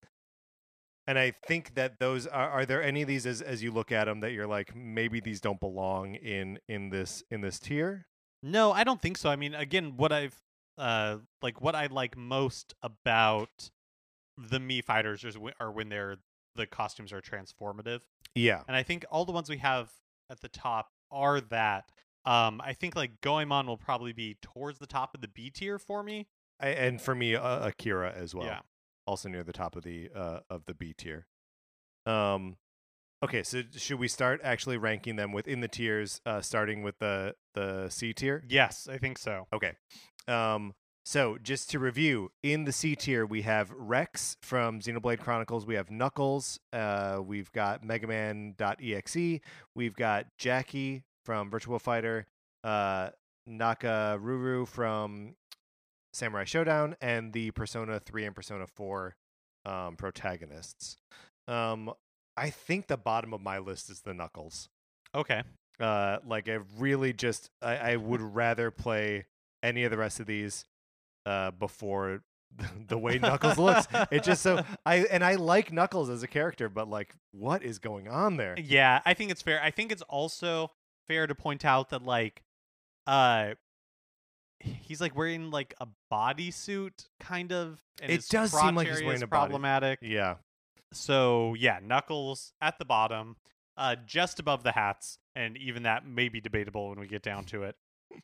and 1.08 1.18
I 1.18 1.32
think 1.48 1.76
that 1.76 2.00
those 2.00 2.28
are. 2.28 2.50
Are 2.50 2.66
there 2.66 2.84
any 2.84 3.02
of 3.02 3.08
these 3.08 3.26
as 3.26 3.42
as 3.42 3.64
you 3.64 3.72
look 3.72 3.92
at 3.92 4.06
them 4.06 4.20
that 4.20 4.34
you're 4.34 4.48
like 4.48 4.76
maybe 4.76 5.22
these 5.22 5.40
don't 5.40 5.60
belong 5.60 6.16
in 6.16 6.60
in 6.68 6.90
this 6.90 7.24
in 7.32 7.42
this 7.42 7.60
tier? 7.60 8.08
No, 8.44 8.72
I 8.72 8.84
don't 8.84 9.02
think 9.02 9.18
so. 9.18 9.30
I 9.30 9.38
mean, 9.38 9.56
again, 9.56 9.94
what 9.96 10.12
I've 10.12 10.36
uh 10.78 11.18
like 11.42 11.62
what 11.62 11.76
I 11.76 11.88
like 11.88 12.18
most 12.18 12.74
about 12.84 13.70
the 14.38 14.60
Mii 14.60 14.84
fighters 14.84 15.24
is 15.24 15.38
are 15.62 15.72
when 15.72 15.88
they're 15.90 16.18
the 16.58 16.68
costumes 16.68 17.14
are 17.14 17.22
transformative, 17.22 18.02
Yeah. 18.36 18.64
and 18.68 18.76
I 18.76 18.84
think 18.84 19.06
all 19.10 19.24
the 19.26 19.32
ones 19.32 19.50
we 19.50 19.58
have 19.60 19.90
at 20.30 20.42
the 20.42 20.50
top 20.50 20.90
are 21.12 21.40
that. 21.40 21.90
Um, 22.26 22.60
I 22.62 22.74
think 22.74 22.96
like 22.98 23.22
Goemon 23.22 23.68
will 23.68 23.78
probably 23.78 24.12
be 24.12 24.38
towards 24.42 24.80
the 24.80 24.88
top 24.88 25.16
of 25.16 25.22
the 25.22 25.30
B 25.30 25.50
tier 25.50 25.80
for 25.80 26.04
me. 26.04 26.28
I, 26.60 26.70
and 26.70 27.02
for 27.02 27.16
me, 27.16 27.36
uh, 27.36 27.68
Akira 27.68 28.12
as 28.12 28.36
well. 28.36 28.48
Yeah. 28.48 28.60
Also 29.06 29.30
near 29.30 29.44
the 29.44 29.54
top 29.54 29.78
of 29.78 29.84
the 29.84 30.10
uh 30.14 30.40
of 30.50 30.66
the 30.66 30.74
B 30.74 30.94
tier. 30.98 31.28
Um. 32.06 32.58
Okay, 33.24 33.42
so 33.42 33.64
should 33.76 33.98
we 34.00 34.08
start 34.08 34.42
actually 34.44 34.78
ranking 34.78 35.16
them 35.16 35.32
within 35.32 35.60
the 35.62 35.68
tiers, 35.68 36.22
uh, 36.26 36.42
starting 36.42 36.84
with 36.84 37.00
the 37.00 37.36
the 37.54 37.90
C 37.90 38.14
tier? 38.14 38.44
Yes, 38.48 38.88
I 38.92 38.98
think 38.98 39.18
so. 39.18 39.48
Okay. 39.54 39.74
Um, 40.28 40.74
so 41.08 41.38
just 41.42 41.70
to 41.70 41.80
review, 41.80 42.32
in 42.44 42.66
the 42.66 42.74
C 42.74 42.94
tier 42.94 43.26
we 43.26 43.44
have 43.44 43.72
Rex 43.72 44.36
from 44.42 44.82
Xenoblade 44.82 45.20
Chronicles. 45.20 45.66
We 45.66 45.76
have 45.76 45.90
Knuckles. 45.90 46.60
Uh, 46.74 47.22
we've 47.24 47.50
got 47.54 47.82
Mega 47.82 48.08
Man.exe. 48.08 49.40
We've 49.74 49.96
got 49.96 50.26
Jackie 50.38 51.04
from 51.24 51.50
Virtua 51.50 51.80
Fighter. 51.80 52.28
Uh, 52.62 53.12
Nakoruru 53.50 54.68
from 54.68 55.36
Samurai 56.12 56.44
Shodown, 56.44 56.96
and 57.00 57.32
the 57.32 57.52
Persona 57.52 58.02
3 58.02 58.26
and 58.26 58.36
Persona 58.36 58.68
4 58.68 59.16
um, 59.66 59.96
protagonists. 59.96 60.98
Um, 61.48 61.94
I 62.36 62.50
think 62.50 62.88
the 62.88 62.98
bottom 62.98 63.34
of 63.34 63.40
my 63.40 63.60
list 63.60 63.90
is 63.90 64.02
the 64.02 64.14
Knuckles 64.14 64.68
Okay. 65.16 65.42
uh 65.80 66.18
like 66.28 66.50
i 66.50 66.60
really 66.78 67.14
just 67.14 67.50
i, 67.62 67.78
I 67.78 67.96
would 67.96 68.20
rather 68.36 68.72
play 68.72 69.26
any 69.64 69.86
of 69.86 69.92
the 69.92 69.98
rest 69.98 70.20
of 70.20 70.26
these 70.26 70.66
uh 71.28 71.52
before 71.52 72.22
the 72.88 72.98
way 72.98 73.20
knuckles 73.20 73.58
looks 73.58 73.88
it 74.10 74.24
just 74.24 74.42
so 74.42 74.64
i 74.86 74.98
and 75.12 75.24
i 75.24 75.36
like 75.36 75.72
knuckles 75.72 76.10
as 76.10 76.24
a 76.24 76.28
character 76.28 76.70
but 76.70 76.90
like 76.90 77.14
what 77.32 77.62
is 77.64 77.78
going 77.80 78.08
on 78.08 78.38
there 78.38 78.56
Yeah, 78.58 79.02
I 79.06 79.14
think 79.14 79.30
it's 79.32 79.42
fair. 79.42 79.62
I 79.62 79.70
think 79.70 79.92
it's 79.92 80.02
also 80.04 80.72
fair 81.08 81.28
to 81.28 81.36
point 81.36 81.64
out 81.66 81.90
that 81.90 82.04
like 82.04 82.44
uh 83.06 83.54
he's 84.60 85.00
like 85.02 85.16
wearing 85.16 85.52
like 85.52 85.76
a 85.80 85.88
bodysuit 86.12 87.06
kind 87.20 87.52
of 87.52 87.80
and 88.02 88.12
It 88.12 88.26
does 88.30 88.52
seem 88.52 88.74
like 88.76 88.88
he's 88.88 89.04
wearing 89.04 89.22
a 89.22 89.28
body- 89.28 89.50
problematic. 89.50 90.00
yeah 90.02 90.36
So, 90.94 91.54
yeah, 91.60 91.80
Knuckles 91.84 92.54
at 92.62 92.80
the 92.80 92.86
bottom, 92.86 93.36
uh 93.76 93.96
just 94.06 94.40
above 94.40 94.64
the 94.64 94.72
hats 94.72 95.20
and 95.36 95.58
even 95.58 95.84
that 95.84 96.08
may 96.08 96.30
be 96.30 96.42
debatable 96.42 96.90
when 96.90 97.00
we 97.00 97.08
get 97.08 97.22
down 97.22 97.44
to 97.46 97.64
it. 97.64 97.76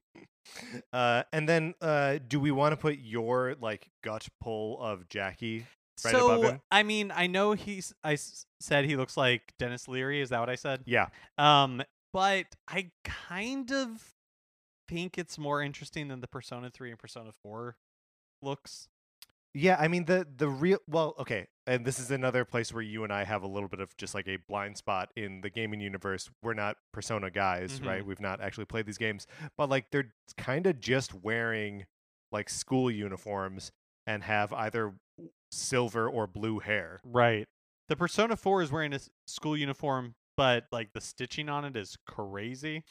uh 0.92 1.24
and 1.32 1.48
then 1.48 1.74
uh 1.82 2.18
do 2.28 2.40
we 2.40 2.52
want 2.52 2.72
to 2.74 2.78
put 2.78 2.98
your 3.00 3.56
like 3.62 3.90
gut 4.04 4.28
pull 4.42 4.82
of 4.82 5.08
jackie 5.10 5.66
Right 6.04 6.12
so, 6.12 6.26
above 6.32 6.44
him? 6.54 6.62
I 6.72 6.82
mean, 6.82 7.12
I 7.16 7.28
know 7.28 7.52
he's 7.54 7.94
I 8.04 8.14
s- 8.14 8.48
said 8.60 8.86
he 8.86 8.96
looks 8.96 9.16
like 9.16 9.54
Denis 9.60 9.88
Leary, 9.88 10.22
is 10.22 10.30
that 10.30 10.40
what 10.40 10.50
I 10.50 10.56
said? 10.56 10.82
yeah 10.86 11.08
Um, 11.38 11.84
but 12.12 12.46
I 12.68 12.90
kind 13.04 13.72
of 13.72 14.02
think 14.90 15.18
it's 15.20 15.38
more 15.38 15.62
interesting 15.62 16.08
than 16.08 16.20
the 16.20 16.28
Persona 16.28 16.70
3 16.72 16.90
and 16.90 17.00
Persona 17.00 17.32
4 17.44 17.76
looks. 18.42 18.88
Yeah, 19.54 19.78
I 19.80 19.88
mean 19.88 20.06
the 20.06 20.26
the 20.36 20.48
real 20.50 20.80
well, 20.88 21.14
okay, 21.20 21.48
and 21.68 21.86
this 21.86 22.00
is 22.00 22.10
another 22.10 22.44
place 22.44 22.74
where 22.74 22.82
you 22.82 23.04
and 23.04 23.14
I 23.14 23.24
have 23.24 23.44
a 23.44 23.48
little 23.48 23.70
bit 23.70 23.80
of 23.80 23.96
just 23.98 24.16
like 24.16 24.28
a 24.28 24.38
blind 24.48 24.78
spot 24.78 25.12
in 25.16 25.42
the 25.42 25.50
gaming 25.50 25.80
universe. 25.80 26.30
We're 26.42 26.56
not 26.56 26.78
Persona 26.92 27.30
guys, 27.30 27.80
right? 27.82 28.02
Mhm. 28.02 28.06
We've 28.08 28.20
not 28.22 28.42
actually 28.42 28.66
played 28.66 28.86
these 28.88 28.98
games, 28.98 29.28
but 29.58 29.70
like 29.70 29.92
they're 29.92 30.14
kind 30.38 30.66
of 30.66 30.80
just 30.80 31.14
wearing 31.14 31.86
like 32.32 32.50
school 32.50 32.90
uniforms 32.90 33.72
and 34.08 34.24
have 34.24 34.52
either 34.54 34.96
silver 35.52 36.10
or 36.10 36.26
blue 36.26 36.60
hair. 36.60 37.00
Right. 37.04 37.48
The 37.90 37.96
Persona 37.96 38.36
4 38.36 38.64
is 38.64 38.72
wearing 38.72 38.94
a 38.94 39.00
school 39.28 39.56
uniform, 39.56 40.16
but 40.36 40.66
like 40.72 40.94
the 40.94 41.02
stitching 41.02 41.48
on 41.48 41.64
it 41.64 41.76
is 41.76 41.96
crazy. 42.08 42.84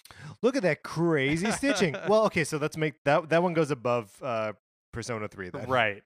Look 0.42 0.54
at 0.54 0.62
that 0.62 0.84
crazy 0.84 1.50
stitching. 1.50 1.96
Well, 2.08 2.24
okay, 2.26 2.44
so 2.44 2.58
let's 2.58 2.76
make 2.76 3.02
that 3.04 3.30
that 3.30 3.42
one 3.42 3.52
goes 3.52 3.72
above 3.72 4.16
uh 4.22 4.52
Persona 4.92 5.26
3 5.26 5.48
then. 5.50 5.68
Right. 5.68 6.02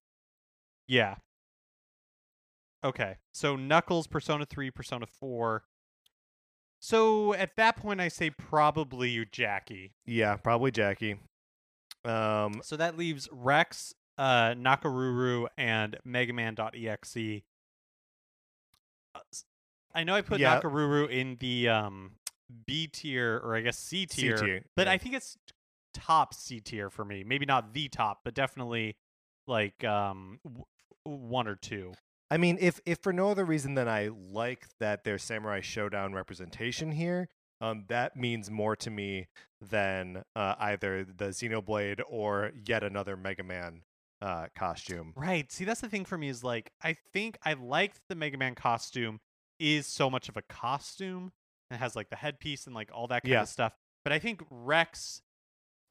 Yeah. 0.88 1.16
Okay. 2.84 3.16
So 3.32 3.56
Knuckles, 3.56 4.06
Persona 4.06 4.46
3, 4.46 4.70
Persona 4.70 5.06
4. 5.06 5.64
So 6.78 7.34
at 7.34 7.56
that 7.56 7.76
point, 7.76 8.00
I 8.00 8.08
say 8.08 8.30
probably 8.30 9.26
Jackie. 9.32 9.94
Yeah, 10.04 10.36
probably 10.36 10.70
Jackie. 10.70 11.16
Um 12.04 12.60
So 12.62 12.76
that 12.76 12.96
leaves 12.96 13.28
Rex, 13.32 13.94
uh, 14.18 14.50
Nakoruru, 14.50 15.46
and 15.58 15.96
Mega 16.04 16.32
Man.exe. 16.32 17.42
Uh, 19.14 19.20
I 19.94 20.04
know 20.04 20.14
I 20.14 20.22
put 20.22 20.40
Yeah. 20.40 20.60
Nakoruru 20.60 21.08
in 21.08 21.36
the 21.40 21.68
um, 21.68 22.12
B 22.66 22.86
tier, 22.86 23.40
or 23.42 23.56
I 23.56 23.62
guess 23.62 23.78
C 23.78 24.06
C 24.08 24.22
tier, 24.34 24.62
but 24.76 24.86
yeah. 24.86 24.92
I 24.92 24.98
think 24.98 25.14
it's 25.14 25.36
top 25.94 26.34
C 26.34 26.60
tier 26.60 26.90
for 26.90 27.04
me. 27.04 27.24
Maybe 27.24 27.46
not 27.46 27.72
the 27.72 27.88
top, 27.88 28.20
but 28.22 28.34
definitely 28.34 28.96
like 29.46 29.82
um, 29.84 30.38
one 31.06 31.46
or 31.48 31.56
two. 31.56 31.92
I 32.30 32.36
mean, 32.38 32.58
if 32.60 32.80
if 32.84 32.98
for 32.98 33.12
no 33.12 33.30
other 33.30 33.44
reason 33.44 33.74
than 33.74 33.88
I 33.88 34.08
like 34.32 34.66
that 34.80 35.04
there's 35.04 35.22
Samurai 35.22 35.60
Shodown 35.60 36.12
representation 36.14 36.90
here, 36.92 37.28
um, 37.60 37.84
that 37.88 38.16
means 38.16 38.50
more 38.50 38.74
to 38.76 38.90
me 38.90 39.28
than 39.60 40.22
uh, 40.34 40.54
either 40.58 41.04
the 41.04 41.26
Xenoblade 41.26 42.00
or 42.08 42.50
yet 42.66 42.82
another 42.82 43.16
Mega 43.16 43.44
Man 43.44 43.82
uh, 44.20 44.46
costume. 44.58 45.12
Right. 45.14 45.50
See, 45.52 45.64
that's 45.64 45.80
the 45.80 45.88
thing 45.88 46.04
for 46.04 46.18
me 46.18 46.28
is 46.28 46.42
like 46.42 46.70
I 46.82 46.96
think 47.12 47.38
I 47.44 47.52
liked 47.52 48.00
the 48.08 48.14
Mega 48.16 48.36
Man 48.38 48.54
costume 48.56 49.20
is 49.60 49.86
so 49.86 50.10
much 50.10 50.28
of 50.28 50.36
a 50.36 50.42
costume. 50.42 51.32
It 51.70 51.76
has 51.76 51.94
like 51.96 52.10
the 52.10 52.16
headpiece 52.16 52.66
and 52.66 52.74
like 52.74 52.90
all 52.92 53.06
that 53.08 53.22
kind 53.22 53.32
Yeah. 53.32 53.42
of 53.42 53.48
stuff. 53.48 53.72
But 54.04 54.12
I 54.12 54.18
think 54.18 54.42
Rex, 54.50 55.22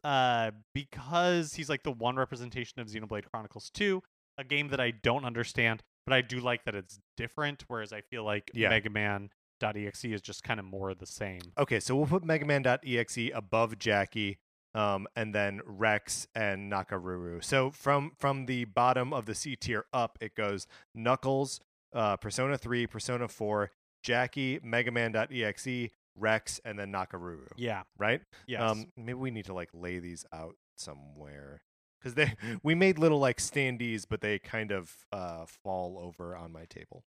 uh, 0.04 0.51
because 0.73 1.54
he's 1.56 1.69
like 1.69 1.84
the 1.84 1.91
one 1.91 2.15
representation 2.15 2.80
of 2.80 2.88
Xenoblade 2.88 3.25
Chronicles 3.32 3.69
2, 3.73 4.01
a 4.38 4.43
game 4.43 4.69
that 4.69 4.80
I 4.80 4.91
don't 4.91 5.26
understand, 5.26 5.82
but 6.06 6.13
I 6.13 6.21
do 6.21 6.39
like 6.39 6.65
that 6.65 6.76
it's 6.76 7.00
different. 7.17 7.63
Whereas 7.67 7.93
I 7.93 8.02
feel 8.02 8.24
like 8.24 8.52
Yeah. 8.54 8.69
Mega 8.69 8.89
Man.exe 8.89 10.06
is 10.06 10.21
just 10.21 10.43
kind 10.43 10.60
of 10.60 10.65
more 10.65 10.89
of 10.89 11.00
the 11.00 11.06
same. 11.06 11.41
Okay, 11.58 11.80
so 11.80 11.95
we'll 11.95 12.06
put 12.08 12.24
Mega 12.24 12.45
Man.exe 12.45 13.17
above 13.34 13.78
Jackie, 13.80 14.38
um, 14.74 15.08
and 15.15 15.34
then 15.34 15.62
Rex 15.65 16.28
and 16.36 16.71
Nakoruru. 16.71 17.43
So 17.43 17.71
from 17.71 18.12
from 18.17 18.45
the 18.45 18.65
bottom 18.65 19.13
of 19.13 19.26
the 19.26 19.36
C 19.36 19.56
tier 19.56 19.86
up, 19.93 20.17
it 20.21 20.36
goes 20.36 20.67
Knuckles, 20.93 21.60
uh, 21.93 22.17
Persona 22.17 22.58
3, 22.58 22.88
Persona 22.88 23.28
4, 23.28 23.71
Jackie, 24.04 24.60
Mega 24.62 24.91
Man.exe, 24.91 25.89
Rex, 26.17 26.60
and 26.65 26.78
then 26.78 26.91
Nakoruru. 26.91 27.48
Yeah. 27.56 27.84
Right? 27.98 28.21
Yes. 28.48 28.62
Um, 28.62 28.88
maybe 28.98 29.13
we 29.15 29.32
need 29.32 29.45
to 29.45 29.54
like 29.54 29.69
lay 29.74 30.00
these 30.00 30.26
out 30.34 30.56
somewhere 30.78 31.62
because 32.05 32.15
they 32.15 32.33
we 32.63 32.75
made 32.75 32.99
little 32.99 33.19
like 33.19 33.37
standees, 33.37 34.05
but 34.07 34.21
they 34.21 34.37
kind 34.39 34.71
of 34.71 34.93
uh, 35.11 35.45
fall 35.63 35.97
over 35.99 36.35
on 36.35 36.51
my 36.51 36.65
table. 36.65 37.03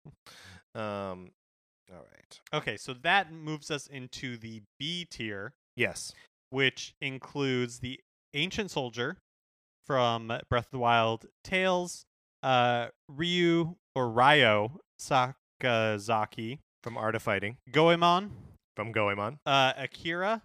Um, 0.75 1.31
all 1.91 2.05
right. 2.11 2.39
okay. 2.53 2.77
So 2.77 2.93
that 3.01 3.31
moves 3.31 3.71
us 3.71 3.87
into 3.87 4.37
the 4.37 4.61
B 4.77 5.07
tier. 5.09 5.53
Yes. 5.75 6.13
which 6.49 6.93
includes 6.99 7.79
the 7.79 7.99
ancient 8.33 8.69
soldier 8.69 9.17
from 9.87 10.27
Breath 10.49 10.65
of 10.65 10.71
the 10.71 10.79
Wild, 10.79 11.25
Tails, 11.43 12.05
uh, 12.43 12.87
Ryu 13.07 13.75
or 13.95 14.09
Ryo 14.09 14.81
Sakazaki, 14.99 16.59
From 16.83 16.97
Art 16.97 17.15
of 17.15 17.23
Fighting, 17.23 17.57
Goemon, 17.71 18.31
from 18.75 18.91
Goemon. 18.91 19.39
uh, 19.45 19.73
Akira 19.77 20.41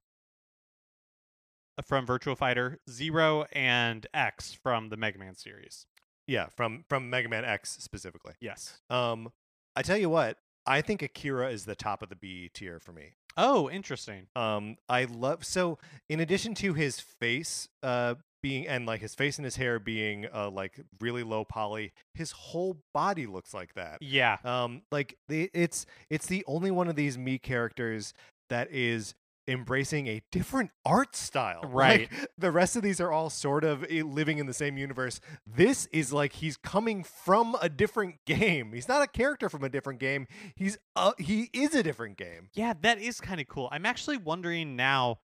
from 1.86 2.06
Virtua 2.06 2.36
Fighter, 2.36 2.78
Zero, 2.88 3.46
and 3.52 4.06
X 4.14 4.56
from 4.62 4.88
the 4.88 4.96
Mega 4.96 5.18
Man 5.18 5.34
series. 5.34 5.86
Yeah, 6.26 6.46
from 6.56 6.84
from 6.88 7.10
Mega 7.10 7.28
Man 7.28 7.44
X 7.44 7.76
specifically. 7.80 8.34
Yes. 8.40 8.80
Um, 8.90 9.30
I 9.76 9.82
tell 9.82 9.96
you 9.96 10.08
what, 10.08 10.38
I 10.66 10.80
think 10.80 11.02
Akira 11.02 11.50
is 11.50 11.64
the 11.64 11.74
top 11.74 12.02
of 12.02 12.08
the 12.08 12.16
B 12.16 12.50
tier 12.52 12.80
for 12.80 12.92
me. 12.92 13.14
Oh, 13.36 13.68
interesting. 13.68 14.28
Um, 14.36 14.76
I 14.88 15.04
love 15.04 15.44
so 15.44 15.78
in 16.08 16.20
addition 16.20 16.54
to 16.56 16.74
his 16.74 17.00
face, 17.00 17.68
uh, 17.82 18.14
being 18.42 18.68
and 18.68 18.84
like 18.84 19.00
his 19.00 19.14
face 19.14 19.38
and 19.38 19.44
his 19.44 19.56
hair 19.56 19.78
being 19.78 20.26
uh 20.32 20.50
like 20.50 20.78
really 21.00 21.22
low 21.22 21.44
poly, 21.44 21.92
his 22.12 22.30
whole 22.30 22.78
body 22.92 23.26
looks 23.26 23.54
like 23.54 23.74
that. 23.74 23.98
Yeah. 24.02 24.36
Um, 24.44 24.82
like 24.92 25.16
the 25.28 25.50
it's 25.54 25.86
it's 26.10 26.26
the 26.26 26.44
only 26.46 26.70
one 26.70 26.88
of 26.88 26.94
these 26.94 27.16
Mii 27.16 27.40
characters 27.40 28.12
that 28.50 28.70
is 28.70 29.14
embracing 29.46 30.06
a 30.06 30.22
different 30.30 30.70
art 30.84 31.14
style. 31.16 31.62
Right. 31.74 32.08
Like, 32.12 32.28
the 32.38 32.52
rest 32.52 32.76
of 32.76 32.82
these 32.82 33.00
are 33.00 33.10
all 33.10 33.30
sort 33.30 33.64
of 33.64 33.84
eh, 33.90 34.02
living 34.04 34.38
in 34.38 34.46
the 34.46 34.54
same 34.54 34.78
universe. 34.78 35.20
This 35.46 35.86
is 35.86 36.12
like 36.12 36.34
he's 36.34 36.56
coming 36.56 37.02
from 37.02 37.56
a 37.60 37.68
different 37.68 38.16
game. 38.26 38.72
He's 38.72 38.86
not 38.86 39.02
a 39.02 39.06
character 39.08 39.48
from 39.48 39.64
a 39.64 39.68
different 39.68 39.98
game. 39.98 40.26
He's 40.54 40.78
uh, 40.94 41.12
he 41.18 41.50
is 41.52 41.74
a 41.74 41.82
different 41.82 42.16
game. 42.16 42.50
Yeah, 42.54 42.74
that 42.82 43.00
is 43.00 43.20
kind 43.20 43.40
of 43.40 43.48
cool. 43.48 43.68
I'm 43.72 43.86
actually 43.86 44.18
wondering 44.18 44.76
now 44.76 45.18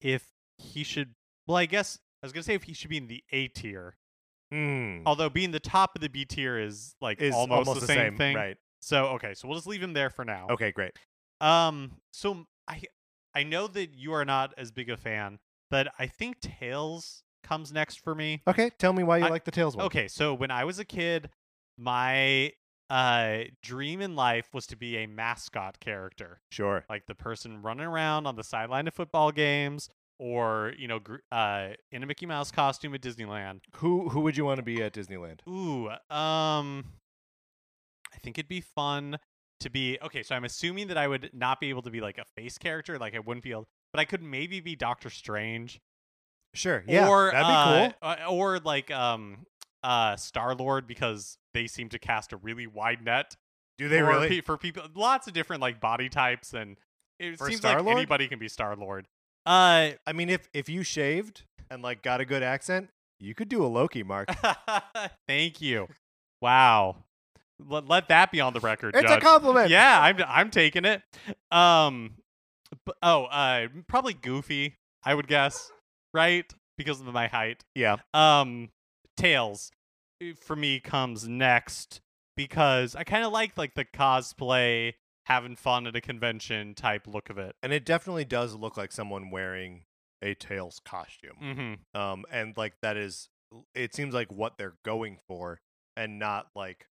if 0.00 0.26
he 0.58 0.84
should. 0.84 1.14
Well, 1.46 1.56
I 1.56 1.66
guess 1.66 1.98
I 2.22 2.26
was 2.26 2.32
gonna 2.32 2.42
say 2.42 2.54
if 2.54 2.64
he 2.64 2.74
should 2.74 2.90
be 2.90 2.98
in 2.98 3.06
the 3.06 3.22
A 3.32 3.48
tier. 3.48 3.96
Hmm. 4.52 5.00
Although 5.06 5.30
being 5.30 5.50
the 5.50 5.60
top 5.60 5.96
of 5.96 6.02
the 6.02 6.08
B 6.08 6.24
tier 6.24 6.58
is 6.58 6.94
like 7.00 7.20
is 7.20 7.34
almost, 7.34 7.80
the, 7.80 7.86
same, 7.86 8.16
thing. 8.16 8.36
right? 8.36 8.56
So 8.80 9.06
okay, 9.06 9.34
so 9.34 9.48
we'll 9.48 9.56
just 9.56 9.66
leave 9.66 9.82
him 9.82 9.94
there 9.94 10.10
for 10.10 10.24
now. 10.24 10.48
Okay, 10.50 10.70
great. 10.70 10.92
Um. 11.40 11.92
So 12.12 12.46
I 12.68 12.82
I 13.34 13.42
know 13.42 13.66
that 13.68 13.94
you 13.94 14.12
are 14.12 14.24
not 14.24 14.54
as 14.56 14.70
big 14.70 14.88
a 14.90 14.96
fan, 14.96 15.38
but 15.70 15.88
I 15.98 16.06
think 16.06 16.40
Tails 16.40 17.22
comes 17.42 17.72
next 17.72 18.00
for 18.00 18.14
me. 18.14 18.42
Okay, 18.46 18.70
tell 18.78 18.92
me 18.92 19.02
why 19.02 19.18
you 19.18 19.24
I- 19.26 19.28
like 19.30 19.44
the 19.44 19.50
Tails 19.50 19.76
one. 19.76 19.86
Okay, 19.86 20.08
so 20.08 20.34
when 20.34 20.50
I 20.50 20.64
was 20.64 20.78
a 20.78 20.84
kid, 20.84 21.30
my 21.76 22.52
uh 22.90 23.44
dream 23.62 24.00
in 24.02 24.14
life 24.14 24.48
was 24.52 24.66
to 24.68 24.76
be 24.76 24.98
a 24.98 25.06
mascot 25.06 25.80
character, 25.80 26.40
sure. 26.50 26.84
like 26.88 27.06
the 27.06 27.14
person 27.14 27.62
running 27.62 27.86
around 27.86 28.26
on 28.26 28.36
the 28.36 28.44
sideline 28.44 28.86
of 28.86 28.94
football 28.94 29.32
games, 29.32 29.88
or 30.18 30.72
you 30.78 30.86
know, 30.86 30.98
gr- 31.00 31.16
uh, 31.32 31.70
in 31.90 32.02
a 32.02 32.06
Mickey 32.06 32.26
Mouse 32.26 32.50
costume 32.50 32.94
at 32.94 33.00
Disneyland. 33.00 33.60
Who 33.76 34.10
who 34.10 34.20
would 34.20 34.36
you 34.36 34.44
want 34.44 34.58
to 34.58 34.62
be 34.62 34.82
at 34.82 34.92
Disneyland? 34.92 35.40
Ooh, 35.48 35.88
um, 36.14 36.84
I 38.12 38.18
think 38.22 38.38
it'd 38.38 38.48
be 38.48 38.60
fun 38.60 39.18
to 39.64 39.70
be 39.70 39.98
okay. 40.02 40.22
So 40.22 40.34
I'm 40.34 40.44
assuming 40.44 40.86
that 40.88 40.96
I 40.96 41.06
would 41.08 41.30
not 41.34 41.60
be 41.60 41.68
able 41.68 41.82
to 41.82 41.90
be 41.90 42.00
like 42.00 42.16
a 42.18 42.24
face 42.36 42.56
character, 42.56 42.98
like 42.98 43.14
I 43.14 43.18
wouldn't 43.18 43.44
be 43.44 43.50
able, 43.50 43.66
but 43.92 44.00
I 44.00 44.04
could 44.04 44.22
maybe 44.22 44.60
be 44.60 44.76
Doctor 44.76 45.10
Strange, 45.10 45.80
Sure. 46.54 46.84
Yeah, 46.86 47.08
or 47.08 47.32
that'd 47.32 47.46
be 47.46 47.52
uh, 47.52 47.90
cool. 47.90 47.94
uh, 48.02 48.30
or 48.32 48.58
like 48.60 48.90
um 48.90 49.38
uh 49.82 50.16
Star 50.16 50.54
Lord 50.54 50.86
because 50.86 51.36
they 51.52 51.66
seem 51.66 51.88
to 51.90 51.98
cast 51.98 52.32
a 52.32 52.36
really 52.36 52.66
wide 52.66 53.04
net. 53.04 53.34
Do 53.76 53.88
they 53.88 53.98
for 53.98 54.06
really? 54.06 54.28
pe- 54.28 54.40
for 54.40 54.56
people? 54.56 54.84
Lots 54.94 55.26
of 55.26 55.32
different 55.34 55.60
like 55.60 55.80
body 55.80 56.08
types, 56.08 56.54
and 56.54 56.76
it 57.18 57.38
For 57.38 57.48
seems 57.48 57.62
like 57.64 57.72
Star-Lord? 57.72 57.96
anybody 57.96 58.28
can 58.28 58.38
be 58.38 58.48
Star 58.48 58.76
Lord. 58.76 59.08
Uh, 59.44 59.90
I 60.06 60.12
mean, 60.14 60.30
if 60.30 60.48
if 60.54 60.68
you 60.68 60.84
shaved 60.84 61.42
and 61.70 61.82
like 61.82 62.02
got 62.02 62.20
a 62.20 62.24
good 62.24 62.42
accent, 62.44 62.90
you 63.18 63.34
could 63.34 63.48
do 63.48 63.64
a 63.64 63.66
Loki, 63.66 64.04
Mark. 64.04 64.28
thank 65.28 65.60
you. 65.60 65.88
Wow, 66.40 67.04
let, 67.68 67.88
let 67.88 68.08
that 68.08 68.30
be 68.30 68.40
on 68.40 68.52
the 68.52 68.60
record. 68.60 68.94
it's 68.94 69.08
Judge. 69.08 69.18
a 69.18 69.20
compliment. 69.20 69.70
yeah, 69.70 70.00
I'm 70.00 70.16
I'm 70.26 70.50
taking 70.50 70.84
it. 70.84 71.02
Um, 71.50 72.14
but, 72.84 72.96
oh, 73.02 73.24
uh, 73.24 73.68
probably 73.86 74.14
Goofy. 74.14 74.76
I 75.04 75.14
would 75.14 75.28
guess, 75.28 75.70
right? 76.12 76.50
Because 76.78 77.00
of 77.00 77.06
my 77.06 77.28
height. 77.28 77.62
Yeah. 77.74 77.96
Um, 78.14 78.70
Tails 79.16 79.70
uh, 80.22 80.28
for 80.40 80.56
me 80.56 80.80
comes 80.80 81.28
next 81.28 82.00
because 82.36 82.96
I 82.96 83.04
kind 83.04 83.24
of 83.24 83.32
like 83.32 83.56
like 83.56 83.74
the 83.74 83.84
cosplay, 83.84 84.94
having 85.26 85.56
fun 85.56 85.86
at 85.86 85.94
a 85.96 86.00
convention 86.00 86.74
type 86.74 87.06
look 87.06 87.30
of 87.30 87.38
it. 87.38 87.54
And 87.62 87.72
it 87.72 87.84
definitely 87.84 88.24
does 88.24 88.54
look 88.54 88.76
like 88.76 88.92
someone 88.92 89.30
wearing 89.30 89.84
a 90.22 90.34
Tails 90.34 90.80
costume. 90.84 91.36
Mm-hmm. 91.42 92.00
Um, 92.00 92.24
and 92.30 92.56
like 92.56 92.74
that 92.82 92.96
is, 92.96 93.28
it 93.74 93.94
seems 93.94 94.14
like 94.14 94.32
what 94.32 94.58
they're 94.58 94.76
going 94.84 95.18
for, 95.28 95.60
and 95.96 96.18
not 96.18 96.46
like 96.56 96.86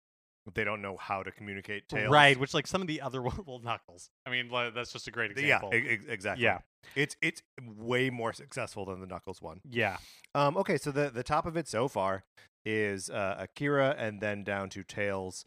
they 0.54 0.64
don't 0.64 0.82
know 0.82 0.96
how 0.96 1.22
to 1.22 1.30
communicate 1.30 1.88
Tails. 1.88 2.10
Right, 2.10 2.38
which 2.38 2.54
like 2.54 2.66
some 2.66 2.80
of 2.80 2.88
the 2.88 3.00
other 3.00 3.22
well 3.46 3.60
Knuckles. 3.62 4.08
I 4.26 4.30
mean, 4.30 4.48
like, 4.50 4.74
that's 4.74 4.92
just 4.92 5.06
a 5.06 5.10
great 5.10 5.30
example. 5.32 5.74
e- 5.74 5.98
exactly. 6.08 6.44
Yeah. 6.44 6.58
It's 6.96 7.16
it's 7.20 7.42
way 7.76 8.10
more 8.10 8.32
successful 8.32 8.84
than 8.86 9.00
the 9.00 9.06
Knuckles 9.06 9.40
one. 9.42 9.60
yeah. 9.70 9.98
Um, 10.34 10.56
okay, 10.56 10.78
so 10.78 10.90
the 10.90 11.10
the 11.10 11.22
top 11.22 11.46
of 11.46 11.56
it 11.56 11.68
so 11.68 11.88
far 11.88 12.24
is 12.64 13.08
uh, 13.10 13.36
Akira, 13.38 13.94
and 13.98 14.20
then 14.20 14.44
down 14.44 14.68
to 14.70 14.82
Tails. 14.82 15.44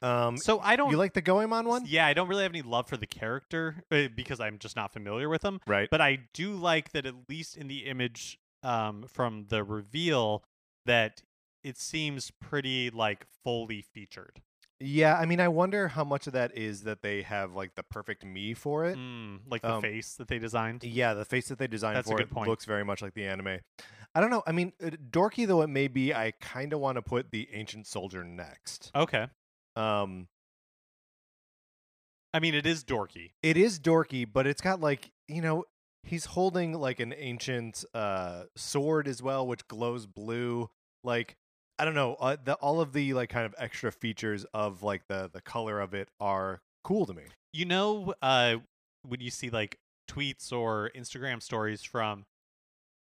Um, 0.00 0.36
So 0.36 0.60
I 0.60 0.76
don't. 0.76 0.90
you 0.90 0.96
like 0.96 1.14
the 1.14 1.20
Goemon 1.20 1.66
one, 1.66 1.84
Yeah, 1.86 2.06
I 2.06 2.14
don't 2.14 2.28
really 2.28 2.44
have 2.44 2.52
any 2.52 2.62
love 2.62 2.88
for 2.88 2.96
the 2.96 3.06
character 3.06 3.82
uh, 3.90 4.06
because 4.14 4.38
I'm 4.40 4.58
just 4.58 4.76
not 4.76 4.92
familiar 4.92 5.28
with 5.28 5.42
him. 5.44 5.60
right? 5.66 5.88
But 5.90 6.00
I 6.00 6.20
do 6.34 6.52
like 6.54 6.92
that 6.92 7.04
at 7.04 7.14
least 7.28 7.56
in 7.56 7.66
the 7.66 7.78
image 7.86 8.38
um, 8.62 9.06
from 9.08 9.46
the 9.48 9.64
reveal 9.64 10.44
that 10.86 11.22
it 11.62 11.76
seems 11.78 12.30
pretty 12.40 12.90
like 12.90 13.26
fully 13.44 13.82
featured. 13.82 14.40
Yeah, 14.80 15.16
I 15.16 15.26
mean, 15.26 15.40
I 15.40 15.48
wonder 15.48 15.88
how 15.88 16.04
much 16.04 16.28
of 16.28 16.34
that 16.34 16.56
is 16.56 16.82
that 16.84 17.02
they 17.02 17.22
have 17.22 17.52
like 17.54 17.74
the 17.74 17.82
perfect 17.82 18.24
Mii 18.24 18.56
for 18.56 18.84
it. 18.86 18.96
Mm, 18.96 19.40
like 19.50 19.62
the 19.62 19.72
Um, 19.74 19.82
face 19.82 20.14
that 20.14 20.28
they 20.28 20.38
designed. 20.38 20.84
Yeah, 20.84 21.14
the 21.14 21.24
face 21.24 21.48
that 21.48 21.58
they 21.58 21.66
designed 21.66 21.96
That's 21.96 22.08
for 22.08 22.20
it 22.20 22.30
point. 22.30 22.48
looks 22.48 22.64
very 22.64 22.84
much 22.84 23.02
like 23.02 23.14
the 23.14 23.26
anime. 23.26 23.58
I 24.14 24.20
don't 24.20 24.30
know. 24.30 24.44
I 24.46 24.52
mean, 24.52 24.72
uh, 24.82 24.90
dorky 25.10 25.46
though 25.48 25.62
it 25.62 25.66
may 25.66 25.88
be, 25.88 26.14
I 26.14 26.30
kind 26.40 26.72
of 26.72 26.78
want 26.80 26.94
to 26.96 27.02
put 27.02 27.32
the 27.32 27.48
ancient 27.52 27.86
soldier 27.88 28.22
next. 28.22 28.92
Okay. 28.94 29.26
Um, 29.74 30.28
I 32.34 32.40
mean, 32.40 32.54
it 32.54 32.66
is 32.66 32.84
dorky. 32.84 33.32
it 33.42 33.56
is 33.56 33.80
dorky, 33.80 34.26
but 34.30 34.46
it's 34.46 34.60
got 34.60 34.80
like 34.80 35.10
you 35.28 35.42
know 35.42 35.64
he's 36.04 36.26
holding 36.26 36.72
like 36.72 37.00
an 37.00 37.14
ancient 37.16 37.84
uh 37.94 38.44
sword 38.56 39.08
as 39.08 39.22
well, 39.22 39.46
which 39.46 39.66
glows 39.66 40.06
blue. 40.06 40.70
Like 41.04 41.36
I 41.78 41.84
don't 41.84 41.94
know, 41.94 42.14
uh, 42.14 42.36
the 42.42 42.54
all 42.54 42.80
of 42.80 42.92
the 42.92 43.14
like 43.14 43.28
kind 43.30 43.46
of 43.46 43.54
extra 43.58 43.92
features 43.92 44.44
of 44.54 44.82
like 44.82 45.02
the 45.08 45.30
the 45.32 45.40
color 45.40 45.80
of 45.80 45.94
it 45.94 46.08
are 46.20 46.60
cool 46.84 47.06
to 47.06 47.14
me. 47.14 47.22
You 47.52 47.64
know, 47.66 48.14
uh, 48.22 48.56
when 49.02 49.20
you 49.20 49.30
see 49.30 49.50
like 49.50 49.78
tweets 50.10 50.52
or 50.52 50.90
Instagram 50.96 51.42
stories 51.42 51.82
from 51.82 52.24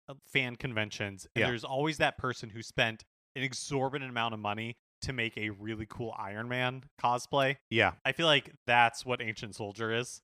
uh, 0.07 0.13
fan 0.31 0.55
conventions, 0.55 1.27
and 1.35 1.41
Yeah. 1.41 1.47
there's 1.47 1.63
always 1.63 1.97
that 1.97 2.17
person 2.17 2.49
who 2.49 2.61
spent 2.61 3.03
an 3.35 3.43
exorbitant 3.43 4.09
amount 4.09 4.33
of 4.33 4.39
money 4.39 4.75
to 5.03 5.13
make 5.13 5.37
a 5.37 5.49
really 5.51 5.85
cool 5.89 6.13
Iron 6.17 6.49
Man 6.49 6.83
cosplay. 7.01 7.55
Yeah. 7.69 7.93
I 8.03 8.11
feel 8.11 8.25
like 8.27 8.51
that's 8.67 9.05
what 9.05 9.21
Ancient 9.21 9.55
Soldier 9.55 9.93
is. 9.93 10.21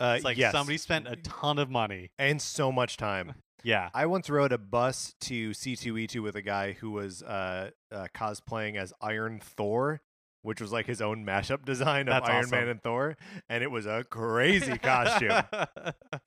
Uh, 0.00 0.14
It's 0.16 0.24
like 0.24 0.36
yes. 0.36 0.52
somebody 0.52 0.78
spent 0.78 1.08
a 1.08 1.16
ton 1.16 1.58
of 1.58 1.68
money. 1.70 2.10
and 2.18 2.40
so 2.40 2.70
much 2.70 2.96
time. 2.96 3.34
Yeah. 3.64 3.88
I 3.94 4.06
once 4.06 4.30
rode 4.30 4.52
a 4.52 4.58
bus 4.58 5.14
to 5.22 5.50
C2E2 5.50 6.22
with 6.22 6.36
a 6.36 6.42
guy 6.42 6.72
who 6.72 6.90
was 6.90 7.22
uh, 7.22 7.70
uh, 7.90 8.06
cosplaying 8.14 8.76
as 8.76 8.92
Iron 9.00 9.40
Thor, 9.42 10.02
which 10.42 10.60
was 10.60 10.70
like 10.70 10.86
his 10.86 11.00
own 11.00 11.24
mashup 11.24 11.64
design 11.66 12.06
of 12.08 12.14
That's 12.14 12.28
Iron 12.28 12.44
awesome. 12.44 12.50
Man 12.58 12.68
and 12.68 12.82
Thor, 12.82 13.16
and 13.48 13.64
it 13.64 13.70
was 13.70 13.86
a 13.86 14.04
crazy 14.08 14.78
costume. 14.78 15.42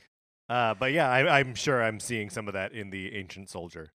Uh, 0.50 0.74
but 0.76 0.94
yeah, 0.94 1.10
I, 1.12 1.40
I'm 1.40 1.56
sure 1.56 1.84
I'm 1.84 2.00
seeing 2.00 2.30
some 2.30 2.48
of 2.48 2.54
that 2.54 2.72
in 2.72 2.90
the 2.90 3.14
Ancient 3.18 3.50
Soldier. 3.50 3.92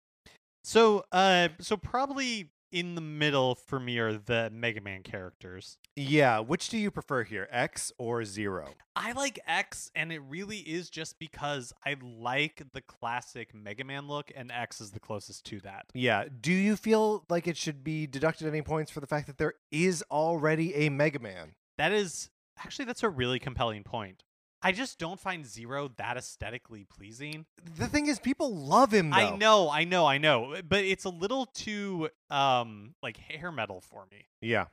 so, 0.64 1.04
uh, 1.12 1.50
so 1.60 1.76
probably 1.76 2.52
in 2.72 2.96
the 2.96 3.02
middle 3.02 3.56
for 3.56 3.80
me 3.80 3.98
are 3.98 4.14
the 4.14 4.50
Mega 4.52 4.82
Man 4.82 5.04
characters. 5.04 5.78
Yeah, 5.96 6.40
which 6.40 6.70
do 6.70 6.78
you 6.78 6.92
prefer 6.92 7.24
here, 7.24 7.48
X 7.52 7.92
or 7.98 8.24
Zero? 8.26 8.74
I 8.96 9.14
like 9.14 9.40
X, 9.48 9.92
and 9.96 10.12
it 10.12 10.22
really 10.28 10.58
is 10.60 10.90
just 10.90 11.20
because 11.20 11.74
I 11.86 11.96
like 12.02 12.64
the 12.74 12.82
classic 12.82 13.54
Mega 13.54 13.84
Man 13.84 14.08
look, 14.08 14.32
and 14.36 14.52
X 14.52 14.82
is 14.82 14.92
the 14.92 15.00
closest 15.00 15.46
to 15.46 15.60
that. 15.62 15.86
Yeah, 15.94 16.26
do 16.42 16.52
you 16.52 16.76
feel 16.76 17.26
like 17.30 17.48
it 17.48 17.58
should 17.58 17.84
be 17.84 18.08
deducted 18.08 18.48
any 18.48 18.62
points 18.62 18.92
for 18.92 19.00
the 19.00 19.08
fact 19.08 19.28
that 19.28 19.38
there 19.38 19.54
is 19.72 20.04
already 20.12 20.76
a 20.76 20.90
Mega 20.90 21.20
Man? 21.20 21.54
That 21.78 21.92
is 21.92 22.30
actually 22.60 22.86
that's 22.86 23.04
a 23.04 23.10
really 23.10 23.40
compelling 23.40 23.84
point. 23.84 24.24
I 24.68 24.74
just 24.74 25.00
don't 25.00 25.18
find 25.18 25.46
Zero 25.46 25.90
that 25.96 26.18
aesthetically 26.18 26.84
pleasing. 26.84 27.46
The 27.78 27.88
thing 27.88 28.08
is, 28.08 28.20
people 28.20 28.54
love 28.54 28.94
him. 28.94 29.12
Though. 29.12 29.16
I 29.16 29.34
know, 29.38 29.70
I 29.70 29.86
know, 29.86 30.06
I 30.06 30.18
know, 30.18 30.56
but 30.68 30.84
it's 30.84 31.06
a 31.06 31.10
little 31.10 31.46
too 31.46 32.10
um 32.30 32.94
like 33.02 33.16
hair 33.16 33.50
metal 33.50 33.80
for 33.80 34.06
me. 34.12 34.28
Yeah, 34.42 34.66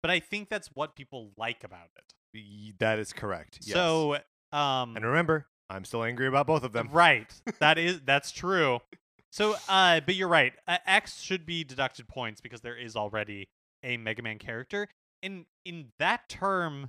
But 0.00 0.10
I 0.10 0.20
think 0.20 0.48
that's 0.48 0.68
what 0.68 0.96
people 0.96 1.32
like 1.36 1.64
about 1.64 1.90
it. 1.98 2.78
that 2.78 2.98
is 2.98 3.12
correct. 3.12 3.58
Yes. 3.60 3.74
So, 3.74 4.14
um 4.52 4.96
and 4.96 5.04
remember, 5.04 5.46
I'm 5.68 5.84
still 5.84 6.02
angry 6.02 6.28
about 6.28 6.46
both 6.46 6.64
of 6.64 6.72
them. 6.72 6.88
Right. 6.90 7.30
That 7.58 7.76
is 7.76 8.00
that's 8.06 8.32
true. 8.32 8.80
So, 9.32 9.54
uh, 9.68 10.00
but 10.00 10.14
you're 10.14 10.28
right. 10.28 10.54
Uh, 10.66 10.78
X 10.86 11.20
should 11.20 11.44
be 11.44 11.62
deducted 11.62 12.08
points 12.08 12.40
because 12.40 12.62
there 12.62 12.76
is 12.76 12.96
already 12.96 13.48
a 13.82 13.98
Mega 13.98 14.22
Man 14.22 14.38
character, 14.38 14.88
and 15.22 15.44
in 15.66 15.88
that 15.98 16.30
term, 16.30 16.88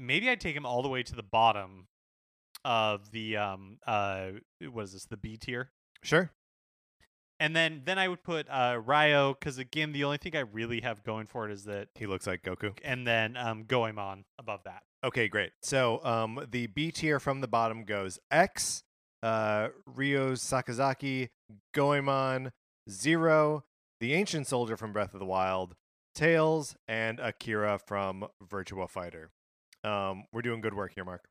maybe 0.00 0.28
I'd 0.30 0.40
take 0.40 0.56
him 0.56 0.64
all 0.66 0.82
the 0.82 0.88
way 0.88 1.02
to 1.02 1.14
the 1.14 1.22
bottom 1.22 1.86
of 2.64 3.10
the 3.12 3.36
um 3.36 3.78
uh 3.86 4.30
what 4.72 4.84
is 4.84 4.92
this 4.92 5.04
the 5.04 5.16
B 5.16 5.36
tier, 5.36 5.70
Sure. 6.02 6.30
and 7.38 7.54
then 7.54 7.82
then 7.84 7.98
I 7.98 8.08
would 8.08 8.22
put 8.22 8.46
uh 8.50 8.80
Ryo 8.84 9.34
because 9.34 9.58
again 9.58 9.92
the 9.92 10.04
only 10.04 10.18
thing 10.18 10.36
I 10.36 10.40
really 10.40 10.80
have 10.80 11.02
going 11.04 11.26
for 11.26 11.48
it 11.48 11.52
is 11.52 11.64
that, 11.64 11.88
He 11.94 12.06
looks 12.06 12.26
like 12.26 12.42
Goku. 12.42 12.76
and 12.84 13.06
then 13.06 13.36
um 13.36 13.64
Goemon 13.64 14.24
above 14.38 14.64
that. 14.64 14.82
Okay, 15.02 15.28
great. 15.28 15.52
So 15.62 16.04
um, 16.04 16.46
the 16.50 16.66
B 16.66 16.90
tier 16.90 17.18
from 17.18 17.40
the 17.40 17.48
bottom 17.48 17.84
goes 17.84 18.18
X, 18.30 18.82
uh, 19.22 19.68
Ryo 19.86 20.32
Sakazaki, 20.32 21.30
Goemon, 21.72 22.52
Zero, 22.90 23.64
the 24.00 24.12
Ancient 24.12 24.46
Soldier 24.46 24.76
from 24.76 24.92
Breath 24.92 25.14
of 25.14 25.20
the 25.20 25.24
Wild, 25.24 25.74
Tails, 26.14 26.76
and 26.86 27.18
Akira 27.18 27.78
from 27.78 28.26
Virtua 28.46 28.90
Fighter. 28.90 29.30
Um, 29.84 30.24
we're 30.32 30.42
doing 30.42 30.60
good 30.60 30.74
work 30.74 30.92
here, 30.94 31.04
Mark. 31.04 31.24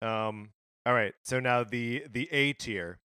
Um, 0.00 0.50
all 0.86 0.94
right. 0.94 1.14
So 1.24 1.40
now 1.40 1.64
the 1.64 2.04
the 2.10 2.28
A 2.32 2.52
tier 2.52 2.98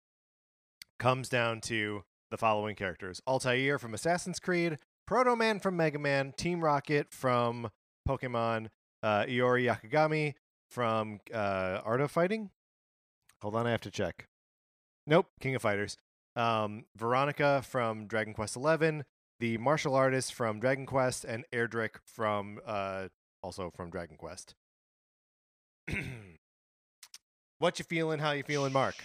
comes 0.99 1.29
down 1.29 1.61
to 1.61 2.03
the 2.31 2.37
following 2.37 2.75
characters: 2.75 3.21
Altair 3.27 3.79
from 3.79 3.93
Assassin's 3.93 4.39
Creed, 4.39 4.77
Proto 5.05 5.35
Man 5.35 5.59
from 5.59 5.77
Mega 5.77 5.99
Man, 5.99 6.33
Team 6.33 6.63
Rocket 6.63 7.11
from 7.11 7.69
Pokemon, 8.07 8.67
uh, 9.03 9.23
Iori 9.23 9.65
Yakagami 9.65 10.33
from 10.69 11.19
uh, 11.33 11.81
Art 11.83 12.01
of 12.01 12.11
Fighting. 12.11 12.49
Hold 13.41 13.55
on, 13.55 13.67
I 13.67 13.71
have 13.71 13.81
to 13.81 13.91
check. 13.91 14.27
Nope, 15.05 15.27
King 15.39 15.55
of 15.55 15.61
Fighters. 15.61 15.97
Um, 16.35 16.85
Veronica 16.97 17.61
from 17.61 18.07
Dragon 18.07 18.33
Quest 18.33 18.55
XI, 18.55 19.01
the 19.39 19.57
martial 19.57 19.95
artist 19.95 20.33
from 20.33 20.59
Dragon 20.59 20.85
Quest, 20.85 21.23
and 21.23 21.45
Erdrick 21.53 21.97
from 22.03 22.59
uh, 22.65 23.07
also 23.43 23.71
from 23.75 23.89
Dragon 23.89 24.17
Quest. 24.17 24.55
what 27.59 27.79
you 27.79 27.85
feeling? 27.85 28.19
How 28.19 28.31
you 28.31 28.43
feeling, 28.43 28.73
Mark? 28.73 28.95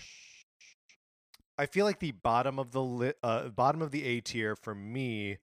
I 1.59 1.67
feel 1.67 1.85
like 1.85 1.99
the 1.99 2.13
bottom 2.13 2.59
of 2.59 2.73
the 2.73 2.83
li- 2.83 3.13
uh, 3.23 3.49
bottom 3.49 3.83
of 3.83 3.91
the 3.91 4.05
A 4.05 4.21
tier 4.21 4.57
for 4.57 4.75
me 4.75 5.39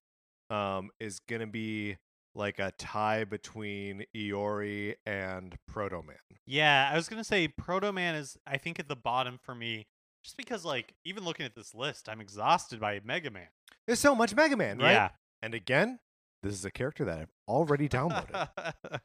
um, 0.50 0.90
is 1.00 1.20
gonna 1.20 1.48
be 1.48 1.98
like 2.34 2.60
a 2.60 2.72
tie 2.78 3.24
between 3.24 4.04
Iori 4.16 4.96
and 5.06 5.56
Proto 5.68 6.02
Man. 6.02 6.18
Yeah, 6.46 6.90
I 6.92 6.96
was 6.96 7.08
gonna 7.08 7.24
say 7.24 7.48
Proto 7.48 7.92
Man 7.92 8.16
is 8.16 8.38
I 8.48 8.58
think 8.58 8.80
at 8.80 8.88
the 8.88 8.96
bottom 8.96 9.38
for 9.44 9.54
me, 9.54 9.86
just 10.24 10.38
because 10.38 10.66
like 10.66 10.94
even 11.06 11.24
looking 11.24 11.46
at 11.46 11.56
this 11.56 11.76
list, 11.76 12.10
I'm 12.10 12.22
exhausted 12.22 12.80
by 12.80 13.00
Mega 13.04 13.30
Man. 13.30 13.48
There's 13.86 14.00
so 14.00 14.16
much 14.16 14.36
Mega 14.36 14.58
Man, 14.58 14.80
right? 14.80 14.92
Yeah. 14.92 15.10
And 15.44 15.54
again, 15.54 16.00
this 16.42 16.54
is 16.54 16.66
a 16.66 16.72
character 16.72 17.06
that 17.06 17.20
I've 17.20 17.34
already 17.48 17.88
downloaded. 17.88 18.48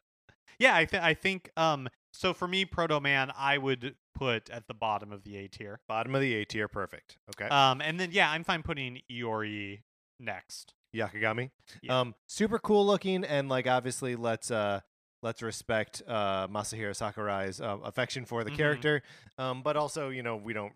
yeah, 0.59 0.75
I 0.75 0.85
think 0.85 1.03
I 1.03 1.13
think 1.13 1.49
um 1.57 1.89
so 2.13 2.33
for 2.33 2.47
me, 2.47 2.63
Proto 2.65 2.99
Man 2.99 3.31
I 3.37 3.57
would 3.57 3.95
put 4.15 4.49
at 4.49 4.67
the 4.67 4.73
bottom 4.73 5.11
of 5.11 5.23
the 5.23 5.35
A 5.37 5.47
tier. 5.47 5.79
bottom 5.87 6.13
of 6.15 6.21
the 6.21 6.33
A 6.35 6.45
tier, 6.45 6.67
perfect. 6.67 7.17
Okay. 7.31 7.47
Um 7.49 7.81
and 7.81 7.99
then 7.99 8.09
yeah, 8.11 8.31
I'm 8.31 8.43
fine 8.43 8.63
putting 8.63 9.01
Iori 9.11 9.81
next. 10.19 10.73
Yakagami. 10.95 11.49
Yeah. 11.81 11.99
Um, 12.01 12.13
super 12.27 12.59
cool 12.59 12.85
looking, 12.85 13.23
and 13.23 13.49
like 13.49 13.65
obviously 13.65 14.15
let's 14.15 14.51
uh 14.51 14.81
let's 15.23 15.41
respect 15.41 16.03
uh 16.07 16.47
Masahiro 16.47 16.95
Sakurai's 16.95 17.59
uh, 17.59 17.77
affection 17.83 18.25
for 18.25 18.43
the 18.43 18.51
Mhm. 18.51 18.57
character. 18.57 19.01
Um, 19.39 19.63
but 19.63 19.75
also 19.75 20.09
you 20.09 20.21
know 20.21 20.35
we 20.37 20.53
don't. 20.53 20.73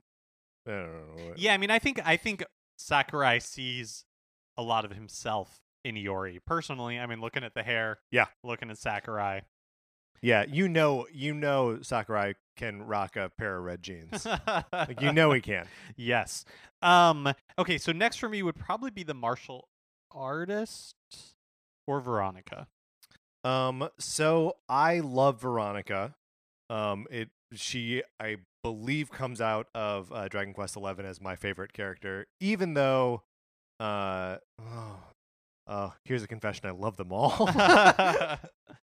I 0.67 0.71
don't 0.71 1.15
know. 1.17 1.33
Yeah, 1.37 1.53
I 1.53 1.57
mean 1.57 1.69
I 1.69 1.77
think 1.79 1.99
I 2.03 2.17
think 2.17 2.43
Sakurai 2.79 3.37
sees 3.39 4.05
a 4.57 4.63
lot 4.63 4.85
of 4.85 4.91
himself 4.91 5.59
in 5.85 5.93
Iori. 5.95 6.39
Personally, 6.45 6.97
I 6.99 7.05
mean 7.05 7.21
looking 7.21 7.43
at 7.43 7.53
the 7.53 7.61
hair, 7.63 7.99
Yeah. 8.11 8.25
looking 8.43 8.71
at 8.71 8.79
Sakurai. 8.79 9.41
Yeah, 10.21 10.45
you 10.47 10.67
know, 10.67 11.07
you 11.13 11.33
know, 11.33 11.79
Sakurai 11.81 12.33
can 12.55 12.81
rock 12.83 13.15
a 13.15 13.29
pair 13.37 13.57
of 13.57 13.63
red 13.63 13.83
jeans. 13.83 14.25
like 14.73 15.01
you 15.01 15.13
know 15.13 15.31
he 15.31 15.41
can. 15.41 15.67
Yes. 15.95 16.43
Um 16.81 17.33
okay, 17.57 17.77
so 17.77 17.91
next 17.91 18.17
for 18.17 18.29
me 18.29 18.41
would 18.43 18.55
probably 18.55 18.91
be 18.91 19.03
the 19.03 19.13
martial 19.13 19.67
artist 20.11 20.95
or 21.85 21.99
Veronica. 22.01 22.67
Um, 23.43 23.89
so 23.97 24.57
I 24.67 24.99
love 24.99 25.41
Veronica. 25.41 26.15
Um, 26.69 27.07
it 27.09 27.29
she 27.53 28.03
I 28.19 28.37
believe 28.63 29.09
comes 29.11 29.39
out 29.39 29.67
of 29.73 30.11
uh, 30.11 30.27
Dragon 30.27 30.53
Quest 30.53 30.75
Eleven 30.75 31.05
as 31.05 31.21
my 31.21 31.35
favorite 31.35 31.71
character, 31.71 32.27
even 32.41 32.73
though, 32.73 33.23
uh, 33.79 34.37
oh, 34.61 34.97
oh, 35.67 35.93
here's 36.03 36.23
a 36.23 36.27
confession: 36.27 36.65
I 36.67 36.71
love 36.71 36.97
them 36.97 37.13
all. 37.13 37.47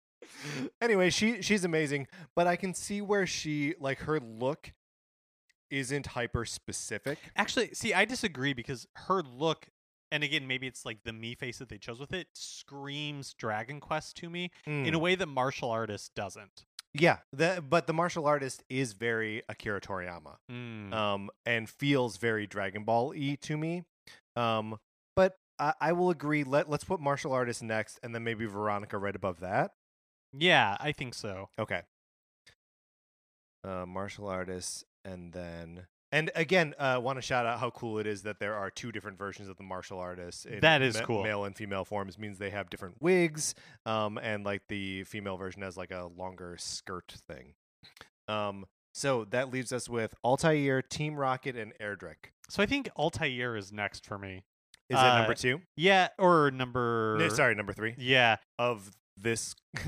anyway, 0.81 1.11
she 1.11 1.43
she's 1.43 1.65
amazing, 1.65 2.07
but 2.35 2.47
I 2.47 2.57
can 2.57 2.75
see 2.75 3.01
where 3.01 3.27
she 3.27 3.75
like 3.81 4.01
her 4.01 4.21
look 4.21 4.73
isn't 5.71 6.09
hyper 6.09 6.45
specific. 6.45 7.19
Actually, 7.37 7.75
see, 7.75 7.93
I 7.93 8.05
disagree 8.05 8.53
because 8.55 8.87
her 8.95 9.23
look 9.23 9.69
and 10.11 10.25
again, 10.25 10.47
maybe 10.47 10.67
it's 10.67 10.87
like 10.87 11.05
the 11.05 11.11
Mii 11.11 11.37
face 11.37 11.59
that 11.59 11.69
they 11.69 11.79
chose 11.79 12.01
with 12.01 12.13
it 12.13 12.29
screams 12.33 13.35
Dragon 13.35 13.81
Quest 13.81 14.17
to 14.19 14.31
me 14.31 14.51
in 14.67 14.95
a 14.95 14.99
way 14.99 15.15
that 15.15 15.27
martial 15.27 15.71
artist 15.71 16.15
doesn't. 16.15 16.65
yeah, 16.95 17.19
the, 17.33 17.63
but 17.69 17.87
the 17.87 17.93
martial 17.93 18.27
artist 18.27 18.65
is 18.71 18.95
very 18.95 19.43
Akira 19.49 19.81
Toriyama. 19.81 20.37
Mm. 20.51 20.93
um, 20.95 21.31
and 21.45 21.69
feels 21.69 22.17
very 22.17 22.47
Dragon 22.47 22.85
Ball 22.85 23.09
y 23.11 23.37
to 23.43 23.57
me. 23.57 23.85
Um, 24.37 24.79
but 25.15 25.37
I, 25.59 25.75
I 25.81 25.93
will 25.93 26.11
agree. 26.11 26.45
Let 26.45 26.71
Let's 26.71 26.85
put 26.85 27.01
martial 27.01 27.33
artist 27.33 27.63
next, 27.63 28.01
and 28.03 28.15
then 28.15 28.25
maybe 28.25 28.47
Veronica 28.47 28.97
right 28.97 29.15
above 29.15 29.41
that. 29.41 29.73
Yeah, 30.33 30.77
I 30.81 30.93
think 30.93 31.15
so. 31.15 31.49
Okay. 31.59 31.83
Uh, 33.65 33.85
martial 33.87 34.29
artists, 34.29 34.85
and 35.05 35.33
then 35.33 35.87
and 36.11 36.31
again, 36.35 36.75
uh, 36.79 36.99
want 37.03 37.19
to 37.19 37.23
shout 37.23 37.45
out 37.45 37.59
how 37.59 37.71
cool 37.71 37.99
it 37.99 38.07
is 38.07 38.23
that 38.23 38.39
there 38.39 38.55
are 38.55 38.71
two 38.71 38.93
different 38.93 39.19
versions 39.19 39.49
of 39.49 39.57
the 39.59 39.63
martial 39.63 39.99
artists. 39.99 40.47
In 40.47 40.61
That 40.61 40.81
is 40.81 40.95
ma- 40.99 41.05
cool. 41.05 41.23
Male 41.23 41.45
and 41.45 41.55
female 41.57 41.85
forms 41.85 42.19
means 42.19 42.39
they 42.39 42.49
have 42.51 42.71
different 42.71 43.03
wigs. 43.03 43.55
Um, 43.85 44.17
and 44.17 44.43
like 44.45 44.63
the 44.69 45.05
female 45.05 45.37
version 45.37 45.61
has 45.63 45.77
like 45.77 45.91
a 45.91 46.09
longer 46.17 46.57
skirt 46.59 47.15
thing. 47.29 47.53
Um, 48.27 48.65
so 48.95 49.27
that 49.27 49.53
leaves 49.53 49.71
us 49.71 49.87
with 49.89 50.15
Altair, 50.25 50.81
Team 50.81 51.17
Rocket, 51.17 51.57
and 51.57 51.73
Erdrick. 51.79 52.33
So 52.49 52.63
I 52.63 52.67
think 52.67 52.89
Altair 52.97 53.55
is 53.57 53.71
next 53.71 54.07
for 54.07 54.19
me. 54.19 54.45
Is 54.89 54.97
Uh, 54.97 55.01
it 55.01 55.19
number 55.19 55.35
two? 55.35 55.61
Yeah, 55.77 56.09
or 56.19 56.51
number 56.51 57.17
No, 57.19 57.29
sorry, 57.29 57.55
number 57.55 57.75
three 57.75 57.95
Yeah. 57.99 58.37
of 58.59 58.93
this. 59.23 59.55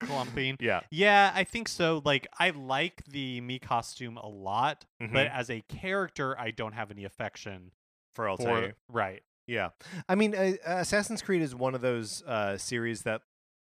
Clumping. 0.00 0.56
yeah. 0.60 0.80
Yeah, 0.90 1.32
I 1.34 1.44
think 1.44 1.68
so. 1.68 2.02
Like 2.04 2.26
I 2.38 2.50
like 2.50 3.04
the 3.08 3.40
Mii 3.40 3.60
costume 3.60 4.16
a 4.16 4.26
lot, 4.28 4.84
but 4.98 5.08
Mhm. 5.10 5.30
as 5.34 5.50
a 5.50 5.60
character 5.62 6.38
I 6.38 6.50
don't 6.50 6.72
have 6.72 6.90
any 6.90 7.04
affection 7.04 7.72
for 8.14 8.28
Altair. 8.28 8.74
right. 8.88 9.22
Yeah. 9.46 9.70
I 10.08 10.14
mean, 10.14 10.34
uh, 10.34 10.52
Assassin's 10.64 11.22
Creed 11.22 11.42
is 11.42 11.54
one 11.54 11.74
of 11.74 11.80
those 11.80 12.22
uh, 12.22 12.56
series 12.56 13.02
that 13.02 13.22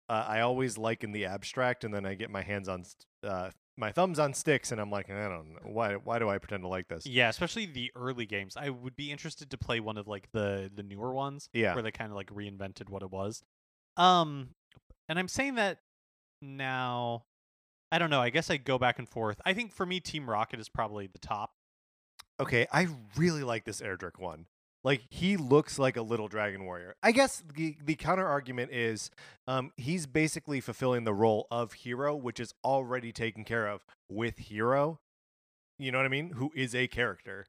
uh, 0.09 0.25
I 0.28 0.41
always 0.41 0.78
like 0.78 1.03
in 1.03 1.11
the 1.11 1.25
abstract, 1.25 1.84
and 1.84 1.93
then 1.93 2.05
I 2.05 2.13
get 2.13 2.30
my 2.30 2.41
hands 2.41 2.67
on 2.69 2.84
st- 2.84 3.05
uh, 3.23 3.51
my 3.78 3.91
thumbs 3.91 4.19
on 4.19 4.34
sticks, 4.34 4.71
and 4.71 4.82
I'm 4.82 4.89
like, 4.89 5.09
I 5.09 5.28
don't 5.28 5.53
know 5.53 5.59
why. 5.63 5.95
Why 5.95 6.17
do 6.19 6.28
I 6.30 6.39
pretend 6.39 6.63
to 6.63 6.67
like 6.67 6.88
this? 6.88 7.05
Yeah, 7.05 7.30
especially 7.30 7.65
the 7.67 7.91
early 7.95 8.25
games. 8.25 8.57
I 8.57 8.69
would 8.69 8.95
be 8.95 9.11
interested 9.11 9.49
to 9.51 9.57
play 9.57 9.80
one 9.80 9.97
of 9.97 10.07
like 10.07 10.30
the 10.32 10.71
the 10.73 10.82
newer 10.84 11.13
ones 11.13 11.49
Yeah. 11.53 11.73
where 11.73 11.84
they 11.84 11.91
kind 11.91 12.09
of 12.09 12.15
like 12.15 12.32
reinvented 12.32 12.89
what 12.89 13.03
it 13.03 13.11
was. 13.11 13.43
Um 13.97 14.49
and 15.09 15.19
I'm 15.19 15.27
saying 15.27 15.55
that 15.55 15.79
now 16.41 17.23
I 17.91 17.99
don't 17.99 18.09
know. 18.09 18.21
I 18.21 18.29
guess 18.29 18.49
I 18.49 18.57
go 18.57 18.77
back 18.77 18.99
and 18.99 19.07
forth. 19.07 19.39
I 19.45 19.53
think 19.53 19.71
for 19.71 19.85
me 19.85 19.99
Team 19.99 20.29
Rocket 20.29 20.59
is 20.59 20.69
probably 20.69 21.07
the 21.07 21.19
top. 21.19 21.51
Okay, 22.39 22.67
I 22.71 22.87
really 23.15 23.43
like 23.43 23.65
this 23.65 23.81
Erdrick 23.81 24.19
one. 24.19 24.45
Like 24.83 25.01
he 25.09 25.37
looks 25.37 25.79
like 25.79 25.97
a 25.97 26.01
little 26.01 26.27
dragon 26.27 26.63
warrior. 26.63 26.95
I 27.01 27.11
guess 27.11 27.43
the 27.55 27.75
the 27.83 27.95
counter 27.95 28.27
argument 28.27 28.71
is 28.71 29.09
um, 29.47 29.71
he's 29.77 30.05
basically 30.05 30.61
fulfilling 30.61 31.03
the 31.03 31.13
role 31.13 31.47
of 31.49 31.73
hero, 31.73 32.15
which 32.15 32.39
is 32.39 32.53
already 32.63 33.11
taken 33.11 33.43
care 33.43 33.67
of 33.67 33.81
with 34.09 34.37
hero. 34.37 34.99
You 35.79 35.91
know 35.91 35.99
what 35.99 36.05
I 36.05 36.09
mean? 36.09 36.31
Who 36.31 36.51
is 36.55 36.73
a 36.73 36.87
character? 36.87 37.47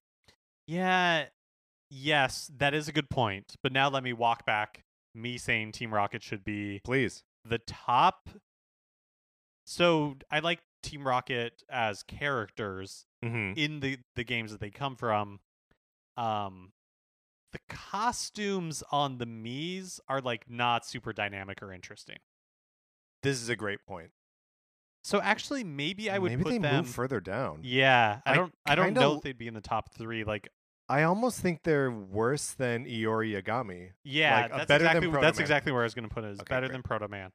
Yeah. 0.66 1.26
Yes, 1.90 2.50
that 2.58 2.74
is 2.74 2.88
a 2.88 2.92
good 2.92 3.08
point. 3.08 3.54
But 3.62 3.72
now 3.72 3.88
let 3.88 4.02
me 4.02 4.12
walk 4.12 4.44
back. 4.44 4.82
Me 5.14 5.38
saying 5.38 5.72
Team 5.72 5.94
Rocket 5.94 6.22
should 6.22 6.44
be 6.44 6.80
Please. 6.84 7.22
The 7.48 7.58
top. 7.58 8.28
So 9.66 10.16
I 10.30 10.38
like 10.40 10.60
Team 10.82 11.06
Rocket 11.06 11.62
as 11.70 12.02
characters 12.02 13.04
Mm-hmm. 13.24 13.58
in 13.58 13.80
the 13.80 13.98
the 14.14 14.22
games 14.22 14.52
that 14.52 14.60
they 14.60 14.70
come 14.70 14.94
from. 14.94 15.40
Um, 16.16 16.70
the 17.52 17.58
costumes 17.68 18.84
on 18.92 19.18
the 19.18 19.26
Mii's 19.26 19.98
are 20.08 20.20
like 20.20 20.48
not 20.48 20.86
super 20.86 21.12
dynamic 21.12 21.60
or 21.60 21.72
interesting. 21.72 22.18
This 23.24 23.42
is 23.42 23.48
a 23.48 23.56
great 23.56 23.80
point. 23.88 24.10
So 25.02 25.20
actually, 25.20 25.64
maybe 25.64 26.08
I 26.10 26.18
would 26.18 26.30
Maybe 26.30 26.42
put 26.44 26.50
they 26.50 26.58
them. 26.58 26.76
move 26.84 26.88
further 26.88 27.20
down. 27.20 27.60
yeah, 27.64 28.20
I 28.24 28.32
I 28.32 28.34
don't. 28.36 28.54
I 28.66 28.74
don't 28.76 28.92
know 28.94 29.16
if 29.16 29.22
they'd 29.22 29.36
be 29.36 29.48
in 29.48 29.54
the 29.54 29.60
top 29.60 29.92
three. 29.94 30.22
Like, 30.22 30.48
I 30.88 31.02
almost 31.02 31.40
think 31.40 31.62
they're 31.64 31.90
worse 31.90 32.52
than 32.52 32.84
Iori 32.86 33.40
Yagami. 33.40 33.90
yeah, 34.04 34.42
Like, 34.42 34.52
uh, 34.52 34.56
that's 34.58 34.68
better 34.68 34.84
exactly 34.86 35.20
that's 35.20 35.38
exactly 35.38 35.72
where 35.72 35.82
I 35.82 35.84
was 35.84 35.94
going 35.94 36.08
to 36.08 36.14
put 36.14 36.24
it. 36.24 36.28
Is 36.30 36.40
Okay, 36.40 36.48
better 36.54 36.66
great. 36.68 36.72
than 36.72 36.82
Proto 36.82 37.08
Man, 37.08 37.30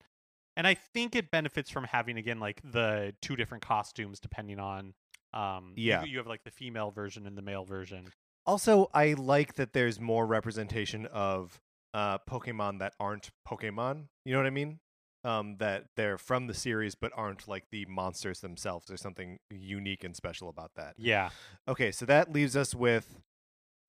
and 0.57 0.65
I 0.65 0.73
think 0.73 1.15
it 1.15 1.29
benefits 1.31 1.69
from 1.69 1.83
having 1.85 2.17
again 2.17 2.39
like 2.39 2.61
the 2.63 3.13
two 3.21 3.35
different 3.35 3.63
costumes 3.65 4.19
depending 4.19 4.59
on. 4.59 4.93
Um, 5.33 5.73
you- 5.75 5.89
Yeah. 5.89 6.03
you, 6.03 6.17
have 6.19 6.27
like 6.27 6.43
the 6.43 6.51
female 6.51 6.91
version 6.91 7.25
and 7.25 7.35
the 7.37 7.41
male 7.41 7.65
version. 7.65 8.07
Also, 8.45 8.89
I 8.93 9.13
like 9.13 9.55
that 9.55 9.73
there's 9.73 9.99
more 9.99 10.27
representation 10.27 11.05
of 11.07 11.59
uh, 11.95 12.17
Pokemon 12.29 12.79
that 12.79 12.93
aren't 12.99 13.29
Pokemon. 13.47 14.07
You 14.25 14.33
know 14.33 14.39
what 14.39 14.45
I 14.47 14.51
mean? 14.51 14.79
Um, 15.23 15.55
that 15.59 15.85
they're 15.95 16.17
from 16.17 16.47
the 16.47 16.53
series 16.53 16.95
but 16.95 17.11
aren't 17.15 17.47
like 17.47 17.65
the 17.71 17.85
monsters 17.85 18.41
themselves. 18.41 18.85
There's 18.87 19.01
something 19.01 19.39
unique 19.49 20.03
and 20.03 20.15
special 20.15 20.49
about 20.49 20.71
that. 20.75 20.95
Yeah, 20.97 21.29
Okay, 21.67 21.91
so 21.91 22.05
that 22.05 22.31
leaves 22.31 22.55
us 22.57 22.75
with. 22.75 23.15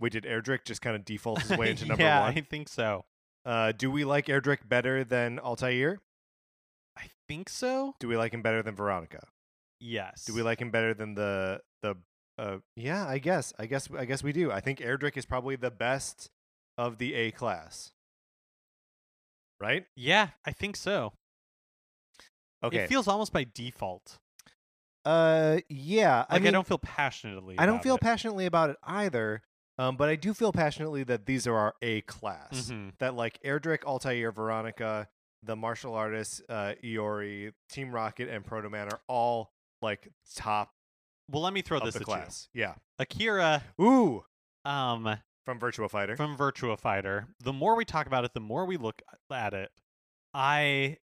Wait, 0.01 0.13
did 0.13 0.25
Erdrick 0.25 0.65
just 0.65 0.83
kind 0.83 0.97
of 0.97 1.05
default 1.05 1.43
his 1.43 1.57
way 1.57 1.71
into 1.71 1.87
number 1.87 2.03
yeah, 2.03 2.21
one? 2.21 2.37
I 2.37 2.41
think 2.41 2.69
so. 2.69 3.05
Uh, 3.45 3.73
do 3.73 3.91
we 3.91 4.05
like 4.05 4.27
Erdrick 4.27 4.69
better 4.69 5.05
than 5.05 5.39
Altair? 5.39 6.01
I 6.97 7.11
think 7.29 7.49
so. 7.49 7.95
Do 8.01 8.09
we 8.09 8.17
like 8.17 8.33
him 8.33 8.43
better 8.43 8.63
than 8.63 8.75
Veronica? 8.75 9.27
Yes. 9.81 10.25
Do 10.25 10.35
we 10.35 10.43
like 10.43 10.61
him 10.61 10.71
better 10.71 10.95
than 10.95 11.15
the 11.15 11.61
the? 11.83 11.97
Uh, 12.39 12.59
yeah, 12.75 13.07
I 13.07 13.19
guess. 13.19 13.53
I 13.59 13.67
guess. 13.67 13.89
I 13.97 14.05
guess 14.05 14.23
we 14.23 14.33
do. 14.33 14.51
I 14.51 14.61
think 14.61 14.81
Erdrick 14.81 15.17
is 15.17 15.27
probably 15.27 15.57
the 15.57 15.71
best 15.71 16.31
of 16.79 16.99
the 16.99 17.15
A 17.15 17.31
class. 17.31 17.93
Right? 19.61 19.85
Yeah, 19.97 20.29
I 20.45 20.53
think 20.53 20.77
so. 20.77 21.13
Okay. 22.63 22.79
It 22.79 22.89
feels 22.89 23.07
almost 23.07 23.33
by 23.33 23.47
default. 23.55 24.19
uh, 25.05 25.59
yeah. 25.69 26.25
Like 26.31 26.43
I 26.45 26.49
I, 26.49 26.51
don't 26.51 26.67
feel 26.67 26.79
passionately. 26.79 27.57
I 27.59 27.67
don't 27.67 27.83
feel 27.83 27.97
it. 27.97 28.01
passionately 28.01 28.47
about 28.47 28.71
it 28.71 28.77
either. 28.83 29.43
Um, 29.79 29.97
but 29.97 30.09
I 30.09 30.16
do 30.16 30.35
feel 30.35 30.53
passionately 30.53 31.03
that 31.05 31.27
these 31.27 31.47
are 31.47 31.57
our 31.57 31.75
A 31.83 32.01
class. 32.03 32.70
Mhm. 32.70 32.93
That 32.99 33.14
like 33.14 33.41
Erdrick, 33.45 33.85
Altair, 33.85 34.31
Veronica, 34.31 35.09
the 35.43 35.57
martial 35.57 35.95
artists, 35.95 36.41
uh, 36.49 36.75
Iori, 36.83 37.53
Team 37.68 37.91
Rocket, 37.93 38.29
and 38.29 38.45
Proto 38.45 38.70
Man 38.70 38.89
are 38.93 39.01
all 39.09 39.53
like 39.83 40.09
top 40.37 40.70
Well, 41.31 41.43
let 41.43 41.53
me 41.53 41.62
throw 41.62 41.81
this 41.81 41.97
at 41.97 42.03
class. 42.03 42.49
Yeah. 42.53 42.75
Akira, 42.99 43.62
Ooh, 43.81 44.25
um, 44.64 45.18
from 45.45 45.59
Virtua 45.59 45.91
Fighter. 45.91 46.16
from 46.16 46.37
Virtua 46.37 46.79
Fighter. 46.79 47.29
The 47.41 47.53
more 47.53 47.75
we 47.77 47.85
talk 47.85 48.07
about 48.07 48.25
it, 48.25 48.33
the 48.35 48.41
more 48.41 48.64
we 48.66 48.77
look 48.77 49.03
at 49.31 49.55
it. 49.55 49.70
I 50.33 50.99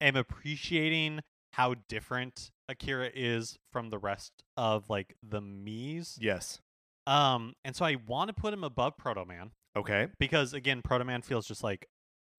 am 0.00 0.16
appreciating 0.16 1.20
how 1.52 1.74
different 1.88 2.50
Akira 2.68 3.10
is 3.14 3.58
from 3.72 3.90
the 3.90 3.98
rest 3.98 4.42
of 4.56 4.88
like 4.90 5.16
the 5.22 5.40
Mii's. 5.40 6.18
yes. 6.20 6.60
Um, 7.08 7.54
and 7.64 7.74
so 7.74 7.84
I 7.84 7.96
want 8.06 8.28
to 8.28 8.34
put 8.34 8.52
him 8.52 8.62
above 8.64 8.96
Proto 8.98 9.24
Man 9.24 9.52
Okay. 9.76 10.08
because 10.18 10.52
again, 10.52 10.82
Proto 10.82 11.04
Man 11.04 11.22
feels 11.22 11.46
just 11.46 11.62
like 11.64 11.88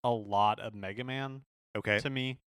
a 0.03 0.11
lot 0.11 0.59
of 0.59 0.73
Mega 0.73 1.03
Man 1.03 1.41
Okay. 1.75 1.99
to 1.99 2.09
me. 2.09 2.39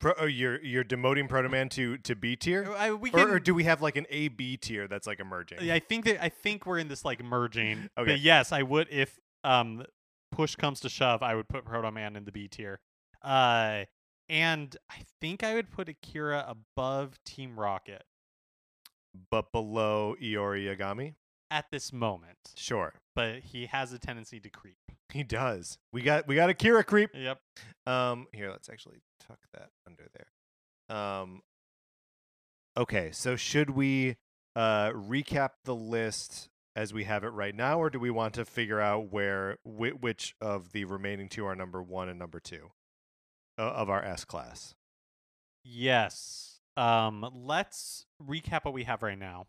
Pro, 0.00 0.12
oh, 0.20 0.26
you're 0.26 0.62
you're 0.64 0.84
demoting 0.84 1.28
Proto 1.28 1.48
Man 1.48 1.68
to 1.70 1.98
to 1.98 2.14
B 2.14 2.36
tier, 2.36 2.72
I, 2.76 2.92
we 2.92 3.10
or, 3.10 3.34
or 3.34 3.40
do 3.40 3.52
we 3.52 3.64
have 3.64 3.82
like 3.82 3.96
an 3.96 4.06
A 4.10 4.28
B 4.28 4.56
tier 4.56 4.86
that's 4.86 5.08
like 5.08 5.18
emerging? 5.18 5.68
I 5.70 5.80
think 5.80 6.04
that 6.04 6.22
I 6.22 6.28
think 6.28 6.66
we're 6.66 6.78
in 6.78 6.86
this 6.86 7.04
like 7.04 7.22
merging. 7.24 7.90
Okay. 7.98 8.12
But 8.12 8.20
yes, 8.20 8.52
I 8.52 8.62
would 8.62 8.86
if 8.92 9.18
um 9.42 9.84
push 10.30 10.54
comes 10.54 10.78
to 10.80 10.88
shove, 10.88 11.20
I 11.24 11.34
would 11.34 11.48
put 11.48 11.64
Proto 11.64 11.90
Man 11.90 12.14
in 12.14 12.24
the 12.24 12.30
B 12.32 12.46
tier. 12.46 12.78
Uh 13.22 13.84
and 14.28 14.76
I 14.88 15.02
think 15.20 15.42
I 15.42 15.54
would 15.54 15.70
put 15.72 15.88
Akira 15.88 16.44
above 16.46 17.18
Team 17.24 17.58
Rocket 17.58 18.04
But 19.32 19.50
below 19.50 20.14
Iori 20.22 20.64
Yagami. 20.76 21.14
At 21.50 21.66
this 21.70 21.92
moment. 21.92 22.52
Sure. 22.56 22.94
But 23.14 23.40
he 23.40 23.66
has 23.66 23.92
a 23.92 23.98
tendency 23.98 24.40
to 24.40 24.48
creep. 24.48 24.76
He 25.12 25.22
does. 25.22 25.78
We 25.92 26.02
got 26.02 26.26
we 26.28 26.34
got 26.34 26.50
Akira 26.50 26.84
creep. 26.84 27.10
Yep. 27.14 27.40
Um, 27.86 28.26
here, 28.32 28.50
let's 28.50 28.68
actually 28.68 28.98
tuck 29.26 29.38
that 29.54 29.70
under 29.86 30.04
there. 30.14 30.96
Um, 30.96 31.42
okay, 32.76 33.10
so 33.12 33.36
should 33.36 33.70
we 33.70 34.16
uh, 34.54 34.90
recap 34.90 35.50
the 35.64 35.74
list 35.74 36.48
as 36.76 36.92
we 36.92 37.04
have 37.04 37.24
it 37.24 37.28
right 37.28 37.54
now, 37.54 37.80
or 37.80 37.90
do 37.90 37.98
we 37.98 38.10
want 38.10 38.34
to 38.34 38.44
figure 38.44 38.80
out 38.80 39.10
where 39.12 39.56
whi 39.64 39.90
which 39.90 40.34
of 40.40 40.72
the 40.72 40.84
remaining 40.84 41.28
two 41.28 41.44
are 41.44 41.56
number 41.56 41.82
one 41.82 42.08
and 42.08 42.18
number 42.18 42.38
two 42.38 42.70
uh, 43.58 43.62
of 43.62 43.90
our 43.90 44.04
S 44.04 44.24
class? 44.24 44.74
Yes. 45.64 46.60
Um 46.76 47.28
let's 47.34 48.06
recap 48.24 48.64
what 48.64 48.74
we 48.74 48.84
have 48.84 49.02
right 49.02 49.18
now. 49.18 49.46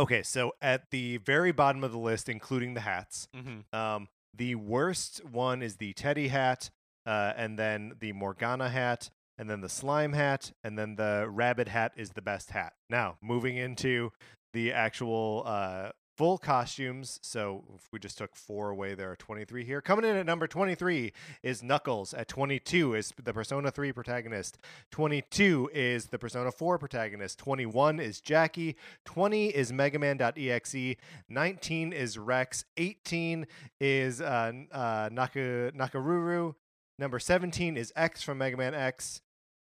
Okay, 0.00 0.22
so 0.22 0.54
at 0.62 0.90
the 0.90 1.18
very 1.18 1.52
bottom 1.52 1.84
of 1.84 1.92
the 1.92 1.98
list, 1.98 2.30
including 2.30 2.72
the 2.72 2.80
hats, 2.80 3.28
Mm-hmm. 3.36 3.78
Um, 3.78 4.08
the 4.36 4.54
worst 4.54 5.20
one 5.24 5.60
is 5.60 5.76
the 5.76 5.92
Teddy 5.92 6.28
hat, 6.28 6.70
uh, 7.04 7.32
and 7.36 7.58
then 7.58 7.92
the 8.00 8.12
Morgana 8.12 8.68
hat, 8.70 9.10
and 9.36 9.50
then 9.50 9.60
the 9.60 9.68
slime 9.68 10.12
hat, 10.12 10.52
and 10.64 10.78
then 10.78 10.96
the 10.96 11.26
rabbit 11.28 11.68
hat 11.68 11.92
is 11.96 12.10
the 12.10 12.22
best 12.22 12.50
hat. 12.52 12.72
Now, 12.88 13.18
moving 13.20 13.56
into 13.56 14.12
the 14.54 14.72
actual 14.72 15.42
uh, 15.44 15.90
full 16.20 16.36
costumes. 16.36 17.18
So 17.22 17.64
if 17.74 17.88
we 17.92 17.98
just 17.98 18.18
took 18.18 18.36
four 18.36 18.68
away, 18.68 18.94
there 18.94 19.10
are 19.10 19.16
23 19.16 19.64
here. 19.64 19.80
Coming 19.80 20.04
in 20.04 20.16
at 20.16 20.26
number 20.26 20.46
23 20.46 21.14
is 21.42 21.62
Knuckles. 21.62 22.12
At 22.12 22.28
22 22.28 22.92
is 22.92 23.14
the 23.24 23.32
Persona 23.32 23.70
3 23.70 23.90
protagonist. 23.92 24.58
22 24.90 25.70
is 25.72 26.08
the 26.08 26.18
Persona 26.18 26.52
4 26.52 26.78
protagonist. 26.78 27.38
21 27.38 28.00
is 28.00 28.20
Jackie. 28.20 28.76
20 29.06 29.46
is 29.46 29.72
Mega 29.72 29.98
Man.exe. 29.98 30.96
19 31.30 31.92
is 31.94 32.18
Rex. 32.18 32.66
18 32.76 33.46
is 33.80 34.20
uh, 34.20 34.52
uh, 34.72 35.08
Naka, 35.10 35.72
Nakoruru. 35.74 36.54
Number 36.98 37.18
17 37.18 37.78
is 37.78 37.94
X 37.96 38.22
from 38.22 38.36
Mega 38.36 38.58
Man 38.58 38.74
X. 38.74 39.22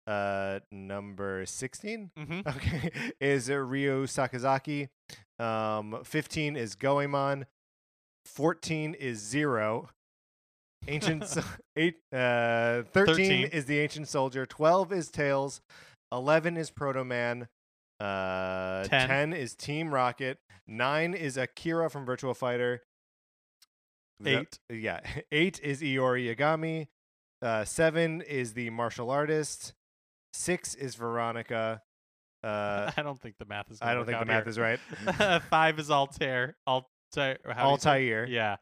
Uh, 0.06 0.60
number 0.70 1.46
16 1.46 2.10
Mm-hmm. 2.18 2.40
okay, 2.48 2.90
is 3.20 3.48
Ryo 3.48 4.04
Sakazaki. 4.04 4.88
Um, 5.38 6.00
15 6.04 6.56
is 6.56 6.74
Goemon. 6.74 7.46
14 8.26 8.94
is 8.94 9.18
Zero. 9.18 9.88
Ancient 10.86 11.26
so- 11.28 11.42
eight, 11.76 11.96
uh, 12.12 12.82
13, 12.92 13.06
13. 13.16 13.44
is 13.46 13.64
the 13.64 13.78
Ancient 13.80 14.08
Soldier. 14.08 14.44
12 14.46 14.92
is 14.92 15.10
Tails. 15.10 15.60
11 16.12 16.56
is 16.58 16.70
Proto 16.70 17.02
Man. 17.04 17.48
Uh, 17.98 18.84
10. 18.84 19.08
10 19.08 19.32
is 19.32 19.54
Team 19.54 19.92
Rocket. 19.94 20.38
9 20.66 21.14
is 21.14 21.36
Akira 21.38 21.88
from 21.88 22.04
Virtua 22.06 22.36
Fighter. 22.36 22.82
That- 24.20 24.58
yeah. 24.70 25.00
8 25.32 25.60
is 25.62 25.80
Iori 25.80 26.34
Yagami. 26.34 26.88
Uh, 27.42 27.64
7 27.64 28.20
is 28.22 28.52
the 28.54 28.70
martial 28.70 29.10
artist. 29.10 29.72
6 30.34 30.74
is 30.74 30.94
Veronica. 30.96 31.80
Uh, 32.42 32.90
I 32.96 33.02
don't 33.02 33.20
think 33.20 33.36
the 33.38 33.44
math 33.46 33.70
is. 33.70 33.78
I 33.80 33.94
don't 33.94 34.04
think 34.04 34.18
the 34.18 34.24
math 34.26 34.46
is 34.46 34.58
right. 34.58 34.78
Five 35.50 35.78
is 35.78 35.90
Altair. 35.90 36.56
Altair. 36.66 37.38
how 37.50 37.64
do 37.66 37.70
you 37.72 37.78
say- 37.78 37.90
Altair. 37.90 38.26
Yeah. 38.26 38.56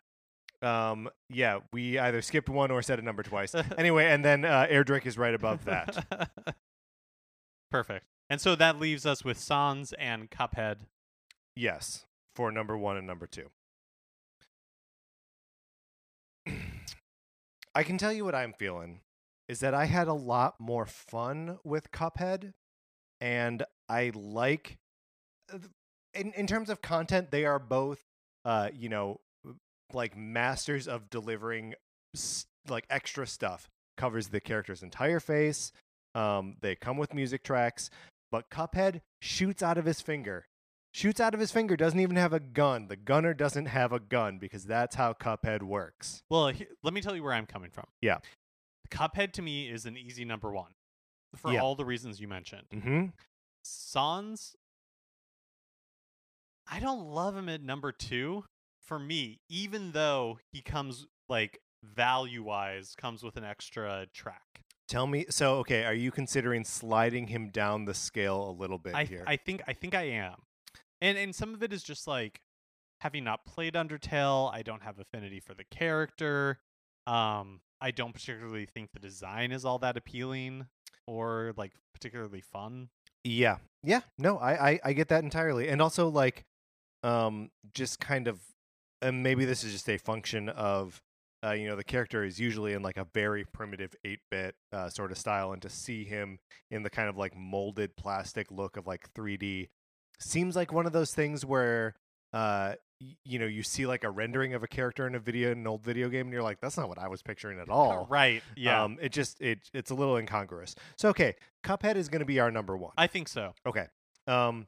Um, 0.61 1.09
yeah, 1.29 1.59
we 1.73 1.99
either 1.99 2.23
skipped 2.23 2.49
one 2.49 2.71
or 2.71 2.83
said 2.83 3.01
a 3.01 3.03
number 3.03 3.25
twice. 3.25 3.53
anyway, 3.79 4.07
and 4.07 4.25
then 4.25 4.45
uh, 4.45 4.69
Erdrick 4.71 5.07
is 5.07 5.19
right 5.19 5.35
above 5.35 5.65
that. 5.65 6.29
Perfect. 7.73 8.07
And 8.31 8.41
so 8.41 8.55
that 8.55 8.79
leaves 8.79 9.05
us 9.05 9.25
with 9.25 9.39
Sans 9.41 9.93
and 9.95 10.31
Cuphead. 10.31 10.77
yes, 11.57 12.07
for 12.37 12.53
number 12.53 12.79
one 12.79 12.97
and 12.97 13.07
number 13.09 13.27
two. 13.27 13.51
I 17.75 17.83
can 17.83 17.99
tell 17.99 18.13
you 18.13 18.25
what 18.25 18.35
I'm 18.37 18.53
feeling 18.53 19.01
is 19.53 19.61
that 19.61 19.75
I 19.75 19.85
had 19.85 20.09
a 20.09 20.15
lot 20.15 20.55
more 20.59 20.87
fun 20.87 21.59
with 21.63 21.93
Cuphead, 21.93 22.55
and 23.21 23.63
I 23.87 24.11
like, 24.15 24.79
uh, 25.53 25.59
in 26.15 26.33
in 26.33 26.47
terms 26.47 26.71
of 26.71 26.81
content, 26.81 27.31
they 27.31 27.45
are 27.45 27.59
both, 27.59 28.01
uh, 28.47 28.71
you 28.75 28.89
know, 28.89 29.21
like 29.93 30.17
masters 30.17 30.89
of 30.89 31.11
delivering 31.11 31.75
like 32.67 32.87
extra 32.89 33.27
stuff. 33.27 33.69
Covers 33.99 34.29
the 34.29 34.41
character's 34.41 34.83
entire 34.83 35.21
face. 35.21 35.71
Um, 36.15 36.57
they 36.63 36.75
come 36.75 36.97
with 36.97 37.13
music 37.13 37.45
tracks, 37.45 37.91
but 38.31 38.49
Cuphead 38.49 39.03
shoots 39.21 39.63
out 39.63 39.77
of 39.77 39.85
his 39.85 40.01
finger. 40.01 40.47
Shoots 40.95 41.21
out 41.21 41.35
of 41.35 41.41
his 41.41 41.53
finger, 41.53 41.77
doesn't 41.77 42.01
even 42.01 42.17
have 42.17 42.33
a 42.33 42.41
gun. 42.41 42.89
The 42.89 42.97
gunner 42.97 43.35
doesn't 43.35 43.67
have 43.67 43.93
a 43.93 44.01
gun 44.01 44.39
because 44.39 44.65
that's 44.65 44.95
how 44.95 45.13
Cuphead 45.13 45.63
works. 45.63 46.23
Well, 46.31 46.49
he, 46.49 46.67
let 46.83 46.95
me 46.95 47.03
tell 47.03 47.15
you 47.15 47.23
where 47.23 47.35
I'm 47.35 47.47
coming 47.47 47.71
from. 47.71 47.87
Yeah. 48.01 48.19
Cuphead 48.93 49.33
to 49.33 49.43
me 49.43 49.69
is 49.69 49.87
an 49.87 49.97
easy 49.97 50.25
number 50.25 50.53
one 50.53 50.73
for 51.35 51.53
Yeah. 51.53 51.61
all 51.61 51.75
the 51.75 51.85
reasons 51.85 52.21
you 52.21 52.29
mentioned. 52.29 52.67
Mm-hmm. 52.73 53.07
Sans, 53.63 54.55
I 56.71 56.79
don't 56.79 57.07
love 57.07 57.37
him 57.37 57.49
at 57.49 57.63
number 57.63 57.91
two 57.93 58.45
for 58.81 58.99
me, 58.99 59.41
even 59.49 59.93
though 59.93 60.39
he 60.53 60.61
comes 60.61 61.07
like 61.29 61.61
value 61.83 62.43
wise, 62.43 62.95
comes 62.97 63.23
with 63.23 63.37
an 63.37 63.45
extra 63.45 64.07
track. 64.13 64.63
Tell 64.89 65.07
me, 65.07 65.25
so 65.31 65.55
okay, 65.59 65.85
are 65.85 65.95
you 65.95 66.11
considering 66.11 66.65
sliding 66.65 67.29
him 67.29 67.49
down 67.49 67.87
the 67.87 67.95
scale 67.95 68.51
a 68.51 68.53
little 68.53 68.79
bit 68.79 68.95
I, 68.95 69.05
here? 69.05 69.25
I 69.27 69.37
think 69.37 69.63
I 69.67 69.73
think 69.73 69.95
I 69.95 70.03
am, 70.03 70.43
and 71.01 71.17
and 71.17 71.35
some 71.35 71.55
of 71.55 71.63
it 71.63 71.73
is 71.73 71.83
just 71.83 72.07
like 72.07 72.43
having 73.01 73.25
not 73.25 73.47
played 73.47 73.75
Undertale, 73.75 74.53
I 74.53 74.63
don't 74.63 74.83
have 74.83 74.99
affinity 74.99 75.41
for 75.41 75.55
the 75.55 75.65
character. 75.65 76.61
Um, 77.07 77.61
I 77.83 77.91
don't 77.91 78.13
particularly 78.13 78.67
think 78.67 78.93
the 78.93 79.01
design 79.01 79.53
is 79.53 79.65
all 79.65 79.79
that 79.81 79.97
appealing 79.97 80.67
or 81.07 81.53
like 81.57 81.73
particularly 81.93 82.41
fun. 82.41 82.89
Yeah. 83.25 83.59
Yeah. 83.83 84.01
No, 84.19 84.39
I, 84.39 84.71
I, 84.71 84.81
I 84.85 84.93
get 84.93 85.09
that 85.09 85.25
entirely. 85.25 85.69
And 85.69 85.83
also 85.83 86.09
like 86.09 86.45
um 87.03 87.51
just 87.75 87.99
kind 87.99 88.29
of 88.29 88.41
and 89.03 89.25
maybe 89.25 89.45
this 89.45 89.65
is 89.65 89.73
just 89.73 89.89
a 89.91 89.99
function 89.99 90.49
of 90.49 91.03
uh, 91.45 91.51
you 91.51 91.67
know, 91.67 91.75
the 91.75 91.83
character 91.83 92.23
is 92.23 92.39
usually 92.39 92.73
in 92.73 92.83
like 92.83 92.97
a 92.97 93.07
very 93.15 93.45
primitive 93.45 93.97
8 94.05 94.21
bit 94.31 94.55
uh, 94.73 94.89
sort 94.89 95.11
of 95.11 95.19
style, 95.19 95.53
and 95.53 95.61
to 95.63 95.69
see 95.69 96.05
him 96.05 96.39
in 96.71 96.85
the 96.85 96.91
kind 96.91 97.09
of 97.09 97.17
like 97.17 97.37
molded 97.37 97.97
plastic 97.97 98.49
look 98.53 98.77
of 98.77 98.87
like 98.87 99.13
3D 99.15 99.69
seems 100.21 100.55
like 100.55 100.73
one 100.73 100.87
of 100.87 100.93
those 100.93 101.13
things 101.13 101.45
where 101.45 101.97
uh 102.33 102.75
you 103.25 103.39
know 103.39 103.47
you 103.47 103.63
see 103.63 103.87
like 103.87 104.05
a 104.05 104.11
rendering 104.11 104.55
of 104.55 104.63
a 104.63 104.69
character 104.69 105.07
in 105.07 105.15
a 105.15 105.19
video 105.19 105.51
in 105.53 105.59
an 105.59 105.67
old 105.67 105.83
video 105.83 106.09
game 106.09 106.27
and 106.27 106.33
you're 106.33 106.43
like 106.43 106.61
that's 106.61 106.77
not 106.77 106.89
what 106.89 106.99
i 106.99 107.09
was 107.09 107.23
picturing 107.23 107.59
at 107.59 107.69
all 107.71 108.07
right? 108.11 108.43
Yeah, 108.57 108.83
um 108.85 108.99
it 109.01 109.13
just 109.13 109.41
it 109.41 109.59
it's 109.75 109.91
a 109.91 109.95
little 109.95 110.17
incongruous 110.17 110.75
so 110.97 111.09
okay 111.11 111.35
cuphead 111.65 111.97
is 111.97 112.09
going 112.09 112.21
to 112.21 112.27
be 112.27 112.41
our 112.41 112.51
number 112.51 112.77
one 112.77 112.93
I 112.97 113.07
think 113.07 113.29
so. 113.29 113.55
Okay. 113.67 113.87
Um, 114.27 114.67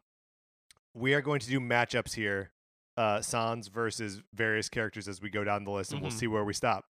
we 0.95 1.15
are 1.15 1.21
going 1.21 1.41
to 1.41 1.49
do 1.49 1.59
matchups 1.61 2.15
here, 2.15 2.51
uh, 2.97 3.21
Sans 3.21 3.67
versus 3.69 4.23
various 4.33 4.69
characters 4.69 5.09
as 5.09 5.21
we 5.21 5.29
go 5.31 5.43
down 5.45 5.65
the 5.65 5.71
list, 5.71 5.93
and 5.93 6.01
we'll 6.01 6.11
Mhm. 6.13 6.19
see 6.19 6.27
where 6.29 6.45
we 6.45 6.53
stop. 6.53 6.85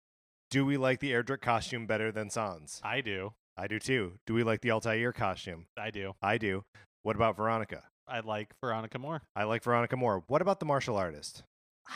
Do 0.51 0.65
we 0.67 0.77
like 0.77 1.01
the 1.01 1.13
Erdrick 1.13 1.41
costume 1.41 1.87
better 1.87 2.13
than 2.13 2.29
Sans? 2.31 2.81
I 2.85 3.01
do. 3.01 3.33
I 3.57 3.67
do 3.67 3.79
too. 3.79 4.19
Do 4.27 4.35
we 4.35 4.43
like 4.43 4.61
the 4.61 4.71
Altair 4.71 5.13
costume? 5.13 5.67
I 5.77 5.91
do. 5.91 6.15
I 6.21 6.37
do. 6.39 6.65
What 7.03 7.17
about 7.17 7.37
Veronica? 7.37 7.85
I 8.07 8.21
like 8.21 8.55
Veronica 8.61 8.99
more. 8.99 9.23
I 9.35 9.45
like 9.45 9.63
Veronica 9.65 9.97
more. 9.97 10.25
What 10.27 10.43
about 10.43 10.61
the 10.61 10.67
martial 10.67 10.97
artist? 10.97 11.43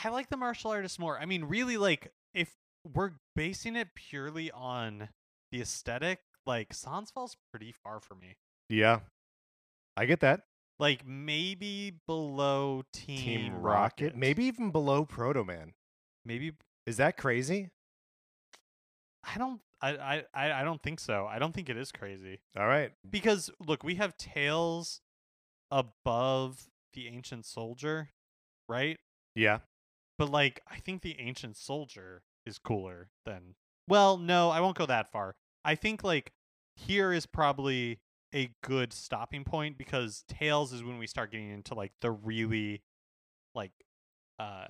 I 0.04 0.08
like 0.08 0.28
the 0.28 0.36
martial 0.36 0.70
artist 0.70 0.98
more. 0.98 1.18
I 1.18 1.26
mean, 1.26 1.44
really, 1.44 1.76
like 1.76 2.12
if 2.34 2.54
we're 2.94 3.12
basing 3.36 3.76
it 3.76 3.88
purely 3.94 4.50
on 4.50 5.08
the 5.52 5.60
aesthetic, 5.60 6.20
like 6.46 6.72
Sans 6.72 7.10
falls 7.10 7.36
pretty 7.52 7.72
far 7.72 8.00
for 8.00 8.14
me. 8.14 8.36
Yeah, 8.68 9.00
I 9.96 10.06
get 10.06 10.20
that. 10.20 10.42
Like 10.78 11.06
maybe 11.06 11.94
below 12.06 12.84
Team, 12.92 13.18
Team 13.18 13.60
Rocket, 13.60 14.16
maybe 14.16 14.44
even 14.44 14.70
below 14.70 15.04
Proto 15.04 15.42
Man. 15.44 15.72
maybe 16.24 16.52
Is 16.86 16.98
that 16.98 17.16
crazy? 17.16 17.70
I 19.24 19.38
don't. 19.38 19.60
I 19.80 20.24
I 20.34 20.52
I 20.60 20.64
don't 20.64 20.82
think 20.82 21.00
so. 21.00 21.26
I 21.26 21.38
don't 21.38 21.52
think 21.52 21.68
it 21.68 21.76
is 21.76 21.92
crazy 21.92 22.40
All 22.56 22.66
right. 22.66 22.92
because 23.08 23.50
look, 23.64 23.84
we 23.84 23.96
have 23.96 24.16
Tails 24.16 25.00
above 25.70 26.68
the 26.94 27.08
Ancient 27.08 27.44
Soldier, 27.46 28.10
right? 28.68 28.98
Yeah. 29.34 29.58
But 30.18 30.30
like, 30.30 30.60
I 30.70 30.78
think 30.78 31.02
the 31.02 31.18
Ancient 31.20 31.56
Soldier 31.56 32.22
is 32.46 32.58
cooler 32.58 33.10
than. 33.24 33.54
Well, 33.86 34.16
no, 34.18 34.50
I 34.50 34.60
won't 34.60 34.76
go 34.76 34.86
that 34.86 35.10
far. 35.12 35.36
I 35.64 35.74
think 35.74 36.02
like 36.02 36.32
here 36.76 37.12
is 37.12 37.26
probably 37.26 38.00
a 38.34 38.50
good 38.62 38.92
stopping 38.92 39.44
point 39.44 39.78
because 39.78 40.24
Tails 40.28 40.72
is 40.72 40.82
when 40.82 40.98
we 40.98 41.06
start 41.06 41.30
getting 41.32 41.50
into 41.50 41.74
like 41.74 41.92
the 42.00 42.10
really, 42.10 42.82
like, 43.54 43.72
uh, 44.38 44.66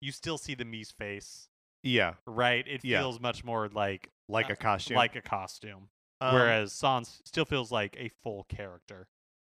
you 0.00 0.12
still 0.12 0.38
see 0.38 0.54
the 0.54 0.64
Mii's 0.64 0.90
face, 0.90 1.48
Yeah. 1.82 2.14
right? 2.26 2.66
It 2.66 2.84
Yeah. 2.84 3.00
feels 3.00 3.20
much 3.20 3.44
more 3.44 3.68
like 3.68 4.10
Like 4.28 4.48
Uh, 4.50 4.54
a 4.54 4.56
costume. 4.56 4.96
like 4.96 5.16
a 5.16 5.22
costume, 5.22 5.90
Um, 6.20 6.34
whereas 6.34 6.72
Sans 6.72 7.20
still 7.26 7.44
feels 7.44 7.70
like 7.70 7.96
a 7.98 8.08
full 8.22 8.44
character. 8.44 9.08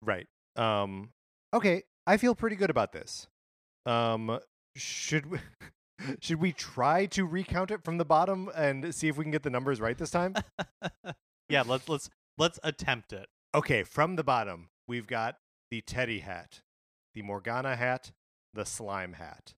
Right. 0.02 0.26
Um 0.58 1.10
okay, 1.54 1.84
I 2.06 2.16
feel 2.16 2.34
pretty 2.34 2.56
good 2.56 2.70
about 2.70 2.92
this. 2.92 3.28
Um 3.86 4.38
should 4.76 5.26
we 5.30 5.38
should 6.20 6.40
we 6.40 6.52
try 6.52 7.06
to 7.06 7.24
recount 7.24 7.70
it 7.70 7.82
from 7.84 7.98
the 7.98 8.04
bottom 8.04 8.50
and 8.54 8.94
see 8.94 9.08
if 9.08 9.16
we 9.16 9.24
can 9.24 9.30
get 9.30 9.42
the 9.42 9.50
numbers 9.50 9.80
right 9.80 9.96
this 9.96 10.10
time? 10.10 10.34
yeah, 11.48 11.62
let's 11.66 11.88
let's 11.88 12.10
let's 12.36 12.58
attempt 12.62 13.12
it. 13.12 13.28
okay, 13.54 13.82
from 13.82 14.16
the 14.16 14.24
bottom, 14.24 14.68
we've 14.86 15.06
got 15.06 15.36
the 15.70 15.80
Teddy 15.80 16.20
hat, 16.20 16.60
the 17.14 17.22
Morgana 17.22 17.76
hat, 17.76 18.12
the 18.54 18.64
slime 18.64 19.14
hat, 19.14 19.54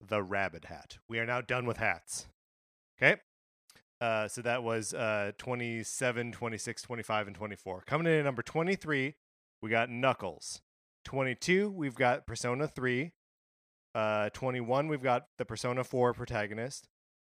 the 0.00 0.22
rabbit 0.22 0.66
hat. 0.66 0.98
We 1.08 1.18
are 1.18 1.26
now 1.26 1.40
done 1.40 1.66
with 1.66 1.78
hats. 1.78 2.26
Okay? 2.98 3.20
Uh, 4.00 4.28
so 4.28 4.42
that 4.42 4.62
was 4.62 4.92
uh, 4.92 5.32
27, 5.38 6.32
26, 6.32 6.82
25, 6.82 7.26
and 7.26 7.36
24. 7.36 7.84
Coming 7.86 8.06
in 8.06 8.18
at 8.18 8.24
number 8.24 8.42
23, 8.42 9.14
we 9.64 9.70
got 9.70 9.88
Knuckles. 9.88 10.60
22, 11.06 11.70
we've 11.70 11.94
got 11.94 12.26
Persona 12.26 12.68
3. 12.68 13.12
Uh, 13.94 14.28
21, 14.28 14.88
we've 14.88 15.02
got 15.02 15.22
the 15.38 15.46
Persona 15.46 15.82
4 15.82 16.12
protagonist. 16.12 16.86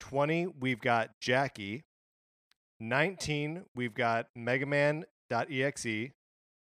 20, 0.01 0.49
we've 0.59 0.81
got 0.81 1.11
Jackie. 1.21 1.85
19, 2.81 3.63
we've 3.77 3.95
got 3.95 4.27
Mega 4.35 4.67
Man.exe. 4.67 6.11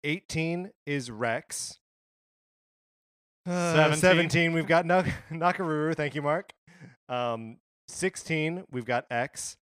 18 0.05 0.71
is 0.85 1.11
Rex. 1.11 1.79
Uh, 3.47 3.73
17. 3.75 4.01
17, 4.01 4.53
we've 4.53 4.67
got 4.67 4.85
Nak- 4.85 5.15
Nakoruru. 5.31 5.97
Thank 5.97 6.15
you, 6.15 6.21
Mark. 6.21 6.51
Um, 7.09 7.57
16, 7.89 8.65
we've 8.71 8.85
got 8.85 9.07
X. 9.11 9.57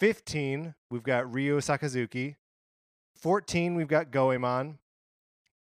15, 0.00 0.74
we've 0.90 1.04
got 1.04 1.32
Ryo 1.32 1.60
Sakazuki. 1.60 2.34
14, 3.22 3.76
we've 3.76 3.86
got 3.86 4.10
Goemon. 4.10 4.78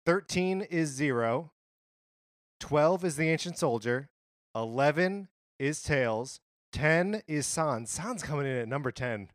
13 0.06 0.62
is 0.62 0.90
Zero. 0.90 1.52
12 2.60 3.06
is 3.06 3.16
the 3.16 3.30
Ancient 3.30 3.58
Soldier. 3.58 4.10
11 4.56 5.30
is 5.60 5.82
Tails. 5.82 6.40
10 6.72 7.24
is 7.28 7.46
Sans. 7.46 7.90
Sans 7.90 8.24
coming 8.24 8.46
in 8.46 8.58
at 8.58 8.68
number 8.68 8.92
10. 8.92 9.30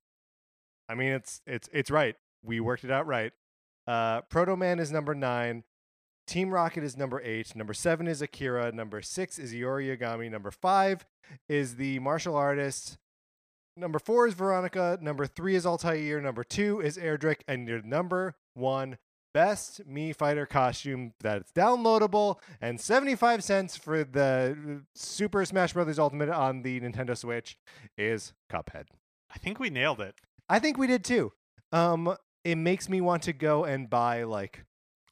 I 0.88 0.94
mean, 0.94 1.12
it's 1.12 1.42
it's 1.46 1.68
it's 1.72 1.90
right. 1.90 2.16
We 2.42 2.60
worked 2.60 2.84
it 2.84 2.90
out 2.90 3.06
right. 3.06 3.32
Uh, 3.86 4.22
Proto 4.22 4.56
Man 4.56 4.78
is 4.78 4.90
number 4.90 5.14
nine. 5.14 5.64
Team 6.26 6.50
Rocket 6.50 6.84
is 6.84 6.96
number 6.96 7.20
eight. 7.22 7.54
Number 7.54 7.74
seven 7.74 8.06
is 8.06 8.20
Akira. 8.22 8.72
Number 8.72 9.00
six 9.02 9.38
is 9.38 9.52
Iori 9.52 9.96
Yagami. 9.96 10.30
Number 10.30 10.50
five 10.50 11.06
is 11.48 11.76
the 11.76 11.98
martial 11.98 12.36
artist. 12.36 12.98
Number 13.76 13.98
four 13.98 14.26
is 14.26 14.34
Veronica. 14.34 14.98
Number 15.00 15.26
three 15.26 15.54
is 15.54 15.64
Altair. 15.64 16.20
Number 16.20 16.44
two 16.44 16.80
is 16.80 16.98
Erdrick. 16.98 17.40
And 17.46 17.68
your 17.68 17.80
number 17.82 18.34
one 18.54 18.98
best 19.38 19.88
Mii 19.88 20.12
Fighter 20.16 20.46
costume 20.46 21.12
that's 21.20 21.52
downloadable 21.52 22.40
and 22.60 22.80
75 22.80 23.44
cents 23.44 23.76
for 23.76 24.02
the 24.02 24.56
uh, 24.58 24.80
Super 24.96 25.44
Smash 25.44 25.74
Bros. 25.74 25.96
Ultimate 25.96 26.28
on 26.28 26.62
the 26.62 26.80
Nintendo 26.80 27.16
Switch 27.16 27.56
is 27.96 28.32
Cuphead. 28.50 28.86
I 29.32 29.38
think 29.38 29.60
we 29.60 29.70
nailed 29.70 30.00
it. 30.00 30.16
I 30.48 30.58
think 30.58 30.76
we 30.76 30.88
did 30.88 31.04
too. 31.04 31.32
Um, 31.70 32.16
it 32.42 32.56
makes 32.56 32.88
me 32.88 33.00
want 33.00 33.22
to 33.24 33.32
go 33.32 33.64
and 33.64 33.88
buy 33.88 34.24
like 34.24 34.64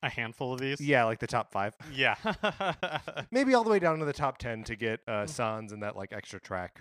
A 0.03 0.09
handful 0.09 0.55
of 0.55 0.61
these. 0.61 0.81
yeah, 0.81 1.05
like 1.05 1.21
the 1.21 1.29
top 1.29 1.53
five, 1.53 1.77
Yeah. 1.95 2.17
maybe 3.31 3.55
all 3.55 3.63
the 3.63 3.71
way 3.71 3.79
down 3.79 4.01
to 4.01 4.05
the 4.05 4.13
top 4.13 4.39
ten 4.39 4.65
to 4.65 4.75
get 4.75 4.99
uh, 5.07 5.27
Sans 5.27 5.71
and 5.71 5.85
that 5.85 5.95
like 5.95 6.13
extra 6.13 6.41
track. 6.41 6.81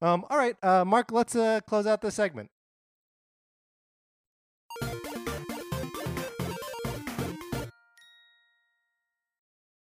Um, 0.00 0.24
all 0.30 0.38
right, 0.38 0.56
uh, 0.62 0.86
Mark, 0.86 1.12
let's 1.12 1.36
uh, 1.36 1.60
close 1.68 1.86
out 1.86 2.00
this 2.00 2.14
segment. 2.14 2.48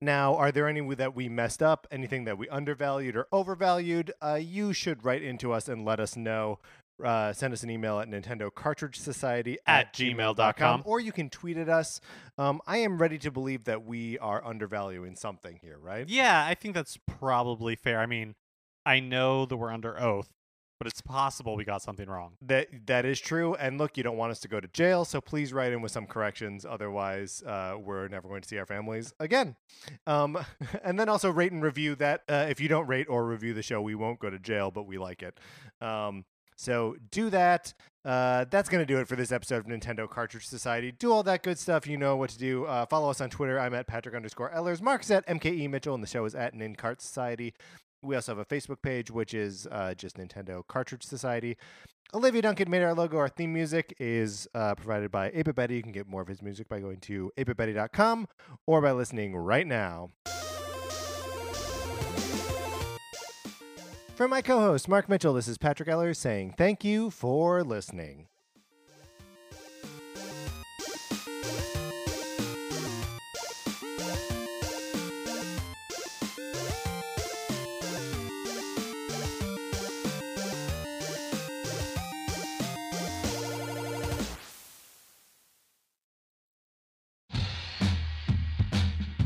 Now, 0.01 0.35
are 0.35 0.51
there 0.51 0.67
any 0.67 0.93
that 0.95 1.15
we 1.15 1.27
messed 1.27 1.63
up? 1.63 1.87
Anything 1.91 2.25
that 2.25 2.37
we 2.37 2.47
undervalued 2.49 3.15
or 3.15 3.27
overvalued? 3.31 4.11
Uh, 4.21 4.35
you 4.41 4.73
should 4.73 5.03
write 5.03 5.23
into 5.23 5.51
us 5.51 5.67
and 5.67 5.85
let 5.85 5.99
us 5.99 6.15
know. 6.15 6.59
Uh, 7.03 7.31
send 7.31 7.53
us 7.53 7.61
an 7.61 7.69
email 7.69 7.99
at 7.99 8.07
Nintendo 8.09 8.51
Cartridge 8.53 8.99
Society 8.99 9.59
At 9.67 9.93
gmail.com. 9.93 10.81
or 10.85 10.99
you 10.99 11.11
can 11.11 11.29
tweet 11.29 11.57
at 11.57 11.69
us. 11.69 12.01
Um, 12.39 12.59
I 12.65 12.77
am 12.77 12.97
ready 12.99 13.19
to 13.19 13.29
believe 13.31 13.65
that 13.65 13.85
we 13.85 14.17
are 14.17 14.43
undervaluing 14.43 15.15
something 15.15 15.59
here, 15.61 15.77
right? 15.79 16.09
yeah, 16.09 16.43
I 16.45 16.55
think 16.55 16.73
that's 16.73 16.97
probably 17.07 17.75
fair. 17.75 17.99
I 17.99 18.07
mean, 18.07 18.33
I 18.83 18.99
know 18.99 19.45
that 19.45 19.57
we're 19.57 19.71
under 19.71 19.99
oath, 19.99 20.29
but 20.77 20.87
it's 20.87 21.01
possible 21.01 21.55
we 21.55 21.65
got 21.65 21.81
something 21.81 22.07
wrong. 22.07 22.33
That 22.41 22.67
that 22.85 23.05
is 23.05 23.19
true. 23.19 23.55
And 23.55 23.77
look, 23.77 23.97
you 23.97 24.03
don't 24.03 24.17
want 24.17 24.31
us 24.31 24.39
to 24.41 24.47
go 24.47 24.59
to 24.59 24.67
jail, 24.69 25.05
so 25.05 25.21
please 25.21 25.53
write 25.53 25.73
in 25.73 25.81
with 25.81 25.91
some 25.91 26.05
corrections. 26.05 26.65
Otherwise, 26.65 27.43
uh, 27.45 27.75
we're 27.79 28.07
never 28.07 28.27
going 28.27 28.41
to 28.41 28.47
see 28.47 28.57
our 28.57 28.65
families 28.65 29.13
again. 29.19 29.55
Um, 30.05 30.37
and 30.83 30.99
then 30.99 31.09
also 31.09 31.29
rate 31.31 31.51
and 31.51 31.63
review 31.63 31.95
that. 31.95 32.23
Uh, 32.27 32.47
if 32.49 32.59
you 32.59 32.67
don't 32.67 32.87
rate 32.87 33.07
or 33.09 33.25
review 33.25 33.53
the 33.53 33.63
show, 33.63 33.81
we 33.81 33.95
won't 33.95 34.19
go 34.19 34.29
to 34.29 34.39
jail, 34.39 34.71
but 34.71 34.85
we 34.85 34.97
like 34.97 35.23
it. 35.23 35.39
Um, 35.81 36.25
so 36.57 36.95
do 37.11 37.29
that. 37.29 37.73
Uh, 38.03 38.45
that's 38.49 38.69
going 38.69 38.81
to 38.81 38.85
do 38.85 38.99
it 38.99 39.07
for 39.07 39.15
this 39.15 39.31
episode 39.31 39.57
of 39.57 39.65
Nintendo 39.65 40.09
Cartridge 40.09 40.47
Society. 40.47 40.91
Do 40.91 41.11
all 41.11 41.23
that 41.23 41.43
good 41.43 41.59
stuff. 41.59 41.85
You 41.85 41.97
know 41.97 42.15
what 42.15 42.31
to 42.31 42.37
do. 42.39 42.65
Uh, 42.65 42.85
follow 42.85 43.09
us 43.09 43.21
on 43.21 43.29
Twitter. 43.29 43.59
I'm 43.59 43.73
at 43.73 43.85
Patrick 43.85 44.15
underscore 44.15 44.49
Ellers. 44.51 44.81
Mark's 44.81 45.11
at 45.11 45.27
MKE 45.27 45.69
Mitchell, 45.69 45.93
and 45.93 46.01
the 46.01 46.07
show 46.07 46.25
is 46.25 46.33
at 46.33 46.55
Nincart 46.55 47.01
Society. 47.01 47.53
We 48.01 48.15
also 48.15 48.35
have 48.35 48.39
a 48.39 48.45
Facebook 48.45 48.81
page, 48.81 49.09
which 49.09 49.33
is 49.33 49.67
uh, 49.71 49.93
just 49.93 50.17
Nintendo 50.17 50.65
Cartridge 50.67 51.03
Society. 51.03 51.57
Olivia 52.13 52.41
Duncan 52.41 52.69
made 52.69 52.83
our 52.83 52.93
logo. 52.93 53.17
Our 53.17 53.27
theme 53.27 53.53
music 53.53 53.93
is 53.99 54.47
uh, 54.55 54.75
provided 54.75 55.11
by 55.11 55.31
8 55.33 55.53
Betty. 55.55 55.75
You 55.75 55.83
can 55.83 55.91
get 55.91 56.07
more 56.07 56.21
of 56.21 56.27
his 56.27 56.41
music 56.41 56.69
by 56.69 56.79
going 56.79 56.99
to 57.01 57.31
8bitbetty.com 57.37 58.27
or 58.65 58.81
by 58.81 58.91
listening 58.91 59.35
right 59.35 59.67
now. 59.67 60.11
From 64.15 64.31
my 64.31 64.41
co 64.41 64.59
host, 64.59 64.87
Mark 64.87 65.09
Mitchell, 65.09 65.33
this 65.33 65.47
is 65.47 65.57
Patrick 65.57 65.89
Eller 65.89 66.13
saying 66.13 66.55
thank 66.57 66.83
you 66.83 67.11
for 67.11 67.63
listening. 67.63 68.27